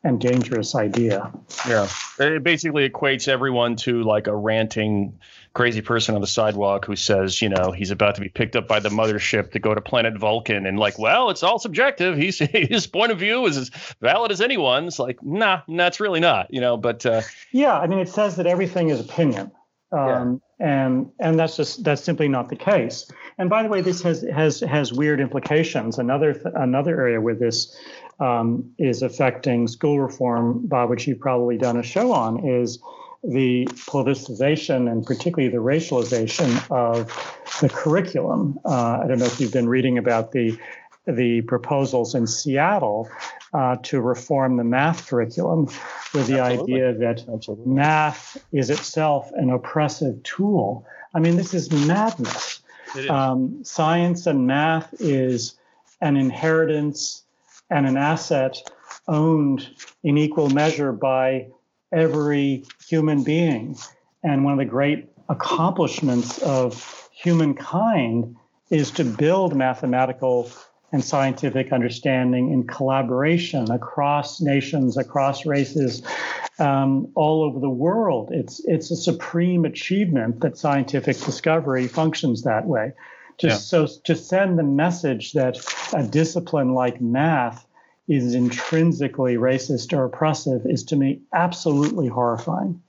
and 0.04 0.20
dangerous 0.20 0.74
idea. 0.74 1.32
Yeah. 1.66 1.88
It 2.18 2.42
basically 2.42 2.88
equates 2.88 3.28
everyone 3.28 3.76
to 3.76 4.02
like 4.02 4.26
a 4.26 4.34
ranting 4.34 5.18
crazy 5.54 5.80
person 5.80 6.14
on 6.14 6.20
the 6.20 6.26
sidewalk 6.26 6.86
who 6.86 6.96
says, 6.96 7.40
you 7.40 7.48
know, 7.48 7.70
he's 7.70 7.90
about 7.90 8.16
to 8.16 8.20
be 8.20 8.28
picked 8.28 8.56
up 8.56 8.66
by 8.66 8.80
the 8.80 8.88
mothership 8.88 9.52
to 9.52 9.58
go 9.58 9.74
to 9.74 9.80
planet 9.80 10.18
Vulcan 10.18 10.66
and 10.66 10.78
like, 10.78 10.98
well, 10.98 11.30
it's 11.30 11.42
all 11.42 11.58
subjective. 11.58 12.16
He's 12.16 12.38
his 12.52 12.86
point 12.86 13.12
of 13.12 13.18
view 13.18 13.46
is 13.46 13.56
as 13.56 13.70
valid 14.00 14.32
as 14.32 14.40
anyone's. 14.40 14.98
Like, 14.98 15.22
nah, 15.22 15.60
that's 15.68 16.00
really 16.00 16.20
not, 16.20 16.52
you 16.52 16.60
know, 16.60 16.76
but 16.76 17.06
uh, 17.06 17.22
Yeah, 17.52 17.78
I 17.78 17.86
mean 17.86 18.00
it 18.00 18.08
says 18.08 18.36
that 18.36 18.46
everything 18.46 18.90
is 18.90 19.00
opinion. 19.00 19.52
Um, 19.92 20.40
yeah. 20.58 20.66
and 20.66 21.10
and 21.20 21.38
that's 21.38 21.56
just 21.56 21.84
that's 21.84 22.02
simply 22.02 22.26
not 22.26 22.48
the 22.48 22.56
case. 22.56 23.10
And 23.36 23.50
by 23.50 23.62
the 23.62 23.68
way, 23.68 23.82
this 23.82 24.02
has 24.02 24.22
has 24.32 24.60
has 24.60 24.90
weird 24.90 25.20
implications. 25.20 25.98
Another 25.98 26.32
th- 26.32 26.54
another 26.54 26.98
area 26.98 27.20
where 27.20 27.34
this 27.34 27.76
um, 28.22 28.72
is 28.78 29.02
affecting 29.02 29.66
school 29.66 30.00
reform, 30.00 30.66
Bob, 30.66 30.90
which 30.90 31.06
you've 31.06 31.18
probably 31.18 31.58
done 31.58 31.76
a 31.76 31.82
show 31.82 32.12
on, 32.12 32.46
is 32.46 32.78
the 33.24 33.66
politicization 33.66 34.90
and 34.90 35.04
particularly 35.04 35.48
the 35.48 35.62
racialization 35.62 36.50
of 36.70 37.06
the 37.60 37.68
curriculum. 37.68 38.58
Uh, 38.64 39.00
I 39.02 39.06
don't 39.08 39.18
know 39.18 39.26
if 39.26 39.40
you've 39.40 39.52
been 39.52 39.68
reading 39.68 39.98
about 39.98 40.32
the 40.32 40.58
the 41.04 41.40
proposals 41.42 42.14
in 42.14 42.28
Seattle 42.28 43.10
uh, 43.52 43.74
to 43.82 44.00
reform 44.00 44.56
the 44.56 44.62
math 44.62 45.08
curriculum 45.08 45.66
with 46.14 46.28
the 46.28 46.38
Absolutely. 46.38 46.74
idea 46.74 46.94
that 46.94 47.24
Absolutely. 47.28 47.74
math 47.74 48.40
is 48.52 48.70
itself 48.70 49.28
an 49.34 49.50
oppressive 49.50 50.22
tool. 50.22 50.86
I 51.12 51.18
mean, 51.18 51.34
this 51.36 51.54
is 51.54 51.72
madness. 51.72 52.60
Um, 53.08 53.64
science 53.64 54.26
and 54.26 54.46
math 54.46 54.94
is 55.00 55.54
an 56.00 56.16
inheritance 56.16 57.21
and 57.72 57.86
an 57.86 57.96
asset 57.96 58.58
owned 59.08 59.68
in 60.04 60.18
equal 60.18 60.50
measure 60.50 60.92
by 60.92 61.46
every 61.92 62.64
human 62.86 63.22
being. 63.22 63.76
And 64.22 64.44
one 64.44 64.52
of 64.52 64.58
the 64.58 64.64
great 64.64 65.08
accomplishments 65.28 66.38
of 66.42 67.08
humankind 67.12 68.36
is 68.70 68.90
to 68.92 69.04
build 69.04 69.56
mathematical 69.56 70.50
and 70.92 71.02
scientific 71.02 71.72
understanding 71.72 72.52
in 72.52 72.66
collaboration 72.66 73.70
across 73.70 74.40
nations, 74.40 74.98
across 74.98 75.46
races, 75.46 76.02
um, 76.58 77.10
all 77.14 77.42
over 77.42 77.58
the 77.60 77.70
world. 77.70 78.28
It's 78.30 78.60
it's 78.66 78.90
a 78.90 78.96
supreme 78.96 79.64
achievement 79.64 80.40
that 80.40 80.58
scientific 80.58 81.16
discovery 81.18 81.88
functions 81.88 82.42
that 82.42 82.66
way. 82.66 82.92
Just 83.38 83.72
yeah. 83.72 83.86
so 83.86 84.00
to 84.04 84.14
send 84.14 84.58
the 84.58 84.62
message 84.62 85.32
that 85.32 85.58
a 85.92 86.02
discipline 86.02 86.74
like 86.74 87.00
math 87.00 87.66
is 88.08 88.34
intrinsically 88.34 89.36
racist 89.36 89.96
or 89.96 90.04
oppressive 90.04 90.62
is 90.66 90.84
to 90.84 90.96
me 90.96 91.20
absolutely 91.32 92.08
horrifying. 92.08 92.80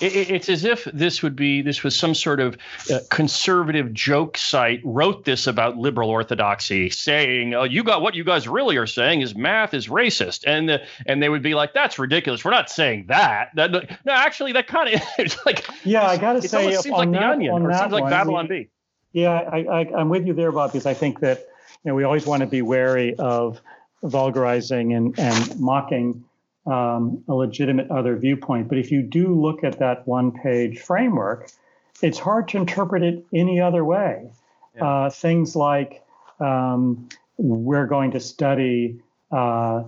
it's 0.00 0.48
as 0.48 0.64
if 0.64 0.84
this 0.92 1.22
would 1.22 1.36
be 1.36 1.62
this 1.62 1.82
was 1.82 1.96
some 1.96 2.14
sort 2.14 2.40
of 2.40 2.56
uh, 2.90 2.98
conservative 3.10 3.92
joke 3.92 4.36
site 4.36 4.80
wrote 4.84 5.24
this 5.24 5.46
about 5.46 5.76
liberal 5.76 6.10
orthodoxy, 6.10 6.90
saying, 6.90 7.54
"Oh, 7.54 7.62
you 7.64 7.84
got 7.84 8.02
what 8.02 8.14
you 8.14 8.24
guys 8.24 8.48
really 8.48 8.76
are 8.76 8.86
saying 8.86 9.20
is 9.20 9.34
math 9.34 9.72
is 9.72 9.88
racist," 9.88 10.44
and 10.46 10.68
the, 10.68 10.82
and 11.06 11.22
they 11.22 11.28
would 11.28 11.42
be 11.42 11.54
like, 11.54 11.74
"That's 11.74 11.98
ridiculous. 11.98 12.44
We're 12.44 12.50
not 12.50 12.70
saying 12.70 13.06
that." 13.08 13.50
that 13.54 13.70
no, 14.04 14.12
actually, 14.12 14.52
that 14.52 14.66
kind 14.66 14.94
of 14.94 15.00
it's 15.18 15.44
like 15.46 15.64
yeah, 15.84 16.06
I 16.06 16.16
got 16.16 16.34
to 16.34 16.42
say, 16.42 16.68
it 16.68 16.80
seems 16.80 16.92
like 16.92 17.10
that, 17.12 17.20
the 17.20 17.26
onion, 17.26 17.62
or 17.62 17.70
it 17.70 17.78
seems 17.78 17.92
like 17.92 18.10
Babylon 18.10 18.48
Bee. 18.48 18.68
Yeah, 19.14 19.30
I, 19.30 19.58
I, 19.58 19.80
I'm 19.96 20.08
with 20.08 20.26
you 20.26 20.34
there, 20.34 20.52
Bob, 20.52 20.72
because 20.72 20.86
I 20.86 20.92
think 20.92 21.20
that 21.20 21.38
you 21.84 21.90
know 21.90 21.94
we 21.94 22.02
always 22.02 22.26
want 22.26 22.40
to 22.40 22.46
be 22.46 22.62
wary 22.62 23.14
of 23.14 23.60
vulgarizing 24.02 24.92
and, 24.92 25.18
and 25.18 25.58
mocking 25.58 26.24
um, 26.66 27.22
a 27.28 27.34
legitimate 27.34 27.90
other 27.90 28.16
viewpoint. 28.16 28.68
But 28.68 28.78
if 28.78 28.90
you 28.90 29.02
do 29.02 29.40
look 29.40 29.62
at 29.62 29.78
that 29.78 30.06
one 30.08 30.32
page 30.32 30.80
framework, 30.80 31.48
it's 32.02 32.18
hard 32.18 32.48
to 32.48 32.58
interpret 32.58 33.04
it 33.04 33.24
any 33.32 33.60
other 33.60 33.84
way. 33.84 34.30
Yeah. 34.74 34.84
Uh, 34.84 35.10
things 35.10 35.54
like 35.54 36.02
um, 36.40 37.08
we're 37.38 37.86
going 37.86 38.10
to 38.10 38.20
study 38.20 39.00
uh, 39.30 39.84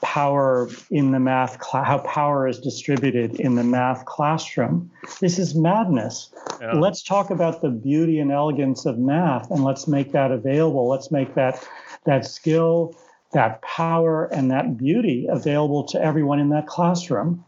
power 0.00 0.68
in 0.90 1.12
the 1.12 1.20
math, 1.20 1.62
cl- 1.62 1.84
how 1.84 1.98
power 1.98 2.48
is 2.48 2.58
distributed 2.58 3.38
in 3.40 3.54
the 3.54 3.64
math 3.64 4.04
classroom. 4.04 4.90
This 5.20 5.38
is 5.38 5.54
madness. 5.54 6.30
Yeah. 6.60 6.72
Let's 6.72 7.02
talk 7.02 7.30
about 7.30 7.60
the 7.62 7.68
beauty 7.68 8.18
and 8.18 8.32
elegance 8.32 8.86
of 8.86 8.98
math, 8.98 9.50
and 9.50 9.62
let's 9.62 9.86
make 9.86 10.12
that 10.12 10.30
available. 10.30 10.88
Let's 10.88 11.10
make 11.10 11.34
that 11.34 11.66
that 12.04 12.24
skill, 12.24 12.96
that 13.32 13.60
power, 13.62 14.24
and 14.26 14.50
that 14.50 14.78
beauty 14.78 15.26
available 15.28 15.84
to 15.88 16.02
everyone 16.02 16.40
in 16.40 16.50
that 16.50 16.66
classroom. 16.66 17.44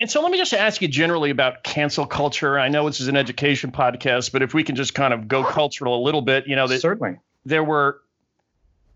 And 0.00 0.10
so 0.10 0.22
let 0.22 0.30
me 0.30 0.38
just 0.38 0.52
ask 0.52 0.82
you 0.82 0.88
generally 0.88 1.30
about 1.30 1.64
cancel 1.64 2.06
culture. 2.06 2.58
I 2.58 2.68
know 2.68 2.86
this 2.86 3.00
is 3.00 3.08
an 3.08 3.16
education 3.16 3.72
podcast, 3.72 4.30
but 4.30 4.42
if 4.42 4.54
we 4.54 4.62
can 4.62 4.76
just 4.76 4.94
kind 4.94 5.14
of 5.14 5.26
go 5.26 5.42
cultural 5.42 6.00
a 6.00 6.02
little 6.04 6.22
bit, 6.22 6.46
you 6.46 6.54
know, 6.54 6.66
that 6.66 6.80
certainly 6.80 7.18
there 7.44 7.64
were 7.64 8.00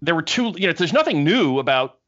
there 0.03 0.15
were 0.15 0.23
two, 0.23 0.55
you 0.57 0.67
know, 0.67 0.73
there's 0.73 0.93
nothing 0.93 1.25
new 1.25 1.59
about 1.59 2.00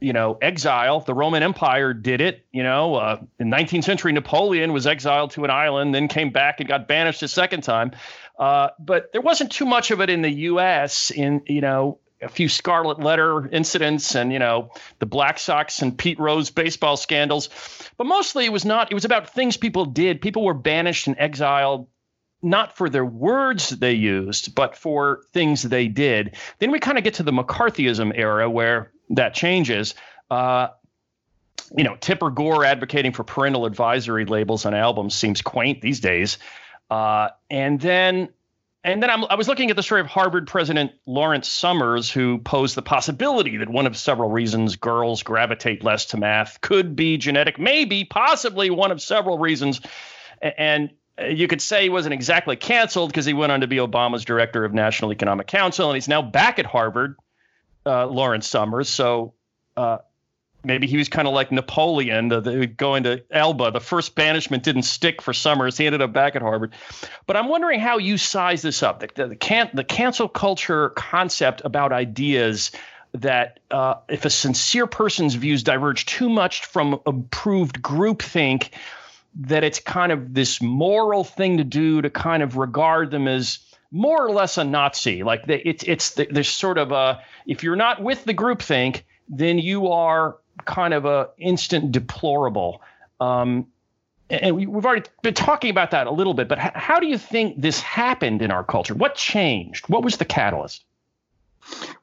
you 0.00 0.12
know, 0.12 0.38
exile. 0.40 1.00
The 1.00 1.14
Roman 1.14 1.42
Empire 1.42 1.94
did 1.94 2.20
it. 2.20 2.44
You 2.52 2.62
know, 2.62 2.96
uh, 2.96 3.20
in 3.38 3.50
19th 3.50 3.84
century, 3.84 4.12
Napoleon 4.12 4.72
was 4.72 4.86
exiled 4.86 5.32
to 5.32 5.44
an 5.44 5.50
island, 5.50 5.94
then 5.94 6.08
came 6.08 6.30
back 6.30 6.60
and 6.60 6.68
got 6.68 6.88
banished 6.88 7.22
a 7.22 7.28
second 7.28 7.62
time. 7.62 7.92
Uh, 8.38 8.68
but 8.78 9.12
there 9.12 9.22
wasn't 9.22 9.50
too 9.50 9.64
much 9.64 9.90
of 9.90 10.00
it 10.00 10.10
in 10.10 10.22
the 10.22 10.30
U.S. 10.30 11.10
In 11.10 11.42
you 11.46 11.60
know, 11.60 11.98
a 12.20 12.28
few 12.28 12.48
scarlet 12.48 12.98
letter 12.98 13.48
incidents 13.48 14.14
and 14.14 14.32
you 14.32 14.38
know 14.38 14.70
the 14.98 15.06
Black 15.06 15.38
Sox 15.38 15.80
and 15.80 15.96
Pete 15.96 16.18
Rose 16.18 16.50
baseball 16.50 16.96
scandals, 16.96 17.48
but 17.96 18.06
mostly 18.06 18.44
it 18.44 18.52
was 18.52 18.64
not. 18.64 18.90
It 18.90 18.94
was 18.94 19.04
about 19.04 19.30
things 19.30 19.56
people 19.56 19.86
did. 19.86 20.20
People 20.20 20.44
were 20.44 20.54
banished 20.54 21.06
and 21.06 21.16
exiled 21.18 21.88
not 22.42 22.76
for 22.76 22.88
their 22.88 23.04
words 23.04 23.70
they 23.70 23.94
used, 23.94 24.54
but 24.54 24.76
for 24.76 25.22
things 25.32 25.62
they 25.62 25.88
did. 25.88 26.36
Then 26.58 26.70
we 26.70 26.78
kind 26.78 26.98
of 26.98 27.04
get 27.04 27.14
to 27.14 27.22
the 27.22 27.32
McCarthyism 27.32 28.12
era 28.14 28.48
where 28.48 28.92
that 29.10 29.34
changes. 29.34 29.94
Uh, 30.30 30.68
you 31.76 31.84
know, 31.84 31.96
Tipper 31.96 32.30
Gore 32.30 32.64
advocating 32.64 33.12
for 33.12 33.24
parental 33.24 33.66
advisory 33.66 34.24
labels 34.24 34.66
on 34.66 34.74
albums 34.74 35.14
seems 35.14 35.42
quaint 35.42 35.80
these 35.80 36.00
days. 36.00 36.38
Uh, 36.90 37.30
and 37.50 37.80
then 37.80 38.28
and 38.84 39.02
then 39.02 39.10
I'm, 39.10 39.24
i 39.24 39.34
was 39.34 39.48
looking 39.48 39.70
at 39.70 39.76
the 39.76 39.82
story 39.82 40.00
of 40.00 40.06
Harvard 40.06 40.46
President 40.46 40.92
Lawrence 41.06 41.48
Summers, 41.48 42.08
who 42.08 42.38
posed 42.38 42.76
the 42.76 42.82
possibility 42.82 43.56
that 43.56 43.68
one 43.68 43.86
of 43.86 43.96
several 43.96 44.30
reasons 44.30 44.76
girls 44.76 45.24
gravitate 45.24 45.82
less 45.82 46.06
to 46.06 46.16
math 46.16 46.60
could 46.60 46.94
be 46.94 47.16
genetic, 47.16 47.58
maybe, 47.58 48.04
possibly 48.04 48.70
one 48.70 48.92
of 48.92 49.02
several 49.02 49.38
reasons. 49.38 49.80
And 50.40 50.90
you 51.28 51.48
could 51.48 51.60
say 51.60 51.82
he 51.82 51.88
wasn't 51.88 52.14
exactly 52.14 52.54
canceled 52.54 53.10
because 53.10 53.26
he 53.26 53.32
went 53.32 53.50
on 53.50 53.62
to 53.62 53.66
be 53.66 53.76
Obama's 53.76 54.24
director 54.24 54.64
of 54.64 54.72
National 54.72 55.12
Economic 55.12 55.48
Council, 55.48 55.88
and 55.88 55.96
he's 55.96 56.08
now 56.08 56.22
back 56.22 56.60
at 56.60 56.66
Harvard, 56.66 57.16
uh, 57.86 58.06
Lawrence 58.06 58.46
Summers. 58.46 58.88
So 58.88 59.34
uh, 59.76 59.98
maybe 60.64 60.86
he 60.86 60.96
was 60.96 61.08
kind 61.08 61.28
of 61.28 61.34
like 61.34 61.52
Napoleon, 61.52 62.28
the, 62.28 62.40
the, 62.40 62.66
going 62.66 63.04
to 63.04 63.22
Elba. 63.30 63.70
The 63.70 63.80
first 63.80 64.14
banishment 64.14 64.64
didn't 64.64 64.82
stick 64.82 65.22
for 65.22 65.32
Summers. 65.32 65.78
He 65.78 65.86
ended 65.86 66.02
up 66.02 66.12
back 66.12 66.36
at 66.36 66.42
Harvard. 66.42 66.74
But 67.26 67.36
I'm 67.36 67.48
wondering 67.48 67.80
how 67.80 67.98
you 67.98 68.18
size 68.18 68.62
this 68.62 68.82
up. 68.82 69.00
The, 69.00 69.08
the, 69.14 69.28
the, 69.28 69.36
can, 69.36 69.70
the 69.72 69.84
cancel 69.84 70.28
culture 70.28 70.90
concept 70.90 71.62
about 71.64 71.92
ideas 71.92 72.72
that 73.14 73.60
uh, 73.70 73.94
if 74.08 74.24
a 74.24 74.30
sincere 74.30 74.86
person's 74.86 75.34
views 75.34 75.62
diverge 75.62 76.04
too 76.06 76.28
much 76.28 76.66
from 76.66 77.00
approved 77.06 77.80
groupthink, 77.80 78.70
that 79.38 79.64
it's 79.64 79.78
kind 79.78 80.12
of 80.12 80.34
this 80.34 80.60
moral 80.60 81.22
thing 81.22 81.58
to 81.58 81.64
do 81.64 82.02
to 82.02 82.10
kind 82.10 82.42
of 82.42 82.56
regard 82.56 83.10
them 83.10 83.28
as 83.28 83.58
more 83.90 84.24
or 84.24 84.30
less 84.30 84.58
a 84.58 84.64
Nazi. 84.64 85.22
Like 85.22 85.46
the, 85.46 85.66
it's 85.66 85.84
it's 85.84 86.14
the, 86.14 86.26
there's 86.30 86.48
sort 86.48 86.78
of 86.78 86.92
a 86.92 87.22
if 87.46 87.62
you're 87.62 87.76
not 87.76 88.02
with 88.02 88.24
the 88.24 88.34
groupthink, 88.34 89.02
then 89.28 89.58
you 89.58 89.88
are 89.88 90.38
kind 90.64 90.94
of 90.94 91.04
a 91.04 91.30
instant 91.38 91.92
deplorable. 91.92 92.82
Um, 93.20 93.66
and 94.28 94.56
we, 94.56 94.64
have 94.64 94.84
already 94.84 95.08
been 95.22 95.34
talking 95.34 95.70
about 95.70 95.92
that 95.92 96.06
a 96.06 96.10
little 96.10 96.34
bit, 96.34 96.48
but 96.48 96.58
h- 96.58 96.72
how 96.74 96.98
do 96.98 97.06
you 97.06 97.16
think 97.16 97.60
this 97.60 97.80
happened 97.80 98.42
in 98.42 98.50
our 98.50 98.64
culture? 98.64 98.94
What 98.94 99.14
changed? 99.14 99.88
What 99.88 100.02
was 100.02 100.16
the 100.16 100.24
catalyst? 100.24 100.84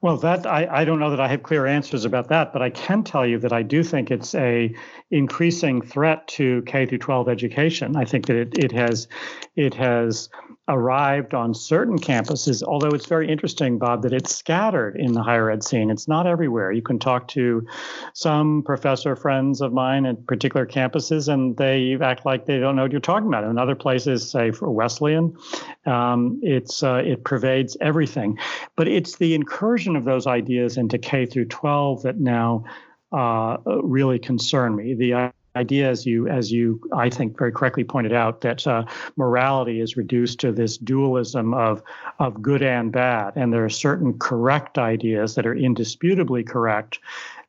Well, 0.00 0.18
that 0.18 0.46
I, 0.46 0.68
I 0.70 0.84
don't 0.84 0.98
know 0.98 1.10
that 1.10 1.20
I 1.20 1.28
have 1.28 1.42
clear 1.42 1.66
answers 1.66 2.04
about 2.04 2.28
that, 2.28 2.52
but 2.52 2.60
I 2.60 2.70
can 2.70 3.02
tell 3.02 3.26
you 3.26 3.38
that 3.38 3.52
I 3.52 3.62
do 3.62 3.82
think 3.82 4.10
it's 4.10 4.34
a 4.34 4.74
increasing 5.10 5.80
threat 5.80 6.28
to 6.28 6.62
K 6.62 6.86
through 6.86 6.98
12 6.98 7.28
education. 7.28 7.96
I 7.96 8.04
think 8.04 8.26
that 8.26 8.36
it, 8.36 8.58
it 8.58 8.72
has 8.72 9.08
it 9.56 9.74
has 9.74 10.28
arrived 10.68 11.34
on 11.34 11.52
certain 11.52 11.98
campuses, 11.98 12.62
although 12.62 12.88
it's 12.88 13.06
very 13.06 13.30
interesting, 13.30 13.78
Bob, 13.78 14.02
that 14.02 14.14
it's 14.14 14.34
scattered 14.34 14.96
in 14.96 15.12
the 15.12 15.22
higher 15.22 15.50
ed 15.50 15.62
scene. 15.62 15.90
It's 15.90 16.08
not 16.08 16.26
everywhere. 16.26 16.72
You 16.72 16.80
can 16.80 16.98
talk 16.98 17.28
to 17.28 17.66
some 18.14 18.62
professor 18.62 19.14
friends 19.14 19.60
of 19.60 19.74
mine 19.74 20.06
at 20.06 20.26
particular 20.26 20.66
campuses, 20.66 21.30
and 21.30 21.56
they 21.56 21.98
act 22.00 22.24
like 22.24 22.46
they 22.46 22.58
don't 22.58 22.76
know 22.76 22.82
what 22.82 22.92
you're 22.92 23.00
talking 23.00 23.28
about. 23.28 23.44
In 23.44 23.58
other 23.58 23.74
places, 23.74 24.30
say 24.30 24.50
for 24.50 24.70
Wesleyan, 24.70 25.36
um, 25.84 26.40
it's 26.42 26.82
uh, 26.82 27.02
it 27.04 27.24
pervades 27.24 27.76
everything. 27.82 28.38
But 28.74 28.88
it's 28.88 29.16
the 29.16 29.34
incursion 29.34 29.96
of 29.96 30.04
those 30.04 30.26
ideas 30.26 30.78
into 30.78 30.96
K 30.96 31.26
through 31.26 31.46
12 31.46 32.02
that 32.02 32.18
now 32.18 32.64
uh, 33.12 33.58
really 33.82 34.18
concern 34.18 34.76
me. 34.76 34.94
The 34.94 35.32
idea, 35.56 35.88
as 35.88 36.04
you 36.04 36.28
as 36.28 36.50
you 36.50 36.80
I 36.92 37.10
think 37.10 37.38
very 37.38 37.52
correctly 37.52 37.84
pointed 37.84 38.12
out, 38.12 38.40
that 38.42 38.66
uh, 38.66 38.84
morality 39.16 39.80
is 39.80 39.96
reduced 39.96 40.40
to 40.40 40.52
this 40.52 40.76
dualism 40.76 41.54
of 41.54 41.82
of 42.18 42.42
good 42.42 42.62
and 42.62 42.90
bad, 42.92 43.34
and 43.36 43.52
there 43.52 43.64
are 43.64 43.70
certain 43.70 44.18
correct 44.18 44.78
ideas 44.78 45.34
that 45.34 45.46
are 45.46 45.54
indisputably 45.54 46.42
correct. 46.42 46.98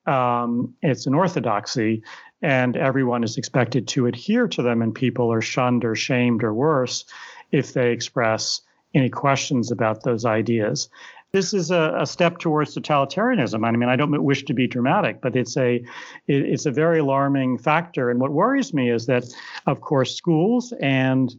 Um, 0.06 0.76
it's 0.84 1.08
an 1.08 1.16
orthodoxy, 1.16 2.04
and 2.42 2.78
everyone 2.78 3.24
is 3.24 3.38
expected 3.38 3.88
to 3.90 4.06
adhere 4.06 4.48
to 4.50 4.62
them, 4.62 4.82
and 4.82 4.94
people 4.94 5.32
are 5.32 5.42
shunned 5.42 5.84
or 5.84 5.96
shamed 5.96 6.44
or 6.44 6.54
worse 6.54 7.06
if 7.52 7.74
they 7.74 7.92
express 7.92 8.62
any 8.94 9.10
questions 9.10 9.72
about 9.72 10.04
those 10.04 10.26
ideas 10.26 10.90
this 11.36 11.54
is 11.54 11.70
a, 11.70 11.98
a, 12.00 12.06
step 12.06 12.38
towards 12.38 12.76
totalitarianism. 12.76 13.68
I 13.68 13.72
mean, 13.72 13.90
I 13.90 13.98
don't 13.98 14.24
wish 14.24 14.46
to 14.46 14.54
be 14.54 14.68
dramatic, 14.68 15.20
but 15.20 15.36
it's 15.36 15.58
a 15.58 15.76
it, 15.76 15.84
it's 16.28 16.66
a 16.66 16.72
very 16.72 17.00
alarming 17.00 17.58
factor. 17.58 18.10
And 18.10 18.22
what 18.22 18.32
worries 18.32 18.74
me 18.74 18.90
is 18.90 19.06
that, 19.08 19.26
of 19.68 19.82
course, 19.82 20.16
schools 20.16 20.74
and 20.82 21.36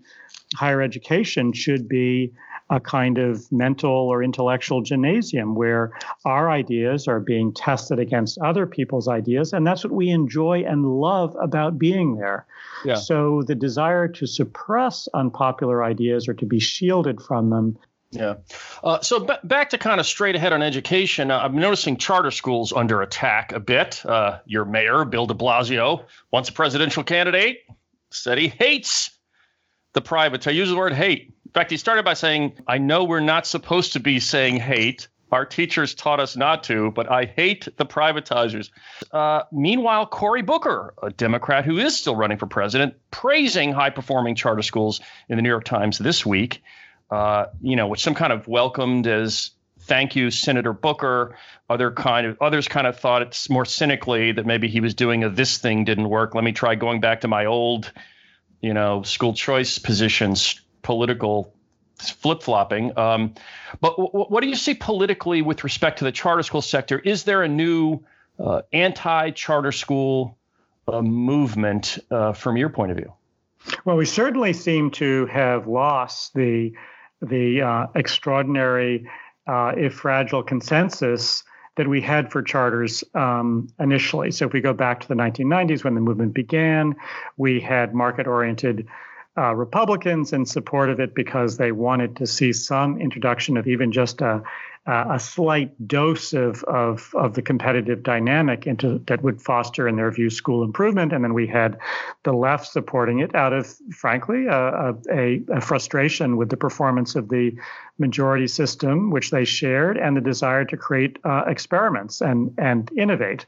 higher 0.55 0.83
education 0.83 1.53
should 1.55 1.89
be 1.89 2.33
a 2.69 2.79
kind 2.79 3.17
of 3.17 3.51
mental 3.51 3.91
or 3.91 4.23
intellectual 4.23 4.83
gymnasium 4.83 5.55
where 5.55 5.93
our 6.25 6.51
ideas 6.51 7.09
are 7.09 7.21
being 7.21 7.53
tested 7.55 7.99
against 7.99 8.37
other 8.39 8.67
people's 8.67 9.09
ideas. 9.09 9.53
And 9.53 9.67
that's 9.67 9.83
what 9.83 9.93
we 9.93 10.11
enjoy 10.11 10.65
and 10.67 10.85
love 10.85 11.35
about 11.41 11.79
being 11.79 12.17
there. 12.17 12.45
Yeah. 12.85 12.97
So 12.97 13.43
the 13.47 13.55
desire 13.55 14.09
to 14.09 14.27
suppress 14.27 15.09
unpopular 15.15 15.83
ideas 15.83 16.29
or 16.29 16.35
to 16.35 16.45
be 16.45 16.59
shielded 16.59 17.23
from 17.23 17.49
them 17.51 17.79
yeah. 18.17 18.35
Uh, 18.83 19.01
so 19.01 19.21
b- 19.21 19.35
back 19.45 19.71
to 19.71 19.79
kind 19.79 20.01
of 20.01 20.07
straight 20.07 20.35
ahead 20.35 20.53
on 20.53 20.63
education, 20.63 21.31
uh, 21.31 21.39
I'm 21.39 21.57
noticing 21.57 21.97
charter 21.97 22.31
schools 22.31 22.73
under 22.73 23.03
attack 23.03 23.53
a 23.53 23.61
bit. 23.61 24.05
Uh, 24.05 24.39
your 24.47 24.65
mayor, 24.65 25.05
Bill 25.05 25.27
de 25.27 25.35
Blasio, 25.35 26.05
once 26.31 26.49
a 26.49 26.53
presidential 26.53 27.05
candidate, 27.05 27.61
said 28.11 28.39
he 28.39 28.49
hates 28.49 29.11
the 29.93 30.01
private. 30.01 30.47
I 30.47 30.53
use 30.53 30.69
the 30.69 30.77
word 30.77 30.93
hate. 30.93 31.33
In 31.45 31.51
fact, 31.53 31.71
he 31.71 31.77
started 31.77 32.05
by 32.05 32.15
saying, 32.15 32.59
I 32.67 32.79
know 32.79 33.05
we're 33.05 33.21
not 33.21 33.47
supposed 33.47 33.95
to 33.95 34.01
be 34.01 34.21
saying 34.21 34.57
hate. 34.57 35.09
Our 35.33 35.45
teachers 35.45 35.95
taught 35.95 36.21
us 36.21 36.37
not 36.37 36.63
to, 36.65 36.93
but 36.93 37.11
I 37.11 37.25
hate 37.25 37.67
the 37.77 37.87
privatizers. 37.87 38.71
Uh, 39.11 39.43
meanwhile, 39.51 40.07
Cory 40.07 40.43
Booker, 40.43 40.95
a 41.03 41.11
Democrat 41.11 41.65
who 41.65 41.79
is 41.79 41.97
still 41.97 42.15
running 42.15 42.39
for 42.39 42.47
president, 42.47 42.95
praising 43.11 43.73
high 43.73 43.91
performing 43.91 44.37
charter 44.37 44.63
schools 44.63 45.01
in 45.29 45.37
the 45.37 45.43
New 45.43 45.49
York 45.49 45.65
Times 45.65 45.99
this 45.99 46.25
week 46.25 46.63
uh, 47.11 47.47
you 47.61 47.77
know, 47.77 47.87
which 47.87 48.03
some 48.03 48.15
kind 48.15 48.33
of 48.33 48.49
welcomed 48.49 49.07
as 49.07 49.51
thank 49.81 50.17
you, 50.17 50.31
Senator 50.31 50.73
Booker. 50.73 51.37
Other 51.69 51.91
kind 51.91 52.27
of 52.27 52.37
others 52.41 52.69
kind 52.69 52.87
of 52.87 52.99
thought 52.99 53.23
it's 53.23 53.49
more 53.51 53.65
cynically 53.65 54.33
that 54.33 54.47
maybe 54.47 54.69
he 54.69 54.81
was 54.81 54.95
doing 54.95 55.25
a 55.25 55.31
this 55.31 55.59
thing 55.59 55.85
didn't 55.85 56.09
work. 56.09 56.35
Let 56.35 56.45
me 56.45 56.53
try 56.53 56.75
going 56.75 57.01
back 57.01 57.23
to 57.23 57.29
my 57.29 57.47
old, 57.47 57.93
you 58.61 58.75
know, 58.75 59.03
school 59.03 59.35
choice 59.35 59.79
positions, 59.79 60.61
political 60.83 61.53
flip 61.99 62.43
flopping. 62.43 62.97
Um, 62.99 63.35
but 63.81 63.97
w- 63.97 64.11
what 64.11 64.43
do 64.43 64.49
you 64.49 64.57
see 64.57 64.75
politically 64.75 65.43
with 65.43 65.65
respect 65.65 65.99
to 65.99 66.05
the 66.05 66.13
charter 66.13 66.43
school 66.43 66.63
sector? 66.63 66.99
Is 66.99 67.25
there 67.25 67.43
a 67.43 67.49
new 67.49 68.05
uh, 68.39 68.63
anti 68.73 69.31
charter 69.31 69.73
school 69.73 70.37
uh, 70.89 71.03
movement 71.03 71.99
uh, 72.11 72.33
from 72.33 72.57
your 72.57 72.69
point 72.69 72.91
of 72.91 72.97
view? 72.97 73.13
Well, 73.85 73.97
we 73.97 74.07
certainly 74.07 74.53
seem 74.53 74.91
to 74.93 75.27
have 75.27 75.67
lost 75.67 76.35
the 76.35 76.75
the 77.23 77.63
uh, 77.63 77.87
extraordinary, 77.95 79.09
uh, 79.47 79.73
if 79.77 79.95
fragile, 79.95 80.43
consensus 80.43 81.45
that 81.77 81.89
we 81.89 82.01
had 82.01 82.33
for 82.33 82.43
charters 82.43 83.05
um, 83.15 83.69
initially. 83.79 84.31
So 84.31 84.47
if 84.47 84.53
we 84.53 84.61
go 84.61 84.73
back 84.73 85.01
to 85.01 85.09
the 85.09 85.15
1990s 85.15 85.85
when 85.85 85.95
the 85.95 86.01
movement 86.01 86.35
began, 86.35 86.97
we 87.37 87.61
had 87.61 87.95
market 87.95 88.27
oriented 88.27 88.87
uh, 89.39 89.55
Republicans 89.55 90.33
in 90.33 90.47
support 90.47 90.89
of 90.89 90.99
it 90.99 91.15
because 91.15 91.59
they 91.59 91.73
wanted 91.73 92.17
to 92.17 92.27
see 92.27 92.53
some 92.53 92.99
introduction 92.99 93.59
of 93.59 93.67
even 93.67 93.93
just 93.93 94.23
a, 94.23 94.43
uh, 94.87 95.07
a 95.11 95.19
slight 95.19 95.89
dose 95.89 96.33
of, 96.33 96.63
of, 96.65 97.13
of 97.15 97.35
the 97.35 97.43
competitive 97.43 98.03
dynamic 98.03 98.67
into 98.67 98.99
that 99.07 99.23
would 99.23 99.43
foster, 99.43 99.89
in 99.89 99.97
their 99.97 100.11
view, 100.11 100.31
school 100.31 100.63
improvement. 100.63 101.13
And 101.13 101.25
then 101.25 101.35
we 101.35 101.47
had 101.47 101.79
the 102.23 102.33
left 102.33 102.67
supporting 102.69 103.19
it 103.19 103.35
out 103.35 103.53
of, 103.53 103.67
frankly, 103.93 104.47
a, 104.47 104.95
a, 105.11 105.43
a 105.49 105.61
frustration 105.61 106.37
with 106.37 106.51
the 106.51 106.57
performance 106.57 107.17
of 107.17 107.29
the 107.29 107.53
majority 107.99 108.47
system, 108.47 109.11
which 109.11 109.31
they 109.31 109.45
shared, 109.45 109.97
and 109.97 110.17
the 110.17 110.21
desire 110.21 110.65
to 110.65 110.77
create 110.77 111.19
uh, 111.25 111.45
experiments 111.47 112.21
and, 112.21 112.55
and 112.59 112.91
innovate. 112.97 113.47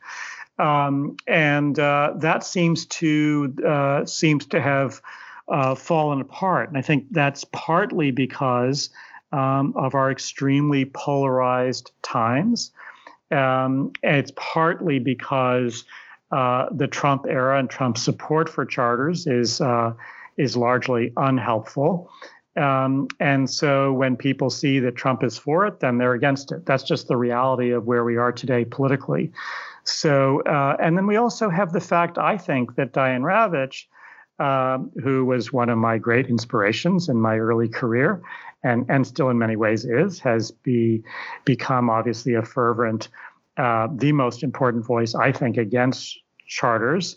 Um, 0.59 1.17
and 1.29 1.79
uh, 1.79 2.15
that 2.17 2.43
seems 2.43 2.87
to 2.87 3.55
uh, 3.65 4.05
seems 4.07 4.47
to 4.47 4.61
have 4.61 5.01
uh, 5.47 5.77
fallen 5.77 6.21
apart. 6.21 6.69
And 6.69 6.77
I 6.77 6.83
think 6.83 7.07
that's 7.13 7.45
partly 7.45 8.11
because 8.11 8.91
um, 9.33 9.73
of 9.77 9.95
our 9.95 10.11
extremely 10.11 10.85
polarized 10.85 11.93
times. 12.03 12.73
Um, 13.31 13.93
and 14.03 14.17
it's 14.17 14.33
partly 14.37 14.99
because 14.99 15.85
uh, 16.31 16.67
the 16.71 16.87
Trump 16.87 17.27
era 17.29 17.59
and 17.59 17.69
Trump's 17.69 18.03
support 18.03 18.49
for 18.49 18.65
charters 18.65 19.27
is 19.27 19.61
uh, 19.61 19.93
is 20.37 20.57
largely 20.57 21.13
unhelpful. 21.17 22.11
Um, 22.57 23.09
and 23.21 23.49
so 23.49 23.93
when 23.93 24.17
people 24.17 24.51
see 24.51 24.81
that 24.81 24.97
Trump 24.97 25.23
is 25.23 25.39
for 25.39 25.67
it, 25.67 25.81
then 25.81 25.99
they're 25.99 26.15
against 26.15 26.51
it. 26.53 26.67
That's 26.67 26.83
just 26.83 27.07
the 27.07 27.17
reality 27.17 27.71
of 27.71 27.87
where 27.87 28.05
we 28.05 28.17
are 28.17 28.33
today 28.33 28.65
politically. 28.65 29.33
So, 29.85 30.43
uh, 30.43 30.77
and 30.81 30.97
then 30.97 31.07
we 31.07 31.17
also 31.17 31.49
have 31.51 31.73
the 31.73 31.81
fact, 31.81 32.19
I 32.19 32.37
think, 32.37 32.75
that 32.75 32.93
Diane 32.93 33.23
Ravitch, 33.23 33.87
uh, 34.39 34.79
who 35.03 35.25
was 35.25 35.53
one 35.53 35.69
of 35.69 35.79
my 35.79 35.99
great 35.99 36.27
inspirations 36.27 37.09
in 37.09 37.17
my 37.21 37.39
early 37.39 37.69
career, 37.69 38.23
and 38.63 38.87
and 38.89 39.07
still 39.07 39.31
in 39.31 39.39
many 39.39 39.57
ways 39.57 39.85
is, 39.85 40.19
has 40.21 40.51
be 40.51 41.03
become 41.45 41.91
obviously 41.91 42.35
a 42.35 42.43
fervent, 42.43 43.09
uh, 43.57 43.89
the 43.95 44.13
most 44.13 44.43
important 44.43 44.85
voice 44.85 45.15
I 45.15 45.33
think 45.33 45.57
against 45.57 46.19
charters. 46.47 47.17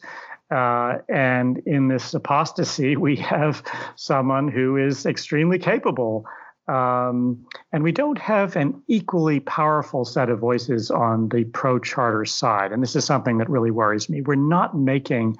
Uh, 0.51 0.97
and 1.07 1.59
in 1.65 1.87
this 1.87 2.13
apostasy, 2.13 2.95
we 3.07 3.15
have 3.15 3.63
someone 3.95 4.47
who 4.47 4.77
is 4.77 5.05
extremely 5.05 5.57
capable. 5.57 6.25
Um, 6.67 7.45
and 7.73 7.83
we 7.83 7.91
don't 7.91 8.19
have 8.19 8.55
an 8.55 8.81
equally 8.87 9.39
powerful 9.39 10.05
set 10.05 10.29
of 10.29 10.39
voices 10.39 10.91
on 10.91 11.27
the 11.29 11.43
pro 11.45 11.79
charter 11.79 12.23
side. 12.23 12.71
And 12.71 12.83
this 12.83 12.95
is 12.95 13.03
something 13.03 13.39
that 13.39 13.49
really 13.49 13.71
worries 13.71 14.09
me. 14.09 14.21
We're 14.21 14.35
not 14.35 14.77
making 14.77 15.37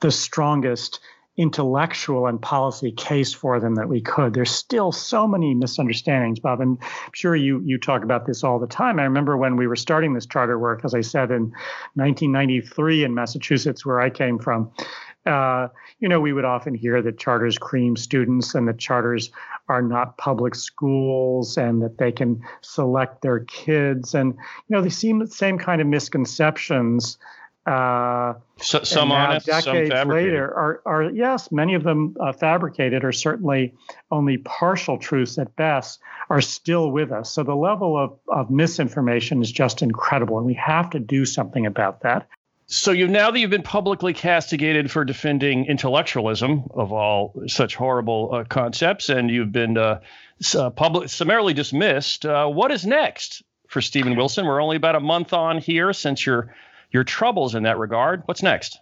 the 0.00 0.10
strongest 0.10 1.00
intellectual 1.36 2.26
and 2.26 2.40
policy 2.40 2.92
case 2.92 3.32
for 3.32 3.58
them 3.58 3.74
that 3.74 3.88
we 3.88 4.00
could. 4.00 4.34
There's 4.34 4.52
still 4.52 4.92
so 4.92 5.26
many 5.26 5.54
misunderstandings, 5.54 6.38
Bob, 6.38 6.60
and 6.60 6.78
I'm 6.80 7.10
sure 7.12 7.34
you 7.34 7.60
you 7.64 7.78
talk 7.78 8.04
about 8.04 8.26
this 8.26 8.44
all 8.44 8.58
the 8.58 8.66
time. 8.66 9.00
I 9.00 9.04
remember 9.04 9.36
when 9.36 9.56
we 9.56 9.66
were 9.66 9.76
starting 9.76 10.14
this 10.14 10.26
charter 10.26 10.58
work, 10.58 10.82
as 10.84 10.94
I 10.94 11.00
said 11.00 11.30
in 11.30 11.52
1993 11.94 13.04
in 13.04 13.14
Massachusetts, 13.14 13.84
where 13.84 14.00
I 14.00 14.10
came 14.10 14.38
from. 14.38 14.70
Uh, 15.26 15.68
you 16.00 16.08
know, 16.08 16.20
we 16.20 16.34
would 16.34 16.44
often 16.44 16.74
hear 16.74 17.00
that 17.00 17.18
charters 17.18 17.56
cream 17.56 17.96
students 17.96 18.54
and 18.54 18.68
that 18.68 18.78
charters 18.78 19.30
are 19.68 19.80
not 19.80 20.18
public 20.18 20.54
schools 20.54 21.56
and 21.56 21.82
that 21.82 21.96
they 21.96 22.12
can 22.12 22.42
select 22.60 23.22
their 23.22 23.40
kids. 23.40 24.14
And, 24.14 24.34
you 24.34 24.76
know, 24.76 24.82
they 24.82 24.90
seem 24.90 25.18
the 25.18 25.26
same 25.26 25.56
kind 25.56 25.80
of 25.80 25.86
misconceptions 25.86 27.16
uh, 27.66 28.34
so, 28.60 28.82
some 28.82 29.10
honest, 29.10 29.46
decades 29.46 29.90
some 29.90 30.08
later, 30.08 30.44
are, 30.44 30.82
are 30.84 31.02
yes, 31.04 31.50
many 31.50 31.74
of 31.74 31.82
them 31.82 32.14
uh, 32.20 32.32
fabricated, 32.32 33.04
or 33.04 33.12
certainly 33.12 33.74
only 34.10 34.36
partial 34.38 34.98
truths 34.98 35.38
at 35.38 35.56
best, 35.56 36.00
are 36.28 36.42
still 36.42 36.90
with 36.90 37.10
us. 37.10 37.30
So 37.30 37.42
the 37.42 37.56
level 37.56 37.96
of, 37.96 38.18
of 38.28 38.50
misinformation 38.50 39.40
is 39.40 39.50
just 39.50 39.80
incredible, 39.80 40.36
and 40.36 40.46
we 40.46 40.54
have 40.54 40.90
to 40.90 40.98
do 40.98 41.24
something 41.24 41.64
about 41.64 42.02
that. 42.02 42.28
So 42.66 42.92
you 42.92 43.08
now 43.08 43.30
that 43.30 43.38
you've 43.38 43.50
been 43.50 43.62
publicly 43.62 44.14
castigated 44.14 44.90
for 44.90 45.04
defending 45.04 45.66
intellectualism 45.66 46.64
of 46.70 46.92
all 46.92 47.34
such 47.46 47.76
horrible 47.76 48.30
uh, 48.32 48.44
concepts, 48.44 49.08
and 49.08 49.30
you've 49.30 49.52
been 49.52 49.76
uh, 49.78 50.00
uh, 50.54 50.70
public 50.70 51.08
summarily 51.08 51.54
dismissed, 51.54 52.26
uh, 52.26 52.46
what 52.46 52.70
is 52.70 52.84
next 52.86 53.42
for 53.68 53.80
Steven 53.80 54.16
Wilson? 54.16 54.46
We're 54.46 54.62
only 54.62 54.76
about 54.76 54.96
a 54.96 55.00
month 55.00 55.32
on 55.32 55.58
here 55.58 55.92
since 55.92 56.24
your 56.24 56.54
your 56.92 57.04
troubles 57.04 57.54
in 57.54 57.62
that 57.64 57.78
regard. 57.78 58.22
What's 58.26 58.42
next? 58.42 58.78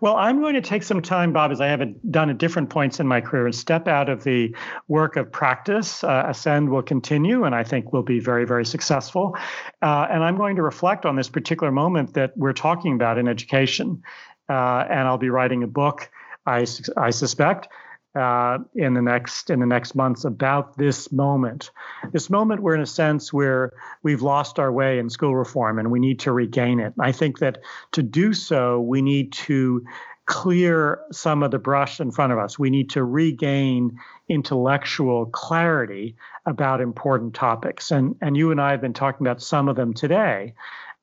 Well, 0.00 0.14
I'm 0.16 0.40
going 0.40 0.54
to 0.54 0.60
take 0.60 0.84
some 0.84 1.02
time, 1.02 1.32
Bob, 1.32 1.50
as 1.50 1.60
I 1.60 1.66
haven't 1.66 2.12
done 2.12 2.30
at 2.30 2.38
different 2.38 2.70
points 2.70 3.00
in 3.00 3.08
my 3.08 3.20
career, 3.20 3.46
and 3.46 3.54
step 3.54 3.88
out 3.88 4.08
of 4.08 4.22
the 4.22 4.54
work 4.86 5.16
of 5.16 5.32
practice. 5.32 6.04
Uh, 6.04 6.26
Ascend 6.28 6.70
will 6.70 6.82
continue, 6.82 7.42
and 7.42 7.56
I 7.56 7.64
think 7.64 7.92
will 7.92 8.04
be 8.04 8.20
very, 8.20 8.44
very 8.44 8.64
successful. 8.64 9.36
Uh, 9.82 10.06
and 10.08 10.22
I'm 10.22 10.36
going 10.36 10.54
to 10.56 10.62
reflect 10.62 11.04
on 11.04 11.16
this 11.16 11.28
particular 11.28 11.72
moment 11.72 12.14
that 12.14 12.36
we're 12.36 12.52
talking 12.52 12.94
about 12.94 13.18
in 13.18 13.26
education. 13.26 14.02
Uh, 14.48 14.84
and 14.88 15.00
I'll 15.08 15.18
be 15.18 15.30
writing 15.30 15.64
a 15.64 15.66
book, 15.66 16.08
I, 16.46 16.66
I 16.96 17.10
suspect, 17.10 17.68
uh, 18.14 18.58
in 18.74 18.94
the 18.94 19.02
next 19.02 19.50
in 19.50 19.60
the 19.60 19.66
next 19.66 19.94
months 19.94 20.24
about 20.24 20.76
this 20.76 21.10
moment. 21.10 21.70
This 22.12 22.30
moment, 22.30 22.62
we're 22.62 22.74
in 22.74 22.80
a 22.80 22.86
sense 22.86 23.32
where 23.32 23.72
we've 24.02 24.22
lost 24.22 24.58
our 24.58 24.72
way 24.72 24.98
in 24.98 25.10
school 25.10 25.34
reform, 25.34 25.78
and 25.78 25.90
we 25.90 25.98
need 25.98 26.20
to 26.20 26.32
regain 26.32 26.80
it. 26.80 26.94
I 27.00 27.12
think 27.12 27.38
that 27.40 27.58
to 27.92 28.02
do 28.02 28.32
so, 28.32 28.80
we 28.80 29.02
need 29.02 29.32
to 29.32 29.84
clear 30.26 31.00
some 31.12 31.42
of 31.42 31.50
the 31.50 31.58
brush 31.58 32.00
in 32.00 32.10
front 32.10 32.32
of 32.32 32.38
us. 32.38 32.58
We 32.58 32.70
need 32.70 32.90
to 32.90 33.04
regain 33.04 33.98
intellectual 34.28 35.26
clarity 35.26 36.16
about 36.46 36.80
important 36.80 37.34
topics, 37.34 37.90
and 37.90 38.14
and 38.20 38.36
you 38.36 38.50
and 38.50 38.60
I 38.60 38.70
have 38.70 38.80
been 38.80 38.94
talking 38.94 39.26
about 39.26 39.42
some 39.42 39.68
of 39.68 39.76
them 39.76 39.92
today. 39.92 40.54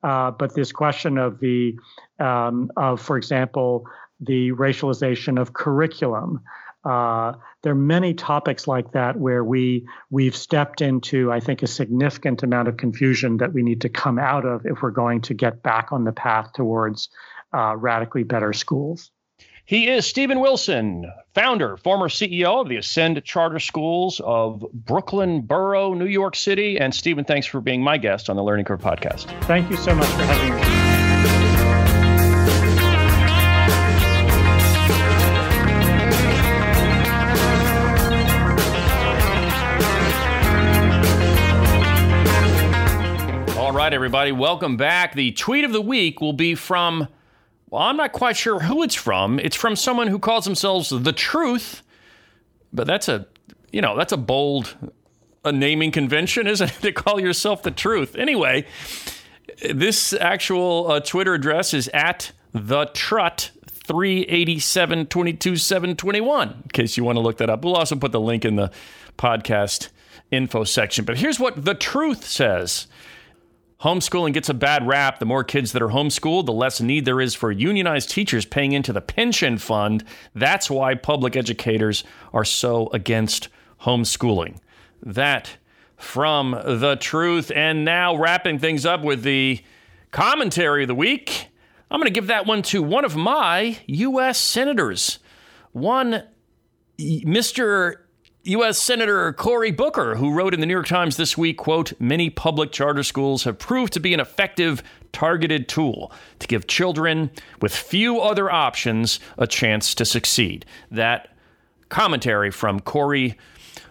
Uh, 0.02 0.32
but 0.32 0.54
this 0.54 0.72
question 0.72 1.18
of 1.18 1.38
the 1.38 1.78
um, 2.18 2.72
of, 2.76 3.00
for 3.00 3.16
example, 3.16 3.86
the 4.20 4.52
racialization 4.52 5.40
of 5.40 5.52
curriculum, 5.52 6.40
uh, 6.84 7.32
there 7.62 7.72
are 7.72 7.76
many 7.76 8.14
topics 8.14 8.66
like 8.66 8.92
that 8.92 9.16
where 9.16 9.44
we 9.44 9.86
we've 10.10 10.34
stepped 10.36 10.80
into, 10.80 11.30
I 11.30 11.40
think, 11.40 11.62
a 11.62 11.66
significant 11.66 12.42
amount 12.42 12.68
of 12.68 12.76
confusion 12.76 13.36
that 13.38 13.52
we 13.52 13.62
need 13.62 13.82
to 13.82 13.88
come 13.88 14.18
out 14.18 14.44
of 14.44 14.66
if 14.66 14.82
we're 14.82 14.90
going 14.90 15.20
to 15.22 15.34
get 15.34 15.62
back 15.62 15.92
on 15.92 16.04
the 16.04 16.12
path 16.12 16.52
towards 16.54 17.08
uh, 17.54 17.76
radically 17.76 18.24
better 18.24 18.52
schools. 18.52 19.10
He 19.64 19.88
is 19.88 20.06
Steven 20.06 20.40
Wilson, 20.40 21.10
founder, 21.34 21.76
former 21.76 22.08
CEO 22.08 22.60
of 22.60 22.68
the 22.68 22.76
Ascend 22.78 23.22
Charter 23.24 23.60
Schools 23.60 24.20
of 24.24 24.64
Brooklyn 24.72 25.42
Borough, 25.42 25.94
New 25.94 26.06
York 26.06 26.34
City. 26.34 26.78
And 26.78 26.92
Steven, 26.92 27.24
thanks 27.24 27.46
for 27.46 27.60
being 27.60 27.82
my 27.82 27.96
guest 27.96 28.28
on 28.28 28.34
the 28.34 28.42
Learning 28.42 28.64
Curve 28.64 28.80
podcast. 28.80 29.26
Thank 29.44 29.70
you 29.70 29.76
so 29.76 29.94
much 29.94 30.08
for 30.08 30.24
having 30.24 30.56
me. 30.56 30.81
Right, 43.82 43.94
everybody, 43.94 44.30
welcome 44.30 44.76
back. 44.76 45.12
The 45.12 45.32
tweet 45.32 45.64
of 45.64 45.72
the 45.72 45.80
week 45.80 46.20
will 46.20 46.32
be 46.32 46.54
from, 46.54 47.08
well, 47.68 47.82
I'm 47.82 47.96
not 47.96 48.12
quite 48.12 48.36
sure 48.36 48.60
who 48.60 48.84
it's 48.84 48.94
from. 48.94 49.40
It's 49.40 49.56
from 49.56 49.74
someone 49.74 50.06
who 50.06 50.20
calls 50.20 50.44
themselves 50.44 50.90
The 50.90 51.12
Truth, 51.12 51.82
but 52.72 52.86
that's 52.86 53.08
a, 53.08 53.26
you 53.72 53.80
know, 53.80 53.96
that's 53.96 54.12
a 54.12 54.16
bold 54.16 54.76
a 55.44 55.50
naming 55.50 55.90
convention, 55.90 56.46
isn't 56.46 56.70
it, 56.70 56.80
to 56.82 56.92
call 56.92 57.18
yourself 57.18 57.64
The 57.64 57.72
Truth? 57.72 58.14
Anyway, 58.14 58.66
this 59.68 60.12
actual 60.12 60.88
uh, 60.88 61.00
Twitter 61.00 61.34
address 61.34 61.74
is 61.74 61.88
at 61.88 62.30
The 62.52 62.84
Trut. 62.94 63.50
387 63.84 65.06
22 65.06 65.56
721 65.56 66.48
in 66.50 66.62
case 66.72 66.96
you 66.96 67.02
want 67.02 67.16
to 67.16 67.20
look 67.20 67.38
that 67.38 67.50
up. 67.50 67.64
We'll 67.64 67.74
also 67.74 67.96
put 67.96 68.12
the 68.12 68.20
link 68.20 68.44
in 68.44 68.54
the 68.54 68.70
podcast 69.18 69.88
info 70.30 70.62
section. 70.62 71.04
But 71.04 71.18
here's 71.18 71.40
what 71.40 71.64
the 71.64 71.74
truth 71.74 72.24
says 72.24 72.86
Homeschooling 73.82 74.32
gets 74.32 74.48
a 74.48 74.54
bad 74.54 74.86
rap. 74.86 75.18
The 75.18 75.26
more 75.26 75.42
kids 75.42 75.72
that 75.72 75.82
are 75.82 75.88
homeschooled, 75.88 76.46
the 76.46 76.52
less 76.52 76.80
need 76.80 77.04
there 77.04 77.20
is 77.20 77.34
for 77.34 77.50
unionized 77.50 78.10
teachers 78.10 78.44
paying 78.44 78.72
into 78.72 78.92
the 78.92 79.00
pension 79.00 79.58
fund. 79.58 80.04
That's 80.34 80.70
why 80.70 80.94
public 80.94 81.34
educators 81.34 82.04
are 82.32 82.44
so 82.44 82.88
against 82.92 83.48
homeschooling. 83.82 84.58
That 85.02 85.56
from 86.02 86.52
the 86.52 86.96
truth. 87.00 87.50
And 87.54 87.84
now 87.84 88.16
wrapping 88.16 88.58
things 88.58 88.84
up 88.84 89.02
with 89.02 89.22
the 89.22 89.62
commentary 90.10 90.82
of 90.82 90.88
the 90.88 90.94
week. 90.94 91.48
I'm 91.90 91.98
going 91.98 92.06
to 92.06 92.12
give 92.12 92.26
that 92.26 92.46
one 92.46 92.62
to 92.62 92.82
one 92.82 93.04
of 93.04 93.16
my 93.16 93.78
U.S. 93.86 94.38
senators, 94.38 95.18
one 95.72 96.24
Mr. 96.98 97.96
U.S. 98.44 98.82
Senator 98.82 99.32
Cory 99.32 99.70
Booker, 99.70 100.16
who 100.16 100.32
wrote 100.32 100.52
in 100.52 100.58
the 100.58 100.66
New 100.66 100.72
York 100.72 100.88
Times 100.88 101.16
this 101.16 101.38
week, 101.38 101.58
quote, 101.58 101.92
many 102.00 102.28
public 102.28 102.72
charter 102.72 103.04
schools 103.04 103.44
have 103.44 103.56
proved 103.56 103.92
to 103.92 104.00
be 104.00 104.12
an 104.14 104.18
effective 104.18 104.82
targeted 105.12 105.68
tool 105.68 106.10
to 106.40 106.48
give 106.48 106.66
children 106.66 107.30
with 107.60 107.72
few 107.72 108.20
other 108.20 108.50
options 108.50 109.20
a 109.38 109.46
chance 109.46 109.94
to 109.94 110.04
succeed. 110.04 110.66
That 110.90 111.28
commentary 111.88 112.50
from 112.50 112.80
Cory 112.80 113.38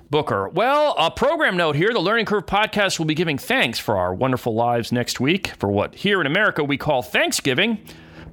Booker. 0.09 0.49
Well, 0.49 0.95
a 0.97 1.09
program 1.09 1.55
note 1.55 1.77
here. 1.77 1.93
The 1.93 1.99
Learning 1.99 2.25
Curve 2.25 2.45
podcast 2.45 2.99
will 2.99 3.05
be 3.05 3.15
giving 3.15 3.37
thanks 3.37 3.79
for 3.79 3.95
our 3.95 4.13
wonderful 4.13 4.53
lives 4.53 4.91
next 4.91 5.21
week 5.21 5.47
for 5.59 5.71
what 5.71 5.95
here 5.95 6.19
in 6.19 6.27
America 6.27 6.61
we 6.61 6.75
call 6.75 7.01
Thanksgiving. 7.01 7.79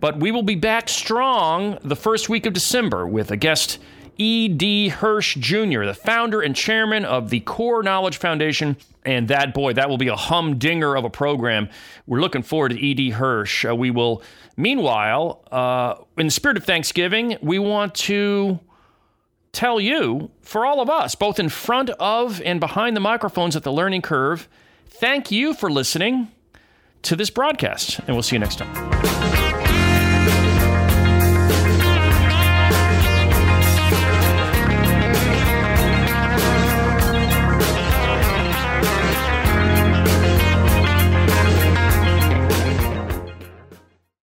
But 0.01 0.19
we 0.19 0.33
will 0.33 0.43
be 0.43 0.57
back 0.57 0.89
strong 0.89 1.79
the 1.83 1.95
first 1.95 2.29
week 2.29 2.45
of 2.47 2.55
December 2.55 3.07
with 3.07 3.31
a 3.31 3.37
guest, 3.37 3.79
E.D. 4.19 4.89
Hirsch 4.89 5.37
Jr., 5.37 5.85
the 5.85 5.95
founder 5.95 6.41
and 6.41 6.55
chairman 6.55 7.05
of 7.05 7.31
the 7.31 7.41
Core 7.41 7.83
Knowledge 7.83 8.19
Foundation. 8.19 8.77
And 9.05 9.29
that, 9.29 9.55
boy, 9.55 9.73
that 9.75 9.89
will 9.89 9.97
be 9.97 10.09
a 10.09 10.17
humdinger 10.17 10.97
of 10.97 11.05
a 11.05 11.11
program. 11.11 11.69
We're 12.07 12.21
looking 12.21 12.43
forward 12.43 12.71
to 12.71 12.79
E.D. 12.79 13.11
Hirsch. 13.11 13.65
Uh, 13.65 13.75
we 13.75 13.91
will, 13.91 14.23
meanwhile, 14.57 15.43
uh, 15.51 15.95
in 16.17 16.27
the 16.27 16.33
spirit 16.33 16.57
of 16.57 16.65
Thanksgiving, 16.65 17.39
we 17.41 17.59
want 17.59 17.95
to 17.95 18.61
tell 19.53 19.81
you, 19.81 20.31
for 20.43 20.67
all 20.67 20.81
of 20.81 20.91
us, 20.91 21.15
both 21.15 21.39
in 21.39 21.49
front 21.49 21.91
of 21.99 22.43
and 22.43 22.61
behind 22.61 22.97
the 22.97 23.01
microphones 23.01 23.57
at 23.57 23.63
the 23.63 23.73
Learning 23.73 24.03
Curve, 24.03 24.49
thank 24.87 25.31
you 25.31 25.55
for 25.55 25.71
listening 25.71 26.29
to 27.03 27.17
this 27.17 27.31
broadcast. 27.31 27.99
And 28.01 28.09
we'll 28.09 28.23
see 28.23 28.37
you 28.37 28.41
next 28.41 28.57
time. 28.57 29.18